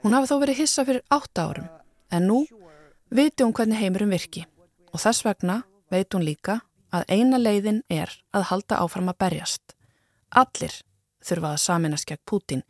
Hún 0.04 0.12
hafi 0.12 0.28
þó 0.28 0.36
verið 0.40 0.60
hissa 0.60 0.84
fyrir 0.84 1.04
átta 1.12 1.48
árum 1.48 1.66
en 2.12 2.28
nú 2.28 2.44
viti 3.10 3.44
hún 3.44 3.52
hvernig 3.52 3.80
heimurum 3.80 4.12
virki 4.14 4.44
og 4.92 5.02
þess 5.02 5.24
vegna 5.26 5.62
veit 5.90 6.14
hún 6.14 6.24
líka 6.26 6.60
að 6.94 7.04
eina 7.08 7.38
leiðin 7.38 7.82
er 7.90 8.10
að 8.34 8.48
halda 8.50 8.80
áfram 8.82 9.10
að 9.10 9.20
berjast. 9.24 9.74
Allir 10.30 10.74
þurfa 11.24 11.54
að 11.54 11.62
saminast 11.64 12.06
gegn 12.08 12.22
Pútin 12.28 12.62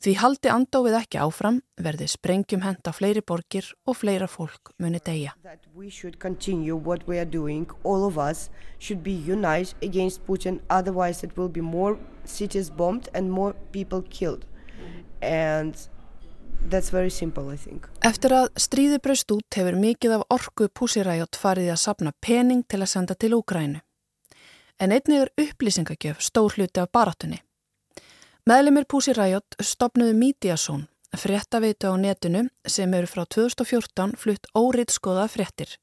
því 0.00 0.14
haldi 0.16 0.48
andófið 0.48 0.96
ekki 0.96 1.20
áfram 1.20 1.60
verði 1.80 2.06
sprengjum 2.08 2.62
henda 2.64 2.92
fleiri 2.96 3.20
borgir 3.20 3.66
og 3.84 3.98
fleira 4.00 4.28
fólk 4.30 4.72
muni 4.80 5.00
deyja. 5.04 5.34
Doing. 15.20 15.88
Simple, 17.10 17.56
Eftir 18.04 18.32
að 18.36 18.48
stríði 18.60 19.00
braust 19.02 19.32
út 19.34 19.56
hefur 19.56 19.74
mikið 19.80 20.12
af 20.18 20.26
orgu 20.30 20.68
púsiræjot 20.68 21.38
farið 21.40 21.72
að 21.72 21.80
sapna 21.82 22.12
pening 22.20 22.62
til 22.68 22.82
að 22.84 22.90
senda 22.92 23.16
til 23.18 23.32
Úgrænu. 23.34 23.80
En 24.78 24.92
einnig 24.92 25.24
er 25.24 25.32
upplýsingagjöf 25.40 26.22
stór 26.22 26.54
hluti 26.54 26.80
af 26.80 26.92
barátunni. 26.92 27.40
Meðlemið 28.46 28.86
púsiræjot 28.92 29.58
stopnuðu 29.60 30.14
Mídiasón, 30.16 30.86
fréttaveitu 31.16 31.90
á 31.90 31.94
netinu 31.98 32.46
sem 32.66 32.94
eru 32.94 33.10
frá 33.10 33.26
2014 33.26 34.16
flutt 34.16 34.46
óriðt 34.54 34.94
skoða 34.94 35.26
fréttir. 35.28 35.76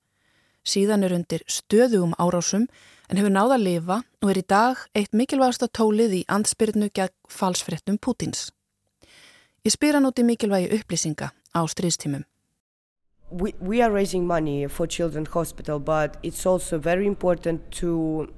Síðan 0.68 1.04
er 1.04 1.16
undir 1.16 1.44
stöðugum 1.48 2.16
árásum 2.20 2.68
en 3.08 3.20
hefur 3.20 3.32
náða 3.32 3.56
að 3.56 3.66
lifa 3.68 4.02
og 4.24 4.32
er 4.32 4.42
í 4.42 4.46
dag 4.48 4.82
eitt 4.96 5.14
mikilvægasta 5.16 5.70
tólið 5.72 6.22
í 6.22 6.26
andspyrnu 6.28 6.90
gegn 6.92 7.16
falsfréttum 7.32 8.00
Pútins. 8.00 8.50
Ég 9.68 9.74
spyr 9.76 9.98
hann 9.98 10.08
út 10.08 10.20
í 10.22 10.24
mikilvægi 10.24 10.68
upplýsinga 10.78 11.28
á 11.28 11.62
stríðstímum. 11.68 12.24
We, 13.30 13.52
we 13.60 13.82
are 13.84 13.92
raising 13.92 14.24
money 14.26 14.66
for 14.68 14.88
Children's 14.88 15.34
Hospital 15.34 15.80
but 15.80 16.16
it's 16.24 16.46
also 16.46 16.78
very 16.80 17.06
important 17.06 17.60
to 17.82 18.30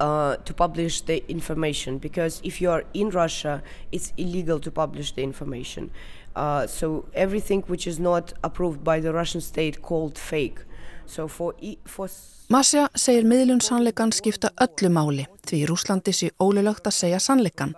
uh, 0.00 0.36
to 0.46 0.54
publish 0.54 1.02
the 1.02 1.18
information 1.28 1.98
because 1.98 2.40
if 2.42 2.62
you 2.62 2.70
are 2.70 2.84
in 2.94 3.10
Russia 3.10 3.62
it's 3.92 4.14
illegal 4.16 4.58
to 4.60 4.70
publish 4.70 5.12
the 5.12 5.22
information. 5.22 5.90
Uh, 6.34 6.66
so 6.66 7.04
everything 7.12 7.62
which 7.66 7.86
is 7.86 7.98
not 8.00 8.32
approved 8.42 8.82
by 8.82 8.98
the 8.98 9.12
Russian 9.12 9.42
state 9.42 9.82
called 9.82 10.16
fake. 10.16 10.60
So 11.04 11.28
for, 11.28 11.52
for 11.84 12.08
Masja 12.48 12.88
segir 12.96 13.28
miðlun 13.28 13.60
sannleikan 13.60 14.16
skipta 14.16 14.54
öllu 14.56 14.88
máli 14.88 15.28
því 15.44 15.64
í 15.66 15.68
Rúslandi 15.68 16.16
sé 16.16 16.32
ólulögt 16.40 16.88
að 16.88 16.96
segja 17.02 17.20
sannleikan. 17.20 17.76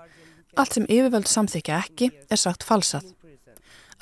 Allt 0.52 0.76
sem 0.76 0.84
yfirvöld 0.84 1.28
samþykja 1.30 1.78
ekki 1.80 2.10
er 2.28 2.40
sagt 2.40 2.64
falsað. 2.66 3.06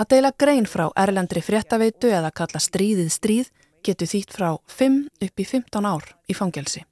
Að 0.00 0.08
deila 0.14 0.30
grein 0.34 0.66
frá 0.66 0.88
erlendri 0.98 1.42
fréttaveitu 1.44 2.10
eða 2.10 2.32
kalla 2.34 2.60
stríðið 2.62 3.10
stríð 3.14 3.50
getur 3.86 4.08
þýtt 4.10 4.34
frá 4.34 4.48
5 4.72 4.96
upp 5.26 5.42
í 5.42 5.46
15 5.46 5.86
ár 5.86 6.08
í 6.26 6.36
fangelsi. 6.36 6.82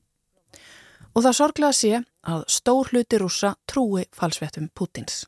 Og 1.16 1.24
það 1.24 1.38
sorglega 1.40 1.74
sé 1.74 2.02
að 2.28 2.44
stór 2.52 2.92
hluti 2.92 3.18
rúsa 3.18 3.54
trúi 3.66 4.04
falsvettum 4.14 4.68
Pútins. 4.76 5.24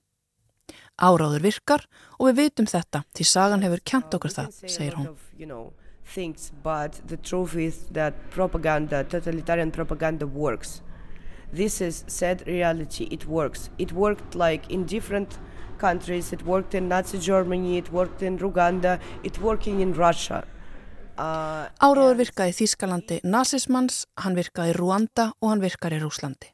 Áráður 1.01 1.43
virkar 1.49 1.87
og 2.19 2.29
við 2.29 2.39
vitum 2.45 2.69
þetta 2.71 3.03
því 3.17 3.27
sagan 3.27 3.65
hefur 3.65 3.83
kjent 3.83 4.15
okkur 4.15 4.35
það, 4.37 4.51
segir 4.69 4.99
hún. 5.01 5.71
Things, 6.11 6.51
but 6.63 7.01
the 7.07 7.17
truth 7.17 7.55
is 7.55 7.85
that 7.95 8.15
propaganda, 8.31 9.05
totalitarian 9.05 9.71
propaganda 9.71 10.27
works. 10.27 10.83
This 11.53 11.81
is 11.81 12.05
sad 12.07 12.47
reality, 12.47 13.09
it 13.11 13.27
works. 13.27 13.71
It 13.79 13.93
worked 13.93 14.35
like 14.35 14.71
in 14.71 14.85
different 14.87 15.39
countries, 15.79 16.33
it 16.33 16.45
worked 16.47 16.75
in 16.75 16.89
Nazi 16.89 17.19
Germany, 17.19 17.79
it 17.79 17.91
worked 17.93 18.23
in 18.23 18.39
Ruganda, 18.39 19.01
it 19.25 19.41
working 19.41 19.81
in 19.81 19.93
Russia. 19.93 20.45
Uh, 21.19 21.67
Áráður 21.83 22.21
virkaði 22.23 22.55
í 22.55 22.57
Þýskalandi 22.61 23.19
nazismans, 23.27 24.05
hann 24.23 24.39
virkaði 24.39 24.77
Ruanda 24.79 25.33
og 25.41 25.51
hann 25.51 25.65
virkaði 25.65 25.99
í 25.99 26.05
Rúslandi. 26.05 26.53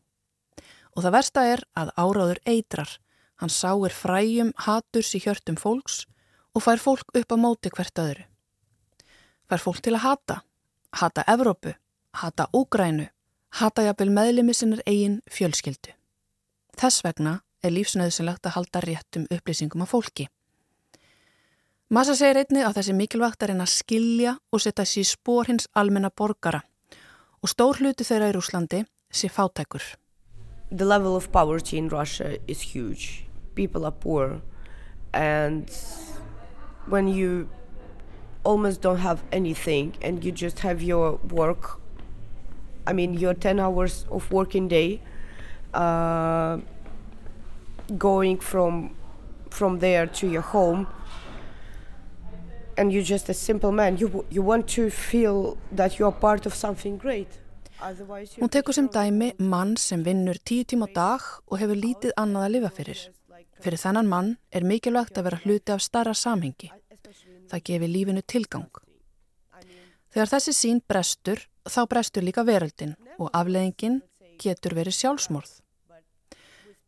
Og 0.97 1.05
það 1.05 1.17
versta 1.19 1.45
er 1.53 1.63
að 1.77 1.93
áráður 2.01 2.41
eitrar. 2.49 2.97
Hann 3.37 3.53
sáir 3.53 3.93
fræjum 3.93 4.55
haturs 4.65 5.13
í 5.13 5.21
hjörtum 5.21 5.59
fólks 5.61 6.07
og 6.57 6.65
fær 6.65 6.81
fólk 6.81 7.13
upp 7.13 7.35
á 7.35 7.37
móti 7.37 7.69
hvert 7.69 8.01
öðru. 8.01 8.25
Fær 9.47 9.61
fólk 9.61 9.83
til 9.85 9.93
að 9.93 10.07
hata, 10.07 10.37
hata 10.97 11.23
Evrópu, 11.29 11.77
hata 12.17 12.49
Úgrænu, 12.57 13.11
hata 13.51 13.83
jafnvel 13.87 14.11
meðlimi 14.11 14.55
sinnar 14.55 14.83
eigin 14.87 15.21
fjölskyldu. 15.31 15.93
Þess 16.77 17.05
vegna 17.05 17.41
er 17.65 17.73
lífsnöðsynlegt 17.73 18.47
að 18.47 18.57
halda 18.59 18.83
réttum 18.85 19.29
upplýsingum 19.33 19.85
af 19.85 19.93
fólki. 19.95 20.29
Massa 21.89 22.17
segir 22.19 22.41
einni 22.41 22.65
að 22.67 22.81
þessi 22.81 22.97
mikilvægt 22.99 23.45
er 23.47 23.53
einn 23.55 23.63
að 23.63 23.75
skilja 23.77 24.33
og 24.53 24.63
setja 24.63 24.85
sér 24.91 25.07
spór 25.07 25.47
hins 25.47 25.69
almenna 25.75 26.11
borgara 26.11 26.65
og 27.43 27.53
stór 27.53 27.79
hluti 27.79 28.03
þeirra 28.03 28.33
í 28.33 28.35
Rúslandi 28.35 28.81
sé 29.15 29.31
fátækur. 29.31 29.85
The 30.71 30.85
level 30.85 31.15
of 31.15 31.31
poverty 31.31 31.79
in 31.79 31.89
Russia 31.89 32.39
is 32.49 32.75
huge. 32.75 33.29
People 33.55 33.87
are 33.87 33.95
poor 33.95 34.43
and 35.15 35.71
when 36.87 37.07
you 37.09 37.49
almost 38.45 38.81
don't 38.83 38.99
have 38.99 39.23
anything 39.33 39.95
and 40.03 40.25
you 40.25 40.33
just 40.33 40.61
have 40.61 40.83
your 40.83 41.21
work, 41.31 41.81
I 42.87 42.93
mean 42.93 43.15
your 43.15 43.35
10 43.35 43.61
hours 43.61 44.07
of 44.11 44.31
working 44.33 44.69
day, 44.69 45.01
uh, 45.75 46.59
going 47.99 48.39
from, 48.39 48.95
from 49.51 49.79
there 49.79 50.07
to 50.07 50.29
your 50.29 50.43
home 50.43 50.87
and 52.77 52.93
you're 52.93 53.03
just 53.03 53.29
a 53.29 53.35
simple 53.35 53.73
man 53.73 53.97
you, 53.97 54.25
you 54.31 54.43
want 54.43 54.69
to 54.69 54.91
feel 54.91 55.57
that 55.73 55.99
you 55.99 56.05
are 56.05 56.13
part 56.13 56.47
of 56.47 56.55
something 56.55 56.99
great 56.99 57.39
Hún 58.41 58.49
tekur 58.49 58.73
sem 58.73 58.89
dæmi 58.89 59.35
mann 59.39 59.77
sem 59.77 60.01
vinnur 60.05 60.39
tíu 60.41 60.65
tíma 60.65 60.89
á 60.89 60.95
dag 60.97 61.21
og 61.45 61.59
hefur 61.61 61.77
lítið 61.77 62.15
annað 62.17 62.45
að 62.47 62.53
lifa 62.55 62.71
fyrir. 62.73 63.01
Fyrir 63.61 63.83
þennan 63.83 64.09
mann 64.09 64.31
er 64.49 64.65
mikilvægt 64.65 65.19
að 65.19 65.27
vera 65.29 65.41
hluti 65.45 65.75
af 65.75 65.83
starra 65.85 66.15
samhengi. 66.17 66.71
Það 67.51 67.65
gefir 67.69 67.93
lífinu 67.93 68.23
tilgang. 68.25 68.73
Þegar 70.09 70.33
þessi 70.33 70.55
sín 70.57 70.81
brestur, 70.89 71.45
þá 71.69 71.81
brestur 71.91 72.25
líka 72.27 72.45
veröldin 72.47 72.95
og 73.19 73.31
afleðingin 73.37 74.01
getur 74.43 74.77
verið 74.77 74.99
sjálfsmorð. 75.01 75.53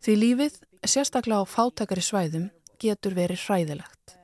Því 0.04 0.14
lífið, 0.22 0.58
sérstaklega 0.86 1.42
á 1.42 1.46
fátakari 1.48 2.04
svæðum, 2.04 2.48
getur 2.78 3.16
verið 3.18 3.42
hræðilegt. 3.46 4.14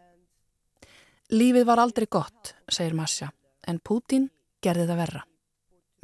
Lífið 1.35 1.67
var 1.67 1.81
aldrei 1.83 2.07
gott, 2.07 2.55
segir 2.69 2.95
Masja, 2.95 3.33
en 3.67 3.81
Pútín 3.81 4.29
gerði 4.63 4.87
það 4.91 5.01
verra. 5.01 5.23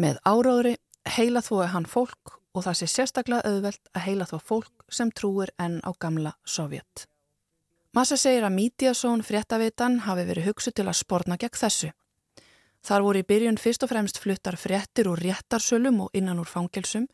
Með 0.00 0.18
áráðri 0.24 0.76
heila 1.06 1.42
þói 1.44 1.68
hann 1.70 1.86
fólk 1.86 2.40
og 2.56 2.64
það 2.66 2.78
sé 2.80 2.88
sérstaklega 2.90 3.46
auðvelt 3.46 3.92
að 3.94 4.04
heila 4.08 4.26
þó 4.26 4.36
fólk 4.42 4.84
sem 4.90 5.12
trúir 5.14 5.52
enn 5.60 5.78
á 5.86 5.90
gamla 6.00 6.34
Sovjet. 6.44 7.06
Masja 7.94 8.16
segir 8.18 8.46
að 8.46 8.56
Mítiasón 8.56 9.22
fréttavitan 9.26 10.00
hafi 10.06 10.24
verið 10.28 10.50
hugsu 10.50 10.72
til 10.74 10.86
að 10.86 10.98
sporna 11.00 11.38
gegn 11.40 11.58
þessu. 11.58 11.90
Þar 12.86 13.04
voru 13.04 13.20
í 13.20 13.26
byrjun 13.28 13.58
fyrst 13.60 13.84
og 13.84 13.90
fremst 13.92 14.20
fluttar 14.20 14.56
fréttir 14.56 15.08
úr 15.10 15.20
réttarsölum 15.20 16.06
og 16.06 16.14
innan 16.16 16.40
úr 16.40 16.48
fangelsum 16.48 17.06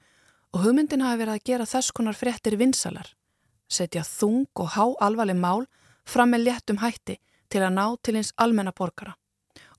og 0.54 0.62
hugmyndin 0.62 1.02
hafi 1.02 1.20
verið 1.22 1.34
að 1.34 1.46
gera 1.50 1.66
þess 1.66 1.92
konar 1.92 2.18
fréttir 2.18 2.56
vinsalar, 2.56 3.08
setja 3.68 4.04
þung 4.06 4.46
og 4.54 4.76
há 4.76 4.84
alvarleg 5.08 5.36
mál 5.36 5.66
fram 6.06 6.30
með 6.30 6.46
léttum 6.46 6.78
hætti 6.82 7.18
til 7.50 7.64
að 7.66 7.74
ná 7.74 7.86
til 8.02 8.16
eins 8.16 8.32
almenna 8.38 8.72
borgara. 8.72 9.16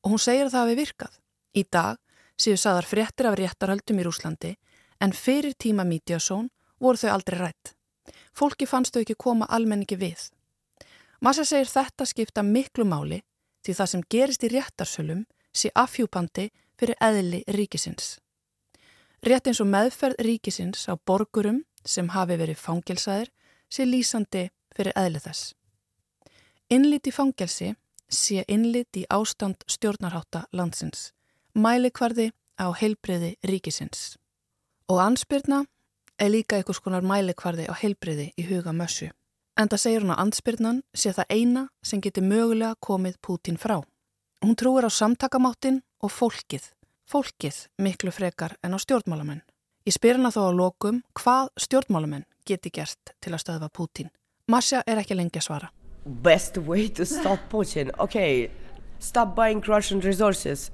Og 0.03 0.13
hún 0.13 0.21
segir 0.21 0.47
að 0.47 0.53
það 0.53 0.65
hafi 0.65 0.77
virkað. 0.81 1.13
Í 1.55 1.63
dag 1.71 1.97
séu 2.37 2.57
saðar 2.59 2.85
fréttir 2.85 3.29
af 3.29 3.37
réttarhaldum 3.39 3.99
í 3.99 4.05
Rúslandi 4.05 4.53
en 5.01 5.13
fyrir 5.15 5.55
tíma 5.55 5.85
Mítiasón 5.87 6.49
voru 6.79 6.99
þau 6.99 7.13
aldrei 7.15 7.39
rætt. 7.39 7.73
Fólki 8.35 8.67
fannst 8.67 8.93
þau 8.93 9.01
ekki 9.01 9.17
koma 9.17 9.47
almenningi 9.49 9.97
við. 9.97 10.29
Massa 11.21 11.45
segir 11.47 11.71
þetta 11.71 12.05
skipta 12.05 12.43
miklu 12.45 12.85
máli 12.85 13.23
því 13.65 13.73
það 13.79 13.91
sem 13.93 14.03
gerist 14.13 14.45
í 14.45 14.51
réttarsölum 14.53 15.23
sé 15.57 15.71
afhjúpandi 15.75 16.49
fyrir 16.77 16.97
eðli 17.01 17.41
ríkisins. 17.57 18.17
Rétt 19.25 19.49
eins 19.49 19.61
og 19.63 19.69
meðferð 19.71 20.21
ríkisins 20.21 20.85
á 20.85 20.93
borgurum 20.95 21.63
sem 21.83 22.09
hafi 22.13 22.37
verið 22.37 22.61
fangilsaðir 22.61 23.31
sé 23.69 23.87
lýsandi 23.87 24.47
fyrir 24.77 24.93
eðli 24.95 25.21
þess. 25.23 25.53
Innlit 26.69 27.07
í 27.07 27.15
fangelsi 27.15 27.73
sé 28.07 28.43
innlit 28.47 28.97
í 28.99 29.05
ástand 29.09 29.63
stjórnarháta 29.67 30.45
landsins, 30.53 31.11
mælikvarði 31.55 32.31
á 32.59 32.71
heilbriði 32.75 33.35
ríkisins. 33.47 34.17
Og 34.87 35.01
ansbyrna 35.03 35.65
er 36.19 36.31
líka 36.31 36.57
einhvers 36.57 36.81
konar 36.83 37.05
mælikvarði 37.05 37.67
á 37.67 37.73
heilbriði 37.75 38.31
í 38.37 38.47
huga 38.49 38.73
mössu. 38.73 39.09
En 39.57 39.69
það 39.69 39.83
segir 39.83 40.03
hún 40.03 40.13
að 40.13 40.21
ansbyrnan 40.23 40.81
sé 40.93 41.13
það 41.17 41.31
eina 41.33 41.63
sem 41.83 42.01
getur 42.01 42.25
mögulega 42.25 42.77
komið 42.79 43.17
Pútín 43.25 43.57
frá. 43.57 43.81
Hún 44.43 44.55
trúir 44.55 44.85
á 44.85 44.91
samtakamáttin 44.91 45.81
og 46.03 46.11
fólkið, 46.13 46.69
fólkið 47.09 47.63
miklu 47.81 48.11
frekar 48.11 48.57
en 48.63 48.75
á 48.75 48.79
stjórnmálamenn. 48.79 49.41
Ég 49.87 49.95
spyr 49.95 50.19
hana 50.19 50.33
þó 50.33 50.49
á 50.49 50.51
lokum 50.53 51.01
hvað 51.17 51.49
stjórnmálamenn 51.57 52.27
geti 52.45 52.69
gert 52.69 53.15
til 53.21 53.33
að 53.33 53.43
stöðva 53.43 53.69
Pútín. 53.73 54.11
Masja 54.47 54.83
er 54.87 55.01
ekki 55.01 55.17
lengi 55.17 55.41
að 55.41 55.47
svara. 55.49 55.71
best 56.07 56.57
way 56.57 56.87
to 56.89 57.05
stop 57.05 57.39
Putin. 57.49 57.91
Okay, 57.99 58.49
stop 58.99 59.35
buying 59.35 59.61
Russian 59.67 59.99
resources. 59.99 60.71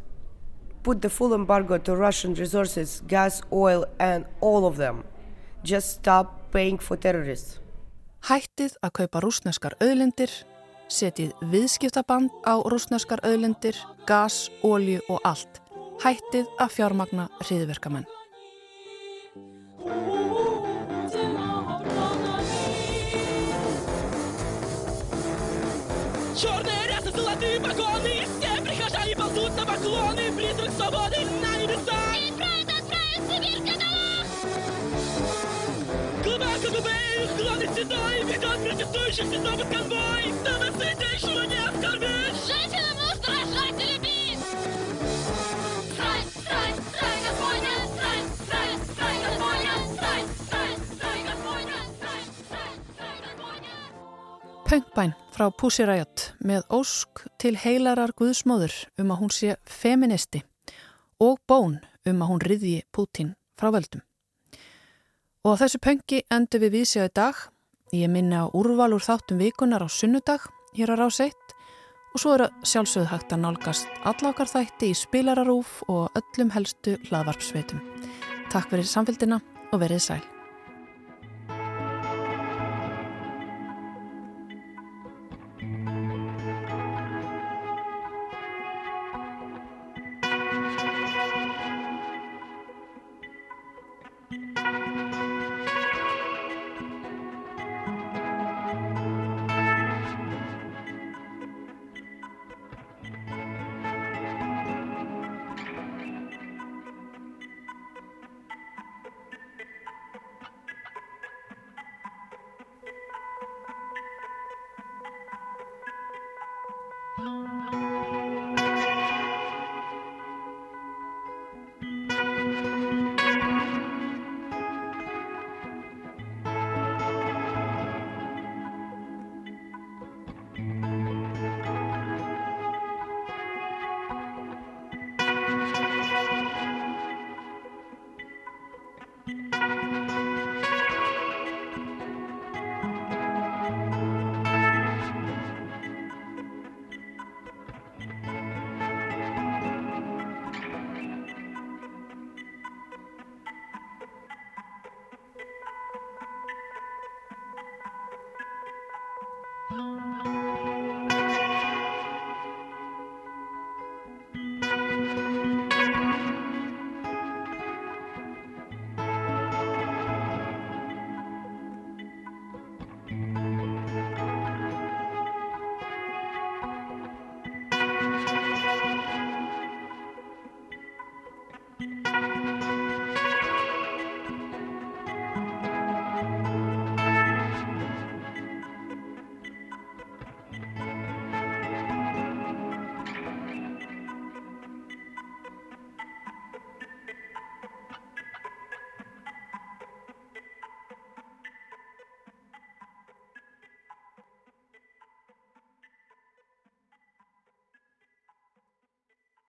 Put 0.84 1.02
the 1.02 1.10
full 1.10 1.34
embargo 1.34 1.78
to 1.78 1.96
Russian 1.96 2.34
resources, 2.36 3.02
gas, 3.08 3.42
oil, 3.52 3.86
and 4.00 4.26
all 4.42 4.66
of 4.66 4.78
them. 4.78 5.04
Just 5.64 5.90
stop 5.90 6.52
paying 6.52 6.78
for 6.78 6.98
terrorists. 6.98 7.60
Hættið 8.24 8.78
að 8.84 8.92
kaupa 9.00 9.20
rúsneskar 9.20 9.74
auðlendir, 9.84 10.32
setið 10.89 11.33
viðskiptaband 11.53 12.31
á 12.49 12.61
rúsneskar 12.65 13.23
auðlendir, 13.25 13.77
gas, 14.09 14.49
ólju 14.63 15.01
og 15.09 15.21
allt. 15.25 15.61
Hættið 16.03 16.47
að 16.63 16.75
fjármagna 16.77 17.29
hriðverkamenn. 17.43 18.09
Черные 26.39 26.87
рясы, 26.87 27.11
золотые 27.11 27.59
погоны 27.59 28.23
Все 28.39 28.63
прихожане 28.63 29.17
ползут 29.17 29.57
на 29.57 29.67
поклоны 29.67 30.31
Призрак 30.37 30.71
свободы 30.71 31.17
на 31.43 31.57
небеса 31.59 31.99
И 32.15 32.31
пройд 32.31 32.69
отправить 32.79 33.27
Сибирь 33.27 33.63
каталог 33.67 34.27
Глубоко 36.23 36.69
губы, 36.71 37.43
главный 37.43 37.67
седой 38.73 38.73
Ведет 38.73 38.89
протестующих 38.89 39.41
снова 39.41 39.65
конвой 39.65 40.23
Чтобы 40.41 40.67
святейшего 40.79 41.43
не 41.43 41.57
оскорбить 41.57 42.35
Жить 42.47 42.73
или 42.73 42.93
муж 42.99 43.19
рожать 43.29 43.83
и 43.83 43.93
любить 43.93 44.39
Страсть, 45.93 46.41
страсть, 46.41 46.83
страсть 46.89 47.25
Господня 47.29 47.75
Страсть, 47.95 48.45
страсть, 48.47 48.93
страсть 48.93 49.23
Господня 49.25 49.75
Страсть, 49.95 50.47
страсть, 50.47 50.95
страсть 50.97 51.25
Господня 51.27 51.77
Страсть, 51.97 52.33
страсть, 52.47 52.83
страсть 52.95 53.23
Господня 53.25 53.75
Pöngbæn 54.65 55.15
frá 55.33 55.51
Pussy 55.55 55.85
Riot 55.87 56.33
með 56.45 56.65
ósk 56.69 57.25
til 57.39 57.57
heilarar 57.57 58.13
Guðsmóður 58.13 58.75
um 58.99 59.13
að 59.15 59.21
hún 59.23 59.33
sé 59.33 59.57
feministi 59.65 60.43
og 61.21 61.39
bón 61.49 61.79
um 62.05 62.23
að 62.23 62.31
hún 62.33 62.43
riðji 62.43 62.83
Putin 62.93 63.35
frá 63.59 63.71
völdum. 63.75 64.03
Og 65.47 65.55
á 65.57 65.61
þessu 65.63 65.81
pöngi 65.81 66.21
endur 66.35 66.61
við 66.67 66.75
vísja 66.75 67.07
í 67.07 67.13
dag. 67.15 67.39
Ég 67.94 68.10
minna 68.10 68.48
úrval 68.58 68.96
úr 68.96 69.04
þáttum 69.06 69.38
vikunar 69.38 69.84
á 69.86 69.90
sunnudag 69.90 70.48
hér 70.74 70.96
á 70.98 70.98
rás 70.98 71.20
1 71.22 71.30
og 72.18 72.18
svo 72.18 72.34
eru 72.34 72.48
sjálfsögðu 72.66 73.12
hægt 73.12 73.38
að 73.38 73.44
nálgast 73.46 74.02
alla 74.02 74.32
okkar 74.34 74.50
þætti 74.50 74.90
í 74.90 74.98
spilararúf 74.98 75.84
og 75.86 76.10
öllum 76.18 76.50
helstu 76.58 76.98
hlaðvarpsveitum. 77.06 77.86
Takk 78.50 78.74
fyrir 78.74 78.90
samfélgina 78.90 79.44
og 79.70 79.86
verið 79.86 80.08
sæl. 80.10 80.33